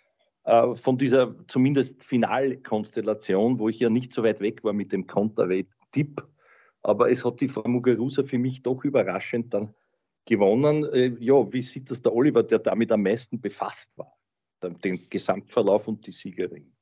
Äh, 0.44 0.74
von 0.74 0.98
dieser 0.98 1.34
zumindest 1.46 2.02
Finalkonstellation, 2.02 3.58
wo 3.58 3.68
ich 3.68 3.78
ja 3.78 3.90
nicht 3.90 4.12
so 4.12 4.24
weit 4.24 4.40
weg 4.40 4.64
war 4.64 4.72
mit 4.72 4.92
dem 4.92 5.06
Konterweight-Tipp. 5.06 6.22
Aber 6.82 7.10
es 7.10 7.24
hat 7.24 7.40
die 7.40 7.48
Frau 7.48 7.66
Muguruza 7.68 8.24
für 8.24 8.38
mich 8.38 8.62
doch 8.62 8.84
überraschend 8.84 9.54
dann 9.54 9.74
gewonnen. 10.24 10.84
Äh, 10.92 11.16
ja, 11.20 11.52
wie 11.52 11.62
sieht 11.62 11.90
das 11.90 12.02
der 12.02 12.12
Oliver, 12.12 12.42
der 12.42 12.58
damit 12.58 12.90
am 12.90 13.02
meisten 13.02 13.40
befasst 13.40 13.96
war? 13.96 14.12
Den 14.62 15.08
Gesamtverlauf 15.10 15.88
und 15.88 16.06
die 16.06 16.12
Siegerin. 16.12 16.72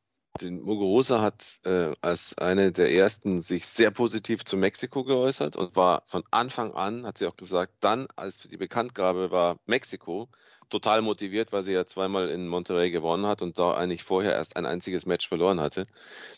Den 0.40 0.60
Muguruza 0.62 1.20
hat 1.20 1.60
äh, 1.64 1.92
als 2.02 2.38
eine 2.38 2.72
der 2.72 2.92
ersten 2.92 3.40
sich 3.40 3.66
sehr 3.66 3.90
positiv 3.90 4.44
zu 4.44 4.56
Mexiko 4.56 5.04
geäußert 5.04 5.56
und 5.56 5.76
war 5.76 6.02
von 6.06 6.22
Anfang 6.30 6.72
an, 6.72 7.04
hat 7.04 7.18
sie 7.18 7.26
auch 7.26 7.36
gesagt, 7.36 7.74
dann, 7.80 8.06
als 8.16 8.38
die 8.38 8.56
Bekanntgabe 8.56 9.30
war 9.30 9.58
Mexiko, 9.66 10.28
total 10.70 11.02
motiviert, 11.02 11.52
weil 11.52 11.62
sie 11.62 11.72
ja 11.72 11.86
zweimal 11.86 12.30
in 12.30 12.48
Monterrey 12.48 12.90
gewonnen 12.90 13.26
hat 13.26 13.42
und 13.42 13.58
da 13.58 13.74
eigentlich 13.74 14.04
vorher 14.04 14.32
erst 14.32 14.56
ein 14.56 14.66
einziges 14.66 15.06
Match 15.06 15.28
verloren 15.28 15.60
hatte. 15.60 15.86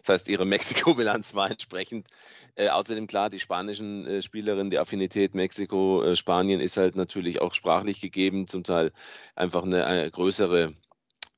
Das 0.01 0.09
heißt, 0.09 0.29
ihre 0.29 0.45
Mexiko-Bilanz 0.47 1.35
war 1.35 1.51
entsprechend. 1.51 2.09
Äh, 2.55 2.69
außerdem 2.69 3.07
klar, 3.07 3.31
die 3.31 3.41
spanischen 3.41 4.07
äh, 4.07 4.23
Spielerinnen, 4.23 4.71
die 4.71 4.79
Affinität 4.79 5.35
Mexiko, 5.35 6.03
äh, 6.03 6.17
Spanien 6.17 6.61
ist 6.61 6.77
halt 6.77 6.97
natürlich 6.97 7.41
auch 7.41 7.55
sprachlich 7.55 8.01
gegeben, 8.01 8.47
zum 8.47 8.65
Teil 8.65 8.93
einfach 9.37 9.63
eine, 9.63 9.87
eine 9.87 10.11
größere 10.11 10.73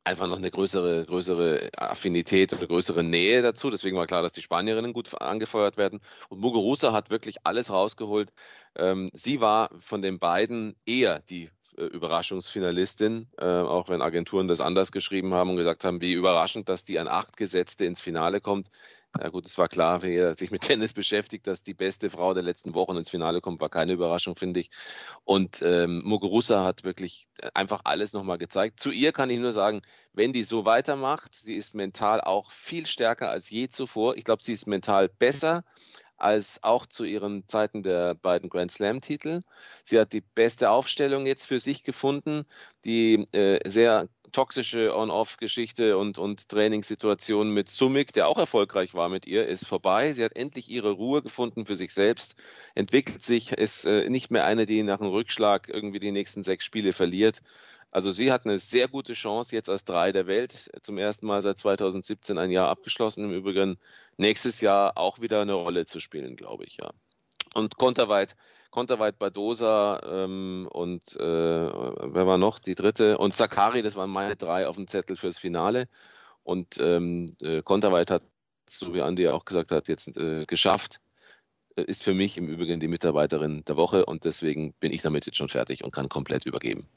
einfach 0.04 0.26
noch 0.26 0.36
eine 0.36 0.50
größere, 0.50 1.06
größere 1.06 1.70
Affinität 1.76 2.52
oder 2.52 2.66
größere 2.66 3.02
Nähe 3.02 3.42
dazu. 3.42 3.70
Deswegen 3.70 3.96
war 3.96 4.06
klar, 4.06 4.22
dass 4.22 4.32
die 4.32 4.42
Spanierinnen 4.42 4.92
gut 4.92 5.20
angefeuert 5.20 5.76
werden. 5.76 6.00
Und 6.28 6.40
Muguruza 6.40 6.92
hat 6.92 7.10
wirklich 7.10 7.38
alles 7.44 7.70
rausgeholt. 7.70 8.32
Ähm, 8.76 9.10
sie 9.14 9.40
war 9.40 9.70
von 9.78 10.02
den 10.02 10.18
beiden 10.18 10.76
eher 10.84 11.20
die 11.20 11.44
äh, 11.44 11.50
Überraschungsfinalistin, 11.76 13.28
äh, 13.38 13.44
auch 13.44 13.88
wenn 13.88 14.02
Agenturen 14.02 14.48
das 14.48 14.60
anders 14.60 14.92
geschrieben 14.92 15.34
haben 15.34 15.50
und 15.50 15.56
gesagt 15.56 15.84
haben, 15.84 16.00
wie 16.00 16.12
überraschend, 16.12 16.68
dass 16.68 16.84
die 16.84 16.98
an 16.98 17.08
acht 17.08 17.36
Gesetzte 17.36 17.84
ins 17.84 18.00
Finale 18.00 18.40
kommt. 18.40 18.70
Ja 19.20 19.28
gut, 19.28 19.46
es 19.46 19.58
war 19.58 19.68
klar, 19.68 20.02
wer 20.02 20.34
sich 20.34 20.50
mit 20.50 20.62
Tennis 20.62 20.92
beschäftigt, 20.92 21.46
dass 21.46 21.62
die 21.62 21.74
beste 21.74 22.10
Frau 22.10 22.34
der 22.34 22.42
letzten 22.42 22.74
Wochen 22.74 22.96
ins 22.96 23.10
Finale 23.10 23.40
kommt, 23.40 23.60
war 23.60 23.68
keine 23.68 23.92
Überraschung, 23.92 24.34
finde 24.34 24.58
ich. 24.58 24.70
Und 25.22 25.62
ähm, 25.62 26.02
Muguruza 26.04 26.64
hat 26.64 26.82
wirklich 26.82 27.28
einfach 27.54 27.82
alles 27.84 28.12
nochmal 28.12 28.38
gezeigt. 28.38 28.80
Zu 28.80 28.90
ihr 28.90 29.12
kann 29.12 29.30
ich 29.30 29.38
nur 29.38 29.52
sagen, 29.52 29.82
wenn 30.14 30.32
die 30.32 30.42
so 30.42 30.66
weitermacht, 30.66 31.34
sie 31.34 31.54
ist 31.54 31.74
mental 31.74 32.20
auch 32.20 32.50
viel 32.50 32.88
stärker 32.88 33.30
als 33.30 33.50
je 33.50 33.68
zuvor. 33.68 34.16
Ich 34.16 34.24
glaube, 34.24 34.42
sie 34.42 34.52
ist 34.52 34.66
mental 34.66 35.08
besser 35.08 35.64
als 36.16 36.62
auch 36.62 36.86
zu 36.86 37.04
ihren 37.04 37.48
Zeiten 37.48 37.82
der 37.82 38.14
beiden 38.14 38.48
Grand 38.48 38.72
Slam-Titel. 38.72 39.40
Sie 39.84 39.98
hat 39.98 40.12
die 40.12 40.20
beste 40.22 40.70
Aufstellung 40.70 41.26
jetzt 41.26 41.46
für 41.46 41.58
sich 41.58 41.82
gefunden, 41.82 42.44
die 42.84 43.26
äh, 43.32 43.60
sehr 43.68 44.08
toxische 44.34 44.94
On-Off-Geschichte 44.94 45.96
und, 45.96 46.18
und 46.18 46.48
Trainingssituation 46.50 47.50
mit 47.50 47.70
Sumik, 47.70 48.12
der 48.12 48.28
auch 48.28 48.36
erfolgreich 48.36 48.92
war 48.92 49.08
mit 49.08 49.26
ihr, 49.26 49.46
ist 49.46 49.66
vorbei. 49.66 50.12
Sie 50.12 50.24
hat 50.24 50.36
endlich 50.36 50.68
ihre 50.68 50.90
Ruhe 50.90 51.22
gefunden 51.22 51.64
für 51.64 51.76
sich 51.76 51.94
selbst, 51.94 52.36
entwickelt 52.74 53.22
sich, 53.22 53.52
ist 53.52 53.86
äh, 53.86 54.10
nicht 54.10 54.30
mehr 54.30 54.44
eine, 54.44 54.66
die 54.66 54.82
nach 54.82 55.00
einem 55.00 55.10
Rückschlag 55.10 55.68
irgendwie 55.68 56.00
die 56.00 56.12
nächsten 56.12 56.42
sechs 56.42 56.64
Spiele 56.64 56.92
verliert. 56.92 57.40
Also 57.92 58.10
sie 58.10 58.32
hat 58.32 58.44
eine 58.44 58.58
sehr 58.58 58.88
gute 58.88 59.12
Chance 59.12 59.54
jetzt 59.54 59.70
als 59.70 59.84
Drei 59.84 60.10
der 60.10 60.26
Welt. 60.26 60.68
Zum 60.82 60.98
ersten 60.98 61.26
Mal 61.26 61.40
seit 61.42 61.58
2017 61.58 62.36
ein 62.38 62.50
Jahr 62.50 62.68
abgeschlossen. 62.68 63.24
Im 63.24 63.32
Übrigen 63.32 63.78
nächstes 64.16 64.60
Jahr 64.60 64.98
auch 64.98 65.20
wieder 65.20 65.42
eine 65.42 65.54
Rolle 65.54 65.86
zu 65.86 66.00
spielen, 66.00 66.34
glaube 66.34 66.64
ich, 66.64 66.78
ja. 66.78 66.90
Und 67.54 67.76
Konterweit 67.76 68.36
Konterweit 68.74 69.20
Badosa 69.20 70.00
ähm, 70.04 70.68
und 70.72 71.14
äh, 71.14 71.20
wer 71.20 72.26
war 72.26 72.38
noch? 72.38 72.58
Die 72.58 72.74
dritte. 72.74 73.18
Und 73.18 73.36
Zakari, 73.36 73.82
das 73.82 73.94
waren 73.94 74.10
meine 74.10 74.34
drei 74.34 74.66
auf 74.66 74.74
dem 74.74 74.88
Zettel 74.88 75.16
fürs 75.16 75.38
Finale. 75.38 75.86
Und 76.42 76.78
ähm, 76.80 77.30
äh, 77.40 77.62
Konterweit 77.62 78.10
hat, 78.10 78.24
so 78.68 78.92
wie 78.92 79.00
Andi 79.00 79.28
auch 79.28 79.44
gesagt 79.44 79.70
hat, 79.70 79.86
jetzt 79.86 80.16
äh, 80.16 80.44
geschafft. 80.46 81.00
Äh, 81.76 81.84
ist 81.84 82.02
für 82.02 82.14
mich 82.14 82.36
im 82.36 82.48
Übrigen 82.48 82.80
die 82.80 82.88
Mitarbeiterin 82.88 83.64
der 83.64 83.76
Woche 83.76 84.06
und 84.06 84.24
deswegen 84.24 84.72
bin 84.80 84.92
ich 84.92 85.02
damit 85.02 85.24
jetzt 85.26 85.36
schon 85.36 85.48
fertig 85.48 85.84
und 85.84 85.94
kann 85.94 86.08
komplett 86.08 86.44
übergeben. 86.44 86.88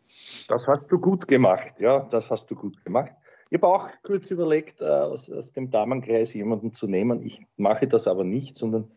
Das 0.47 0.65
hast 0.65 0.91
du 0.91 0.99
gut 0.99 1.27
gemacht, 1.27 1.79
ja, 1.79 1.99
das 2.09 2.31
hast 2.31 2.49
du 2.49 2.55
gut 2.55 2.83
gemacht. 2.83 3.11
Ich 3.51 3.57
habe 3.57 3.67
auch 3.67 3.87
kurz 4.01 4.31
überlegt, 4.31 4.81
äh, 4.81 4.85
aus, 4.85 5.29
aus, 5.29 5.53
dem 5.53 5.69
Damenkreis 5.69 6.33
jemanden 6.33 6.73
zu 6.73 6.87
nehmen. 6.87 7.23
Ich 7.23 7.45
mache 7.55 7.87
das 7.87 8.07
aber 8.07 8.23
nicht, 8.23 8.57
sondern 8.57 8.91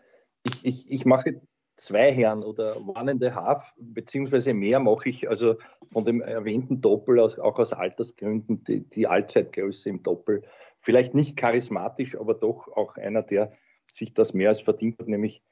ich, 0.45 0.65
ich, 0.65 0.91
ich 0.91 1.05
mache 1.05 1.43
zwei 1.81 2.13
Herren 2.13 2.43
oder 2.43 2.77
one 2.77 3.11
and 3.11 3.25
a 3.25 3.35
half, 3.35 3.75
beziehungsweise 3.79 4.53
mehr 4.53 4.79
mache 4.81 5.09
ich 5.09 5.29
also 5.29 5.57
von 5.93 6.05
dem 6.05 6.21
erwähnten 6.21 6.81
Doppel, 6.81 7.19
aus, 7.19 7.39
auch 7.39 7.59
aus 7.59 7.73
Altersgründen, 7.73 8.65
die, 8.65 8.81
die 8.81 9.07
Allzeitgröße 9.07 9.89
im 9.89 10.03
Doppel. 10.03 10.43
Vielleicht 10.81 11.15
nicht 11.15 11.37
charismatisch, 11.37 12.17
aber 12.17 12.35
doch 12.35 12.69
auch 12.69 12.97
einer, 12.97 13.23
der 13.23 13.53
sich 13.93 14.15
das 14.15 14.35
mehr 14.35 14.51
als 14.51 14.61
verdient 14.61 14.99
hat, 14.99 15.09
nämlich 15.09 15.43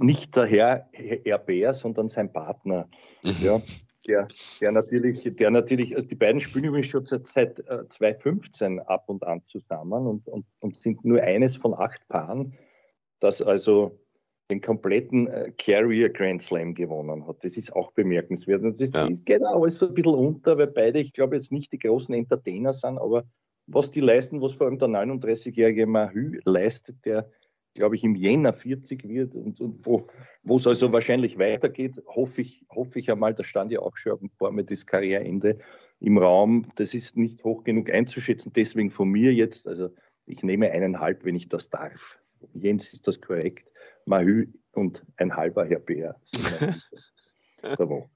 nicht 0.00 0.34
der 0.34 0.46
Herr, 0.46 0.88
Herr 0.92 1.38
Bär, 1.38 1.74
sondern 1.74 2.08
sein 2.08 2.32
Partner. 2.32 2.88
Mhm. 3.22 3.32
Ja, 3.40 3.60
der, 4.06 4.26
der 4.60 4.72
natürlich, 4.72 5.22
der 5.36 5.50
natürlich, 5.50 5.94
also 5.94 6.06
die 6.06 6.14
beiden 6.14 6.40
spielen 6.40 6.64
übrigens 6.64 6.88
schon 6.88 7.06
seit, 7.06 7.26
seit 7.26 7.56
2015 7.58 8.78
äh, 8.78 8.80
ab 8.82 9.04
und 9.08 9.24
an 9.24 9.42
zusammen 9.44 10.06
und, 10.06 10.28
und, 10.28 10.46
und 10.60 10.80
sind 10.80 11.04
nur 11.04 11.22
eines 11.22 11.56
von 11.56 11.74
acht 11.74 12.06
Paaren, 12.08 12.54
das 13.20 13.40
also 13.40 13.98
den 14.50 14.60
kompletten 14.60 15.26
äh, 15.26 15.52
Carrier 15.56 16.10
Grand 16.10 16.42
Slam 16.42 16.74
gewonnen 16.74 17.26
hat. 17.26 17.42
Das 17.44 17.56
ist 17.56 17.74
auch 17.74 17.92
bemerkenswert. 17.92 18.62
Und 18.62 18.78
das, 18.78 18.90
ja. 18.92 19.08
das 19.08 19.24
geht 19.24 19.42
auch 19.42 19.62
alles 19.62 19.78
so 19.78 19.88
ein 19.88 19.94
bisschen 19.94 20.14
unter, 20.14 20.58
weil 20.58 20.66
beide, 20.66 21.00
ich 21.00 21.12
glaube, 21.12 21.36
jetzt 21.36 21.52
nicht 21.52 21.72
die 21.72 21.78
großen 21.78 22.14
Entertainer 22.14 22.72
sind, 22.72 22.98
aber 22.98 23.24
was 23.66 23.90
die 23.90 24.00
leisten, 24.00 24.42
was 24.42 24.52
vor 24.52 24.66
allem 24.66 24.78
der 24.78 24.88
39-jährige 24.88 25.86
Mahü 25.86 26.40
leistet, 26.44 26.96
der, 27.06 27.30
glaube 27.72 27.96
ich, 27.96 28.04
im 28.04 28.14
Jänner 28.14 28.52
40 28.52 29.08
wird 29.08 29.34
und, 29.34 29.60
und 29.60 29.86
wo 29.86 30.06
es 30.56 30.66
also 30.66 30.92
wahrscheinlich 30.92 31.38
weitergeht, 31.38 31.94
hoffe 32.06 32.42
ich, 32.42 32.66
hoffe 32.70 32.98
ich 32.98 33.10
einmal, 33.10 33.34
da 33.34 33.42
stand 33.42 33.72
ja 33.72 33.80
auch 33.80 33.96
schon 33.96 34.18
ein 34.20 34.30
paar 34.38 34.50
Mal 34.50 34.64
das 34.64 34.84
Karriereende 34.84 35.58
im 36.00 36.18
Raum. 36.18 36.66
Das 36.74 36.92
ist 36.92 37.16
nicht 37.16 37.42
hoch 37.42 37.64
genug 37.64 37.88
einzuschätzen, 37.90 38.52
deswegen 38.54 38.90
von 38.90 39.08
mir 39.08 39.32
jetzt, 39.32 39.66
also 39.66 39.88
ich 40.26 40.42
nehme 40.42 40.70
eineinhalb, 40.70 41.24
wenn 41.24 41.36
ich 41.36 41.48
das 41.48 41.70
darf. 41.70 42.18
Jens, 42.52 42.92
ist 42.92 43.08
das 43.08 43.20
korrekt? 43.20 43.66
Mahü 44.06 44.48
und 44.72 45.02
ein 45.16 45.36
halber 45.36 45.64
Herr 45.66 45.80
Bär 45.80 46.16
der 47.62 47.88
Woche. 47.88 48.08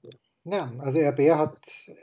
Ja, 0.45 0.71
also 0.79 0.99
Herr 0.99 1.11
Bär 1.11 1.37
hat, 1.37 1.57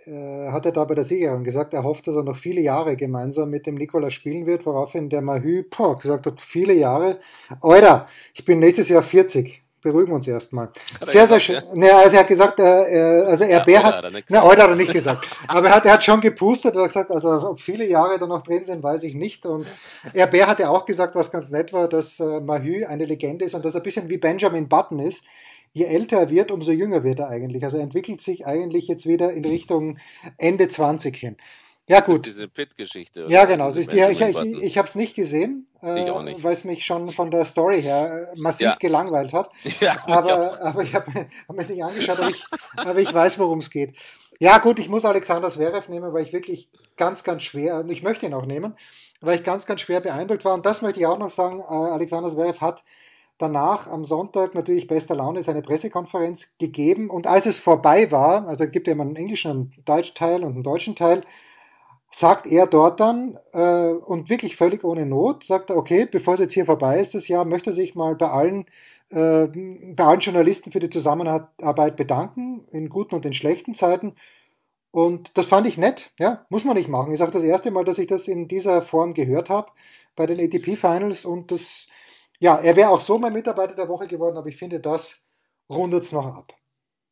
äh, 0.05 0.49
hat 0.51 0.67
er 0.67 0.73
da 0.73 0.85
bei 0.85 0.95
der 0.95 1.05
Siegerin 1.05 1.43
gesagt, 1.43 1.75
er 1.75 1.85
hofft, 1.85 2.07
dass 2.07 2.17
er 2.17 2.23
noch 2.23 2.37
viele 2.37 2.61
Jahre 2.61 2.97
gemeinsam 2.97 3.51
mit 3.51 3.67
dem 3.67 3.77
Nikola 3.77 4.11
spielen 4.11 4.47
wird, 4.47 4.67
woraufhin 4.67 5.09
der 5.09 5.23
Mahü 5.23 5.65
boah, 5.65 5.99
gesagt 5.99 6.27
hat, 6.27 6.41
viele 6.41 6.75
Jahre. 6.75 7.19
Alter, 7.61 8.09
ich 8.35 8.45
bin 8.45 8.59
nächstes 8.59 8.89
Jahr 8.89 9.03
40 9.03 9.66
beruhigen 9.83 10.11
wir 10.11 10.17
uns 10.17 10.27
erstmal. 10.27 10.69
Sehr, 11.07 11.27
sehr 11.27 11.41
schön. 11.41 11.55
Ja? 11.57 11.75
Ne, 11.75 11.95
also 11.95 12.15
er 12.15 12.21
hat 12.21 12.29
gesagt, 12.29 12.59
äh, 12.59 12.63
also 12.63 13.45
er 13.45 13.59
ja, 13.59 13.65
Bär 13.65 13.83
hat, 13.83 14.05
hat 14.05 14.31
ne, 14.31 14.43
heute 14.43 14.63
hat 14.63 14.71
er 14.71 14.77
nicht 14.77 14.93
gesagt, 14.93 15.27
aber 15.49 15.69
er 15.69 15.77
hat, 15.77 15.87
er 15.87 15.93
hat 15.95 16.05
schon 16.05 16.21
gepustet, 16.21 16.75
er 16.75 16.83
hat 16.83 16.89
gesagt, 16.89 17.11
also 17.11 17.31
ob 17.51 17.61
viele 17.61 17.87
Jahre 17.87 18.19
da 18.19 18.27
noch 18.27 18.43
drin 18.43 18.65
sind, 18.65 18.83
weiß 18.83 19.03
ich 19.05 19.15
nicht. 19.15 19.47
Und 19.47 19.67
er 20.13 20.27
Bär 20.27 20.47
hat 20.47 20.59
ja 20.59 20.71
auch 20.71 20.87
gesagt, 20.87 21.15
was 21.15 21.31
ganz 21.31 21.51
nett 21.51 21.73
war, 21.73 21.89
dass 21.89 22.21
äh, 22.21 22.41
Mahü 22.41 22.85
eine 22.85 23.05
Legende 23.05 23.45
ist 23.45 23.55
und 23.55 23.65
dass 23.65 23.75
er 23.75 23.81
ein 23.81 23.85
bisschen 23.85 24.09
wie 24.09 24.19
Benjamin 24.19 24.69
Button 24.69 24.99
ist. 24.99 25.25
Je 25.73 25.85
älter 25.85 26.19
er 26.19 26.31
wird, 26.31 26.51
umso 26.51 26.73
jünger 26.73 27.05
wird 27.05 27.19
er 27.19 27.29
eigentlich. 27.29 27.63
Also 27.63 27.77
er 27.77 27.83
entwickelt 27.83 28.23
sich 28.23 28.47
eigentlich 28.47 28.89
jetzt 28.89 29.05
wieder 29.05 29.33
in 29.33 29.45
Richtung 29.45 29.99
Ende 30.39 30.69
20 30.69 31.15
hin. 31.15 31.37
Ja, 31.89 32.01
gut. 32.01 32.27
diese 32.27 32.49
Pit-Geschichte. 32.49 33.27
Ja, 33.29 33.45
genau. 33.45 33.71
Die, 33.71 33.81
ich 33.81 33.89
ich, 33.89 34.63
ich 34.63 34.79
habe 34.79 34.89
es 34.89 34.97
nicht 34.97 35.15
gesehen, 35.15 35.67
äh, 35.83 35.87
weil 36.43 36.53
es 36.53 36.65
mich 36.65 36.85
schon 36.85 37.09
von 37.11 37.31
der 37.31 37.45
Story 37.45 37.81
her 37.81 38.31
äh, 38.33 38.39
massiv 38.39 38.67
ja. 38.67 38.77
gelangweilt 38.77 39.33
hat. 39.33 39.51
Ja, 39.81 39.97
aber, 40.07 40.61
aber 40.63 40.83
ich 40.83 40.95
habe 40.95 41.29
hab 41.49 41.55
mir 41.55 41.63
es 41.63 41.69
nicht 41.69 41.85
angeschaut, 41.85 42.19
aber 42.19 42.31
ich, 42.31 42.45
aber 42.77 42.99
ich 42.99 43.13
weiß, 43.13 43.39
worum 43.39 43.59
es 43.59 43.71
geht. 43.71 43.95
Ja, 44.41 44.59
gut, 44.59 44.79
ich 44.79 44.89
muss 44.89 45.05
Alexander 45.05 45.49
Zverev 45.49 45.89
nehmen, 45.89 46.13
weil 46.13 46.25
ich 46.25 46.33
wirklich 46.33 46.71
ganz, 46.97 47.23
ganz 47.25 47.43
schwer, 47.43 47.77
und 47.77 47.91
ich 47.91 48.03
möchte 48.03 48.27
ihn 48.27 48.35
auch 48.35 48.47
nehmen, 48.47 48.75
weil 49.21 49.39
ich 49.39 49.45
ganz, 49.45 49.67
ganz 49.67 49.81
schwer 49.81 50.01
beeindruckt 50.01 50.45
war. 50.45 50.55
Und 50.55 50.67
das 50.67 50.83
möchte 50.83 51.01
ich 51.01 51.07
auch 51.07 51.19
noch 51.19 51.31
sagen, 51.31 51.61
äh, 51.61 51.73
Alexander 51.73 52.31
Zverev 52.31 52.61
hat 52.61 52.83
danach 53.39 53.87
am 53.87 54.05
Sonntag 54.05 54.55
natürlich 54.55 54.87
bester 54.87 55.15
Laune 55.15 55.43
seine 55.43 55.63
Pressekonferenz 55.63 56.55
gegeben. 56.59 57.11
Und 57.11 57.27
als 57.27 57.47
es 57.47 57.59
vorbei 57.59 58.11
war, 58.11 58.49
also 58.49 58.65
es 58.65 58.71
gibt 58.73 58.87
ja 58.87 58.95
immer 58.95 59.05
einen 59.05 59.17
englischen, 59.17 59.51
einen 59.51 59.85
deutschen 59.85 60.15
Teil 60.15 60.43
und 60.43 60.55
einen 60.55 60.63
deutschen 60.63 60.97
Teil, 60.97 61.23
sagt 62.13 62.47
er 62.47 62.67
dort 62.67 63.01
dann, 63.01 63.39
äh, 63.53 63.91
und 63.91 64.31
wirklich 64.31 64.57
völlig 64.57 64.85
ohne 64.85 65.07
Not, 65.07 65.45
sagt 65.45 65.71
er, 65.71 65.77
okay, 65.77 66.07
bevor 66.11 66.35
es 66.35 66.41
jetzt 66.41 66.53
hier 66.55 66.67
vorbei 66.67 67.01
ist, 67.01 67.15
das 67.15 67.29
Jahr, 67.29 67.45
möchte 67.45 67.71
er 67.71 67.75
sich 67.75 67.95
mal 67.95 68.15
bei 68.15 68.31
allen, 68.31 68.67
äh, 69.11 69.47
bei 69.47 70.05
allen 70.05 70.21
Journalisten 70.21 70.73
für 70.73 70.81
die 70.81 70.91
Zusammenarbeit 70.91 71.97
bedanken, 71.97 72.67
in 72.71 72.89
guten 72.89 73.15
und 73.15 73.27
in 73.27 73.33
schlechten 73.33 73.75
Zeiten. 73.75 74.15
Und 74.91 75.37
das 75.37 75.49
fand 75.49 75.67
ich 75.67 75.77
nett, 75.77 76.11
ja, 76.19 76.47
muss 76.49 76.65
man 76.65 76.77
nicht 76.77 76.89
machen. 76.89 77.13
Ist 77.13 77.21
auch 77.21 77.31
das 77.31 77.45
erste 77.45 77.71
Mal, 77.71 77.85
dass 77.85 77.99
ich 77.99 78.07
das 78.07 78.29
in 78.29 78.49
dieser 78.49 78.81
Form 78.81 79.13
gehört 79.13 79.51
habe 79.51 79.71
bei 80.15 80.25
den 80.25 80.41
ATP 80.41 80.77
Finals 80.77 81.25
und 81.27 81.51
das, 81.51 81.87
ja, 82.39 82.57
er 82.57 82.77
wäre 82.77 82.89
auch 82.89 83.01
so 83.01 83.19
mein 83.19 83.35
Mitarbeiter 83.35 83.75
der 83.75 83.89
Woche 83.89 84.07
geworden, 84.07 84.39
aber 84.39 84.49
ich 84.49 84.57
finde, 84.57 84.81
das 84.81 85.27
rundet 85.69 86.05
es 86.05 86.13
noch 86.13 86.27
ab. 86.27 86.55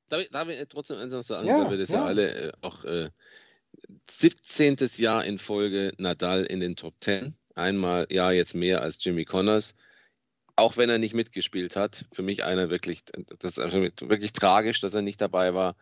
Darf 0.09 0.23
ich, 0.23 0.31
darf 0.31 0.49
ich 0.49 0.69
trotzdem 0.69 0.99
eins 0.99 1.13
sagen, 1.27 1.47
ja, 1.47 1.65
weil 1.65 1.73
wir 1.73 1.79
das 1.79 1.91
ja, 1.91 1.97
ja 1.97 2.05
alle 2.05 2.49
äh, 2.49 2.53
auch 2.63 2.85
äh, 2.85 3.11
17. 4.11 4.77
Jahr 4.97 5.25
in 5.25 5.39
Folge 5.39 5.93
Nadal 5.99 6.45
in 6.45 6.61
den 6.61 6.77
Top 6.77 6.95
10. 7.01 7.35
Einmal, 7.55 8.07
ja, 8.11 8.31
jetzt 8.31 8.55
mehr 8.55 8.83
als 8.83 9.03
Jimmy 9.03 9.25
Connors. 9.25 9.77
Auch 10.57 10.77
wenn 10.77 10.89
er 10.89 10.99
nicht 10.99 11.15
mitgespielt 11.15 11.75
hat. 11.75 12.07
Für 12.13 12.23
mich 12.23 12.45
einer 12.45 12.71
wirklich, 12.71 13.03
das 13.39 13.59
ist 13.59 13.73
wirklich 14.01 14.33
tragisch, 14.33 14.81
dass 14.81 14.95
er 14.95 15.03
nicht 15.03 15.21
dabei 15.21 15.53
war. 15.53 15.77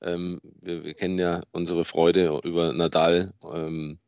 Ähm, 0.00 0.40
wir, 0.60 0.84
wir, 0.84 0.94
kennen 0.94 1.18
ja 1.18 1.42
unsere 1.52 1.84
Freude 1.84 2.40
über 2.42 2.72
Nadal. 2.72 3.34
Ähm, 3.42 3.98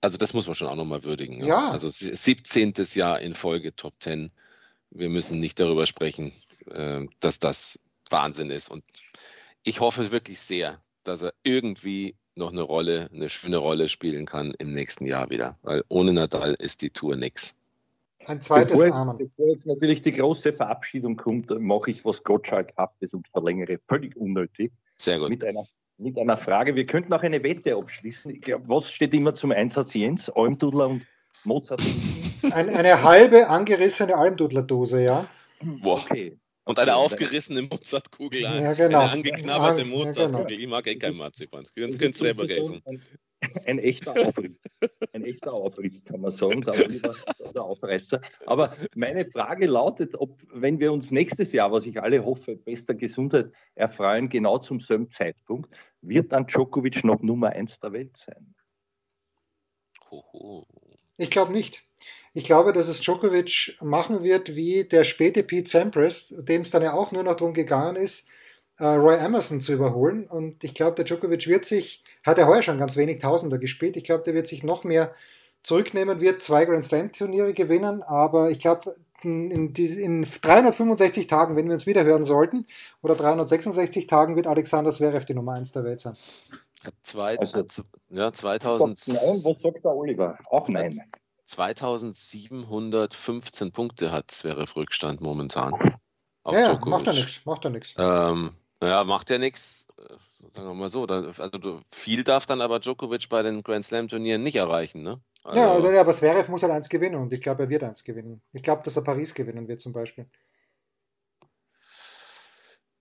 also 0.00 0.16
das 0.16 0.32
muss 0.32 0.46
man 0.46 0.54
schon 0.54 0.68
auch 0.68 0.76
nochmal 0.76 1.04
würdigen. 1.04 1.40
Ja. 1.40 1.46
ja. 1.46 1.70
Also 1.70 1.88
17. 1.88 2.74
Jahr 2.94 3.20
in 3.20 3.34
Folge 3.34 3.76
Top 3.76 3.94
10. 4.00 4.30
Wir 4.90 5.08
müssen 5.10 5.40
nicht 5.40 5.60
darüber 5.60 5.86
sprechen, 5.86 6.32
äh, 6.70 7.04
dass 7.20 7.38
das 7.38 7.78
Wahnsinn 8.08 8.50
ist. 8.50 8.70
Und 8.70 8.84
ich 9.62 9.80
hoffe 9.80 10.12
wirklich 10.12 10.40
sehr, 10.40 10.80
dass 11.04 11.22
er 11.22 11.34
irgendwie 11.42 12.16
noch 12.36 12.52
eine 12.52 12.62
Rolle, 12.62 13.08
eine 13.12 13.28
schöne 13.28 13.56
Rolle 13.56 13.88
spielen 13.88 14.26
kann 14.26 14.54
im 14.58 14.72
nächsten 14.72 15.06
Jahr 15.06 15.30
wieder. 15.30 15.56
Weil 15.62 15.84
ohne 15.88 16.12
Nadal 16.12 16.54
ist 16.54 16.82
die 16.82 16.90
Tour 16.90 17.16
nix. 17.16 17.54
Ein 18.26 18.42
zweites 18.42 18.78
bevor, 18.78 18.94
Armen. 18.94 19.18
Bevor 19.18 19.48
jetzt 19.50 19.66
natürlich 19.66 20.02
die 20.02 20.12
große 20.12 20.52
Verabschiedung 20.52 21.16
kommt, 21.16 21.48
mache 21.60 21.90
ich, 21.90 22.04
was 22.04 22.22
Gottschalk 22.22 22.72
hat, 22.76 22.90
das 23.00 23.14
und 23.14 23.28
verlängere. 23.28 23.78
Völlig 23.88 24.16
unnötig. 24.16 24.72
Sehr 24.96 25.18
gut. 25.18 25.30
Mit 25.30 25.44
einer, 25.44 25.64
mit 25.98 26.18
einer 26.18 26.36
Frage. 26.36 26.74
Wir 26.74 26.86
könnten 26.86 27.12
auch 27.12 27.22
eine 27.22 27.42
Wette 27.42 27.76
abschließen. 27.76 28.30
Ich 28.32 28.42
glaube, 28.42 28.64
was 28.68 28.90
steht 28.90 29.14
immer 29.14 29.32
zum 29.32 29.52
Einsatz, 29.52 29.94
Jens? 29.94 30.28
Almdudler 30.28 30.88
und 30.88 31.06
Mozart? 31.44 31.82
Ein, 32.50 32.68
eine 32.68 33.02
halbe 33.02 33.48
angerissene 33.48 34.16
Almdudler-Dose, 34.16 35.02
ja. 35.02 35.28
Boah. 35.62 36.00
Okay. 36.00 36.36
Und 36.66 36.80
eine 36.80 36.96
aufgerissene 36.96 37.62
Mozartkugel. 37.62 38.40
Ja, 38.40 38.72
genau. 38.72 38.98
Eine 38.98 39.10
angeknabberte 39.12 39.84
Mozartkugel. 39.84 40.40
Ja, 40.40 40.44
genau. 40.46 40.62
Ich 40.62 40.66
mag 40.66 40.86
eh 40.88 40.96
kein 40.96 41.14
Marzipan. 41.14 41.64
Könnt 41.76 42.02
ihr 42.02 42.12
selber 42.12 42.50
essen. 42.50 42.82
Ein, 42.84 43.00
ein, 43.66 43.78
echter 43.78 44.10
Aufriss. 44.10 44.58
Ein 45.12 45.24
echter 45.24 45.52
Aufriss, 45.52 46.04
kann 46.04 46.22
man 46.22 46.32
sagen. 46.32 46.66
Der 47.54 47.62
Aufreißer. 47.62 48.20
Aber 48.46 48.76
meine 48.96 49.30
Frage 49.30 49.66
lautet, 49.66 50.16
ob, 50.16 50.42
wenn 50.52 50.80
wir 50.80 50.92
uns 50.92 51.12
nächstes 51.12 51.52
Jahr, 51.52 51.70
was 51.70 51.86
ich 51.86 52.02
alle 52.02 52.24
hoffe, 52.24 52.56
bester 52.56 52.94
Gesundheit 52.94 53.52
erfreuen, 53.76 54.28
genau 54.28 54.58
zum 54.58 54.80
selben 54.80 55.08
Zeitpunkt, 55.08 55.72
wird 56.00 56.32
dann 56.32 56.48
Djokovic 56.48 57.04
noch 57.04 57.22
Nummer 57.22 57.50
eins 57.50 57.78
der 57.78 57.92
Welt 57.92 58.16
sein? 58.16 58.56
Hoho. 60.10 60.66
Ich 61.16 61.30
glaube 61.30 61.52
nicht. 61.52 61.85
Ich 62.32 62.44
glaube, 62.44 62.72
dass 62.72 62.88
es 62.88 63.00
Djokovic 63.00 63.78
machen 63.80 64.22
wird 64.22 64.54
wie 64.54 64.84
der 64.84 65.04
späte 65.04 65.42
Pete 65.42 65.70
Sampras, 65.70 66.34
dem 66.36 66.62
es 66.62 66.70
dann 66.70 66.82
ja 66.82 66.92
auch 66.92 67.10
nur 67.10 67.22
noch 67.22 67.36
darum 67.36 67.54
gegangen 67.54 67.96
ist, 67.96 68.28
äh, 68.78 68.84
Roy 68.84 69.16
Emerson 69.16 69.60
zu 69.60 69.72
überholen. 69.72 70.26
Und 70.26 70.62
ich 70.62 70.74
glaube, 70.74 70.96
der 70.96 71.04
Djokovic 71.06 71.46
wird 71.46 71.64
sich, 71.64 72.02
hat 72.24 72.38
er 72.38 72.46
heuer 72.46 72.62
schon 72.62 72.78
ganz 72.78 72.96
wenig 72.96 73.20
Tausender 73.20 73.58
gespielt. 73.58 73.96
Ich 73.96 74.04
glaube, 74.04 74.24
der 74.24 74.34
wird 74.34 74.46
sich 74.46 74.62
noch 74.62 74.84
mehr 74.84 75.14
zurücknehmen, 75.62 76.20
wird 76.20 76.42
zwei 76.42 76.64
Grand 76.64 76.84
Slam 76.84 77.12
Turniere 77.12 77.54
gewinnen. 77.54 78.02
Aber 78.02 78.50
ich 78.50 78.58
glaube, 78.58 78.96
in, 79.22 79.74
in, 79.74 80.26
365 80.42 81.26
Tagen, 81.26 81.56
wenn 81.56 81.66
wir 81.66 81.74
uns 81.74 81.86
wieder 81.86 82.04
hören 82.04 82.24
sollten, 82.24 82.66
oder 83.02 83.14
366 83.14 84.06
Tagen, 84.06 84.36
wird 84.36 84.46
Alexander 84.46 84.90
Zverev 84.90 85.24
die 85.24 85.34
Nummer 85.34 85.54
1 85.54 85.72
der 85.72 85.84
Welt 85.84 86.00
sein. 86.00 86.16
Zwei, 87.02 87.38
also, 87.38 87.64
ja, 88.10 88.32
2000. 88.32 89.08
Nein, 89.08 89.18
was 89.18 89.62
sagt 89.62 89.84
der 89.84 89.90
Oliver? 89.90 90.38
Auch 90.50 90.68
nein. 90.68 91.02
2715 91.46 93.72
Punkte 93.72 94.12
hat 94.12 94.30
Zverev 94.30 94.76
Rückstand 94.76 95.20
momentan. 95.20 95.72
Auf 96.42 96.54
ja, 96.54 96.68
Djokovic. 96.68 96.90
macht 96.90 97.06
er 97.06 97.14
nichts, 97.14 97.40
macht 97.44 97.64
er 97.64 97.70
nichts. 97.70 97.94
Ähm, 97.96 98.50
ja, 98.82 99.04
macht 99.04 99.30
er 99.30 99.38
nichts. 99.38 99.86
Äh, 99.98 100.16
sagen 100.48 100.68
wir 100.68 100.74
mal 100.74 100.88
so. 100.88 101.06
Dann, 101.06 101.32
also 101.38 101.80
viel 101.90 102.24
darf 102.24 102.46
dann 102.46 102.60
aber 102.60 102.80
Djokovic 102.80 103.28
bei 103.28 103.42
den 103.42 103.62
Grand 103.62 103.84
Slam 103.84 104.08
Turnieren 104.08 104.42
nicht 104.42 104.56
erreichen, 104.56 105.02
ne? 105.02 105.20
Also, 105.44 105.60
ja, 105.60 105.72
also, 105.72 105.92
ja, 105.92 106.00
aber 106.00 106.12
Zverev 106.12 106.50
muss 106.50 106.62
halt 106.62 106.72
eins 106.72 106.88
gewinnen 106.88 107.16
und 107.16 107.32
ich 107.32 107.40
glaube, 107.40 107.64
er 107.64 107.68
wird 107.68 107.84
eins 107.84 108.02
gewinnen. 108.02 108.42
Ich 108.52 108.64
glaube, 108.64 108.82
dass 108.82 108.96
er 108.96 109.02
Paris 109.02 109.32
gewinnen 109.32 109.68
wird 109.68 109.80
zum 109.80 109.92
Beispiel. 109.92 110.26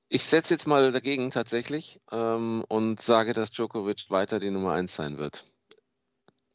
Ich 0.08 0.24
setze 0.24 0.54
jetzt 0.54 0.68
mal 0.68 0.92
dagegen 0.92 1.32
tatsächlich 1.32 2.00
ähm, 2.12 2.64
und 2.68 3.02
sage, 3.02 3.34
dass 3.34 3.50
Djokovic 3.50 4.06
weiter 4.10 4.40
die 4.40 4.52
Nummer 4.52 4.74
1 4.74 4.96
sein 4.96 5.18
wird. 5.18 5.44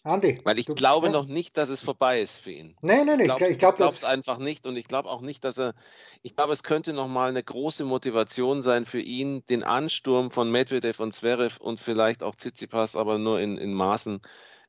Andi. 0.03 0.41
Weil 0.45 0.59
ich 0.59 0.67
du, 0.67 0.75
glaube 0.75 1.09
ja. 1.09 1.13
noch 1.13 1.27
nicht, 1.27 1.57
dass 1.57 1.69
es 1.69 1.83
vorbei 1.83 2.21
ist 2.21 2.39
für 2.39 2.53
ihn. 2.53 2.77
Nein, 2.81 3.07
nein, 3.07 3.19
nein. 3.19 3.37
Ich 3.51 3.59
glaube 3.59 3.85
es 3.85 4.05
einfach 4.05 4.39
nicht 4.39 4.67
und 4.67 4.77
ich 4.77 4.89
glaube 4.89 5.11
auch 5.11 5.21
nicht, 5.21 5.45
dass 5.45 5.59
er. 5.59 5.75
Ich 6.23 6.37
glaube, 6.37 6.53
es 6.53 6.63
könnte 6.63 6.93
nochmal 6.93 7.29
eine 7.29 7.43
große 7.43 7.85
Motivation 7.85 8.63
sein 8.63 8.87
für 8.87 9.01
ihn, 9.01 9.45
den 9.47 9.63
Ansturm 9.63 10.31
von 10.31 10.51
Medvedev 10.51 11.01
und 11.01 11.15
Zverev 11.15 11.61
und 11.61 11.81
vielleicht 11.81 12.23
auch 12.23 12.35
Tsitsipas, 12.35 12.97
aber 12.97 13.19
nur 13.19 13.41
in, 13.41 13.59
in 13.59 13.75
Maßen, 13.75 14.23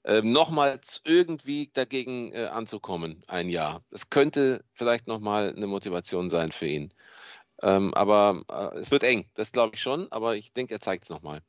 äh, 0.03 0.21
nochmals 0.21 1.01
irgendwie 1.05 1.69
dagegen 1.73 2.33
äh, 2.33 2.45
anzukommen, 2.45 3.23
ein 3.27 3.47
Jahr. 3.47 3.83
Es 3.91 4.09
könnte 4.09 4.65
vielleicht 4.73 5.07
nochmal 5.07 5.53
eine 5.55 5.67
Motivation 5.67 6.29
sein 6.29 6.51
für 6.51 6.67
ihn. 6.67 6.93
Ähm, 7.61 7.93
aber 7.93 8.41
äh, 8.49 8.79
es 8.79 8.91
wird 8.91 9.03
eng, 9.03 9.29
das 9.35 9.51
glaube 9.51 9.75
ich 9.75 9.81
schon, 9.81 10.11
aber 10.11 10.35
ich 10.35 10.51
denke, 10.51 10.73
er 10.73 10.81
zeigt 10.81 11.03
es 11.03 11.09
nochmal. 11.09 11.41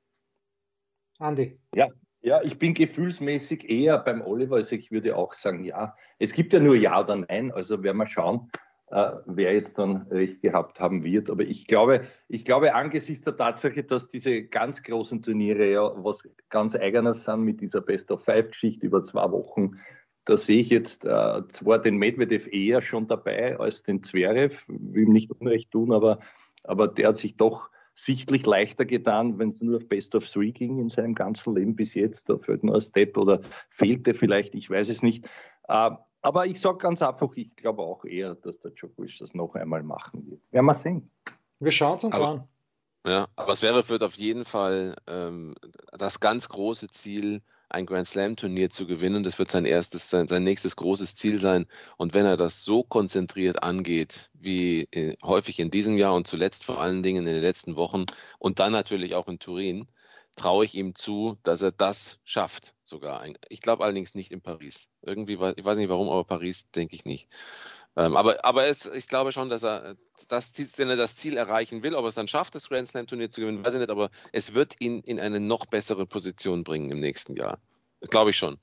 Andi. 1.18 1.58
Ja, 1.74 1.88
ja, 2.22 2.40
ich 2.42 2.58
bin 2.58 2.72
gefühlsmäßig 2.72 3.68
eher 3.68 3.98
beim 3.98 4.22
Oliver, 4.22 4.56
also 4.56 4.76
ich 4.76 4.90
würde 4.92 5.16
auch 5.16 5.34
sagen, 5.34 5.64
ja. 5.64 5.96
Es 6.18 6.32
gibt 6.32 6.52
ja 6.52 6.60
nur 6.60 6.76
Ja 6.76 7.00
oder 7.02 7.16
Nein, 7.16 7.52
also 7.52 7.82
werden 7.82 7.96
wir 7.96 8.06
schauen, 8.06 8.48
äh, 8.92 9.10
wer 9.26 9.52
jetzt 9.54 9.76
dann 9.78 10.06
recht 10.08 10.40
gehabt 10.40 10.78
haben 10.78 11.02
wird. 11.02 11.30
Aber 11.30 11.42
ich 11.42 11.66
glaube, 11.66 12.02
ich 12.28 12.44
glaube, 12.44 12.74
angesichts 12.74 13.24
der 13.24 13.36
Tatsache, 13.36 13.82
dass 13.82 14.08
diese 14.08 14.44
ganz 14.44 14.84
großen 14.84 15.22
Turniere 15.22 15.70
ja 15.70 15.92
was 16.04 16.22
ganz 16.48 16.76
Eigenes 16.76 17.24
sind 17.24 17.42
mit 17.42 17.60
dieser 17.60 17.80
Best 17.80 18.12
of 18.12 18.24
Five-Geschichte 18.24 18.86
über 18.86 19.02
zwei 19.02 19.30
Wochen, 19.32 19.80
da 20.24 20.36
sehe 20.36 20.60
ich 20.60 20.70
jetzt 20.70 21.04
äh, 21.04 21.48
zwar 21.48 21.80
den 21.80 21.96
Medvedev 21.96 22.46
eher 22.46 22.80
schon 22.82 23.08
dabei 23.08 23.58
als 23.58 23.82
den 23.82 24.04
Zverev, 24.04 24.56
will 24.68 25.04
ihm 25.04 25.12
nicht 25.12 25.32
Unrecht 25.32 25.72
tun, 25.72 25.92
aber, 25.92 26.20
aber 26.62 26.86
der 26.86 27.08
hat 27.08 27.16
sich 27.16 27.36
doch 27.36 27.70
sichtlich 28.04 28.44
leichter 28.46 28.84
getan, 28.84 29.38
wenn 29.38 29.50
es 29.50 29.60
nur 29.62 29.76
auf 29.76 29.88
Best 29.88 30.14
of 30.14 30.28
Three 30.28 30.50
ging 30.50 30.78
in 30.78 30.88
seinem 30.88 31.14
ganzen 31.14 31.54
Leben 31.54 31.76
bis 31.76 31.94
jetzt. 31.94 32.28
Da 32.28 32.36
fehlt 32.38 32.64
nur 32.64 32.74
ein 32.74 32.80
Step 32.80 33.16
oder 33.16 33.40
fehlte 33.70 34.14
vielleicht, 34.14 34.54
ich 34.54 34.68
weiß 34.68 34.88
es 34.88 35.02
nicht. 35.02 35.26
Äh, 35.68 35.90
aber 36.22 36.46
ich 36.46 36.60
sage 36.60 36.78
ganz 36.78 37.02
einfach, 37.02 37.32
ich 37.34 37.54
glaube 37.56 37.82
auch 37.82 38.04
eher, 38.04 38.34
dass 38.34 38.60
der 38.60 38.72
Djokovic 38.72 39.18
das 39.18 39.34
noch 39.34 39.54
einmal 39.54 39.82
machen 39.82 40.26
wird. 40.28 40.40
Werden 40.50 40.66
wir 40.66 40.74
sehen. 40.74 41.10
Wir 41.58 41.72
schauen 41.72 41.98
es 41.98 42.04
uns 42.04 42.14
aber, 42.14 42.28
an. 42.28 42.48
Ja, 43.06 43.28
aber 43.36 43.52
es 43.52 43.62
wäre 43.62 43.88
wird 43.88 44.02
auf 44.02 44.14
jeden 44.14 44.44
Fall 44.44 44.96
ähm, 45.06 45.54
das 45.92 46.20
ganz 46.20 46.48
große 46.48 46.88
Ziel, 46.88 47.42
ein 47.72 47.86
Grand 47.86 48.08
Slam 48.08 48.36
Turnier 48.36 48.70
zu 48.70 48.86
gewinnen. 48.86 49.22
Das 49.22 49.38
wird 49.38 49.50
sein 49.50 49.64
erstes, 49.64 50.10
sein, 50.10 50.28
sein 50.28 50.42
nächstes 50.44 50.76
großes 50.76 51.14
Ziel 51.14 51.38
sein. 51.40 51.66
Und 51.96 52.14
wenn 52.14 52.26
er 52.26 52.36
das 52.36 52.64
so 52.64 52.82
konzentriert 52.82 53.62
angeht, 53.62 54.30
wie 54.34 54.88
äh, 54.92 55.16
häufig 55.22 55.58
in 55.58 55.70
diesem 55.70 55.96
Jahr 55.98 56.14
und 56.14 56.26
zuletzt 56.26 56.64
vor 56.64 56.80
allen 56.80 57.02
Dingen 57.02 57.26
in 57.26 57.34
den 57.34 57.42
letzten 57.42 57.76
Wochen 57.76 58.04
und 58.38 58.58
dann 58.58 58.72
natürlich 58.72 59.14
auch 59.14 59.28
in 59.28 59.38
Turin, 59.38 59.88
traue 60.36 60.64
ich 60.64 60.74
ihm 60.74 60.94
zu, 60.94 61.38
dass 61.42 61.62
er 61.62 61.72
das 61.72 62.18
schafft 62.24 62.74
sogar. 62.84 63.24
Ich 63.48 63.60
glaube 63.60 63.84
allerdings 63.84 64.14
nicht 64.14 64.32
in 64.32 64.40
Paris. 64.40 64.88
Irgendwie, 65.02 65.34
ich 65.34 65.64
weiß 65.64 65.78
nicht 65.78 65.88
warum, 65.88 66.08
aber 66.08 66.24
Paris 66.24 66.70
denke 66.70 66.94
ich 66.94 67.04
nicht. 67.04 67.28
Ähm, 67.96 68.16
aber 68.16 68.44
aber 68.44 68.66
es, 68.66 68.86
ich 68.86 69.06
glaube 69.06 69.32
schon, 69.32 69.50
dass 69.50 69.64
er, 69.64 69.96
das, 70.28 70.52
wenn 70.78 70.88
er 70.88 70.96
das 70.96 71.16
Ziel 71.16 71.36
erreichen 71.36 71.82
will, 71.82 71.94
ob 71.94 72.04
er 72.04 72.08
es 72.08 72.14
dann 72.14 72.28
schafft, 72.28 72.54
das 72.54 72.68
Grand 72.68 72.88
Slam 72.88 73.06
Turnier 73.06 73.30
zu 73.30 73.42
gewinnen, 73.42 73.64
weiß 73.64 73.74
ich 73.74 73.80
nicht, 73.80 73.90
aber 73.90 74.10
es 74.32 74.54
wird 74.54 74.76
ihn 74.80 75.00
in 75.00 75.20
eine 75.20 75.40
noch 75.40 75.66
bessere 75.66 76.06
Position 76.06 76.64
bringen 76.64 76.90
im 76.90 77.00
nächsten 77.00 77.36
Jahr. 77.36 77.58
Glaube 78.00 78.30
ich 78.30 78.36
schon. 78.36 78.58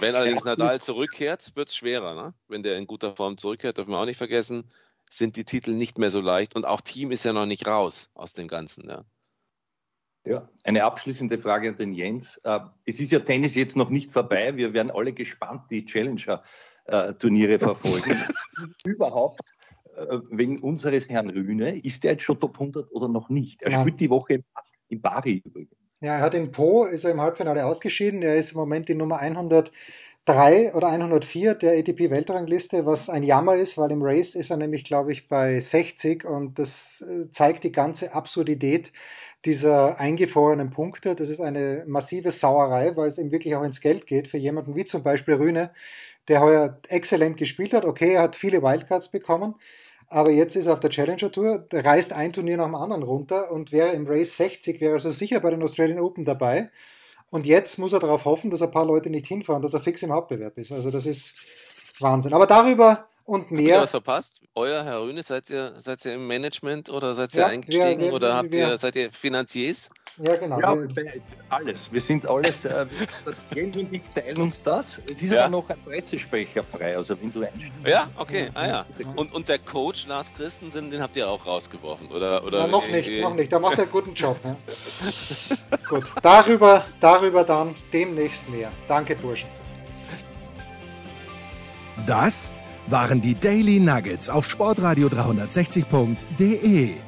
Wenn 0.00 0.14
allerdings 0.14 0.44
ja, 0.44 0.50
Nadal 0.50 0.80
zurückkehrt, 0.80 1.52
wird 1.54 1.68
es 1.68 1.76
schwerer. 1.76 2.14
Ne? 2.14 2.34
Wenn 2.48 2.62
der 2.62 2.76
in 2.76 2.86
guter 2.86 3.16
Form 3.16 3.36
zurückkehrt, 3.36 3.78
dürfen 3.78 3.90
wir 3.90 3.98
auch 3.98 4.04
nicht 4.04 4.18
vergessen, 4.18 4.68
sind 5.10 5.36
die 5.36 5.44
Titel 5.44 5.72
nicht 5.72 5.98
mehr 5.98 6.10
so 6.10 6.20
leicht. 6.20 6.54
Und 6.54 6.66
auch 6.66 6.80
Team 6.80 7.10
ist 7.10 7.24
ja 7.24 7.32
noch 7.32 7.46
nicht 7.46 7.66
raus 7.66 8.10
aus 8.14 8.34
dem 8.34 8.48
Ganzen. 8.48 8.88
Ja. 8.88 9.04
Ja, 10.24 10.48
eine 10.64 10.84
abschließende 10.84 11.38
Frage 11.38 11.70
an 11.70 11.78
den 11.78 11.94
Jens. 11.94 12.38
Äh, 12.44 12.60
es 12.84 13.00
ist 13.00 13.12
ja 13.12 13.20
Tennis 13.20 13.54
jetzt 13.54 13.76
noch 13.76 13.88
nicht 13.88 14.12
vorbei. 14.12 14.56
Wir 14.56 14.74
werden 14.74 14.90
alle 14.90 15.14
gespannt 15.14 15.70
die 15.70 15.86
Challenger-Turniere 16.88 17.58
verfolgen. 17.58 18.16
Überhaupt 18.84 19.40
äh, 19.96 20.18
wegen 20.30 20.60
unseres 20.60 21.08
Herrn 21.08 21.30
Rühne, 21.30 21.78
ist 21.78 22.04
der 22.04 22.12
jetzt 22.12 22.22
schon 22.22 22.40
Top 22.40 22.54
100 22.54 22.90
oder 22.92 23.08
noch 23.08 23.28
nicht? 23.28 23.62
Er 23.62 23.72
ja. 23.72 23.80
spielt 23.80 24.00
die 24.00 24.10
Woche 24.10 24.44
in 24.88 25.00
Bari 25.00 25.42
übrigens. 25.44 25.72
Ja, 26.00 26.16
er 26.16 26.20
hat 26.20 26.34
in 26.34 26.52
Po, 26.52 26.84
ist 26.84 27.04
er 27.04 27.10
im 27.10 27.20
Halbfinale 27.20 27.66
ausgeschieden. 27.66 28.22
Er 28.22 28.36
ist 28.36 28.52
im 28.52 28.58
Moment 28.58 28.88
die 28.88 28.94
Nummer 28.94 29.18
103 29.18 30.72
oder 30.72 30.88
104 30.88 31.56
der 31.56 31.76
ATP-Weltrangliste, 31.76 32.86
was 32.86 33.08
ein 33.08 33.24
Jammer 33.24 33.56
ist, 33.56 33.76
weil 33.78 33.90
im 33.90 34.02
Race 34.02 34.36
ist 34.36 34.50
er 34.50 34.58
nämlich, 34.58 34.84
glaube 34.84 35.10
ich, 35.10 35.26
bei 35.26 35.58
60 35.58 36.24
und 36.24 36.60
das 36.60 37.02
äh, 37.02 37.28
zeigt 37.30 37.64
die 37.64 37.72
ganze 37.72 38.14
Absurdität 38.14 38.92
dieser 39.44 39.98
eingefrorenen 39.98 40.70
Punkte. 40.70 41.14
Das 41.14 41.28
ist 41.28 41.40
eine 41.40 41.84
massive 41.86 42.30
Sauerei, 42.30 42.96
weil 42.96 43.08
es 43.08 43.18
eben 43.18 43.32
wirklich 43.32 43.54
auch 43.56 43.62
ins 43.62 43.80
Geld 43.80 44.06
geht 44.06 44.28
für 44.28 44.38
jemanden 44.38 44.74
wie 44.74 44.84
zum 44.84 45.02
Beispiel 45.02 45.34
Rühne, 45.34 45.70
der 46.28 46.40
heuer 46.40 46.78
exzellent 46.88 47.36
gespielt 47.36 47.72
hat. 47.72 47.84
Okay, 47.84 48.14
er 48.14 48.22
hat 48.22 48.36
viele 48.36 48.62
Wildcards 48.62 49.08
bekommen, 49.08 49.54
aber 50.08 50.30
jetzt 50.30 50.56
ist 50.56 50.66
er 50.66 50.74
auf 50.74 50.80
der 50.80 50.90
Challenger 50.90 51.30
Tour, 51.32 51.66
reißt 51.72 52.12
ein 52.12 52.32
Turnier 52.32 52.56
nach 52.56 52.66
dem 52.66 52.74
anderen 52.74 53.02
runter 53.02 53.50
und 53.50 53.72
wäre 53.72 53.90
im 53.90 54.06
Race 54.06 54.36
60, 54.36 54.80
wäre 54.80 54.94
also 54.94 55.10
sicher 55.10 55.40
bei 55.40 55.50
den 55.50 55.62
Australian 55.62 56.00
Open 56.00 56.24
dabei. 56.24 56.68
Und 57.30 57.44
jetzt 57.44 57.78
muss 57.78 57.92
er 57.92 57.98
darauf 57.98 58.24
hoffen, 58.24 58.50
dass 58.50 58.62
ein 58.62 58.70
paar 58.70 58.86
Leute 58.86 59.10
nicht 59.10 59.26
hinfahren, 59.26 59.60
dass 59.60 59.74
er 59.74 59.80
fix 59.80 60.02
im 60.02 60.12
Hauptbewerb 60.12 60.56
ist. 60.56 60.72
Also 60.72 60.90
das 60.90 61.04
ist 61.04 61.34
Wahnsinn. 62.00 62.32
Aber 62.32 62.46
darüber 62.46 63.06
und 63.26 63.50
mehr. 63.50 63.74
Habt 63.74 63.80
ihr 63.80 63.82
was 63.82 63.90
verpasst? 63.90 64.40
Euer 64.54 64.82
Herr 64.84 65.02
Rühne, 65.02 65.22
seid 65.22 65.50
ihr, 65.50 65.74
seid 65.76 66.02
ihr 66.06 66.14
im 66.14 66.26
Management 66.26 66.88
oder 66.88 67.14
seid 67.14 67.34
ihr 67.34 67.40
ja, 67.42 67.46
eingestiegen 67.48 68.00
wir, 68.00 68.06
wir, 68.06 68.12
oder 68.14 68.34
habt 68.34 68.52
wir, 68.52 68.68
ihr, 68.68 68.78
seid 68.78 68.96
ihr 68.96 69.10
Finanziers? 69.12 69.90
Ja, 70.18 70.36
genau. 70.36 70.60
Ja, 70.60 70.76
alles. 71.48 71.92
Wir 71.92 72.00
sind 72.00 72.26
alles. 72.26 72.64
Äh, 72.64 72.86
Jens 73.54 73.76
und 73.76 73.92
ich 73.92 74.02
teilen 74.08 74.38
uns 74.38 74.62
das. 74.62 75.00
Es 75.10 75.22
ist 75.22 75.30
ja. 75.30 75.44
aber 75.44 75.50
noch 75.50 75.70
ein 75.70 75.78
Pressesprecher 75.84 76.64
frei, 76.64 76.96
also 76.96 77.20
wenn 77.20 77.32
du 77.32 77.42
einsteigst. 77.42 77.72
Ja, 77.86 78.08
okay. 78.16 78.48
Ah, 78.54 78.66
ja. 78.66 78.86
Und, 79.14 79.32
und 79.32 79.48
der 79.48 79.60
Coach 79.60 80.08
Lars 80.08 80.34
Christensen, 80.34 80.90
den 80.90 81.00
habt 81.00 81.16
ihr 81.16 81.28
auch 81.28 81.46
rausgeworfen, 81.46 82.08
oder? 82.08 82.44
oder 82.44 82.60
ja, 82.60 82.66
noch 82.66 82.88
nicht, 82.88 83.20
noch 83.20 83.34
nicht. 83.34 83.52
Der 83.52 83.60
macht 83.60 83.78
einen 83.78 83.90
guten 83.90 84.14
Job. 84.14 84.38
Ne? 84.44 84.56
Gut, 85.88 86.04
darüber, 86.20 86.84
darüber 87.00 87.44
dann 87.44 87.76
demnächst 87.92 88.48
mehr. 88.50 88.72
Danke, 88.88 89.14
Burschen. 89.14 89.48
Das 92.06 92.54
waren 92.88 93.20
die 93.20 93.34
Daily 93.34 93.78
Nuggets 93.78 94.30
auf 94.30 94.48
Sportradio 94.48 95.08
360.de. 95.08 97.07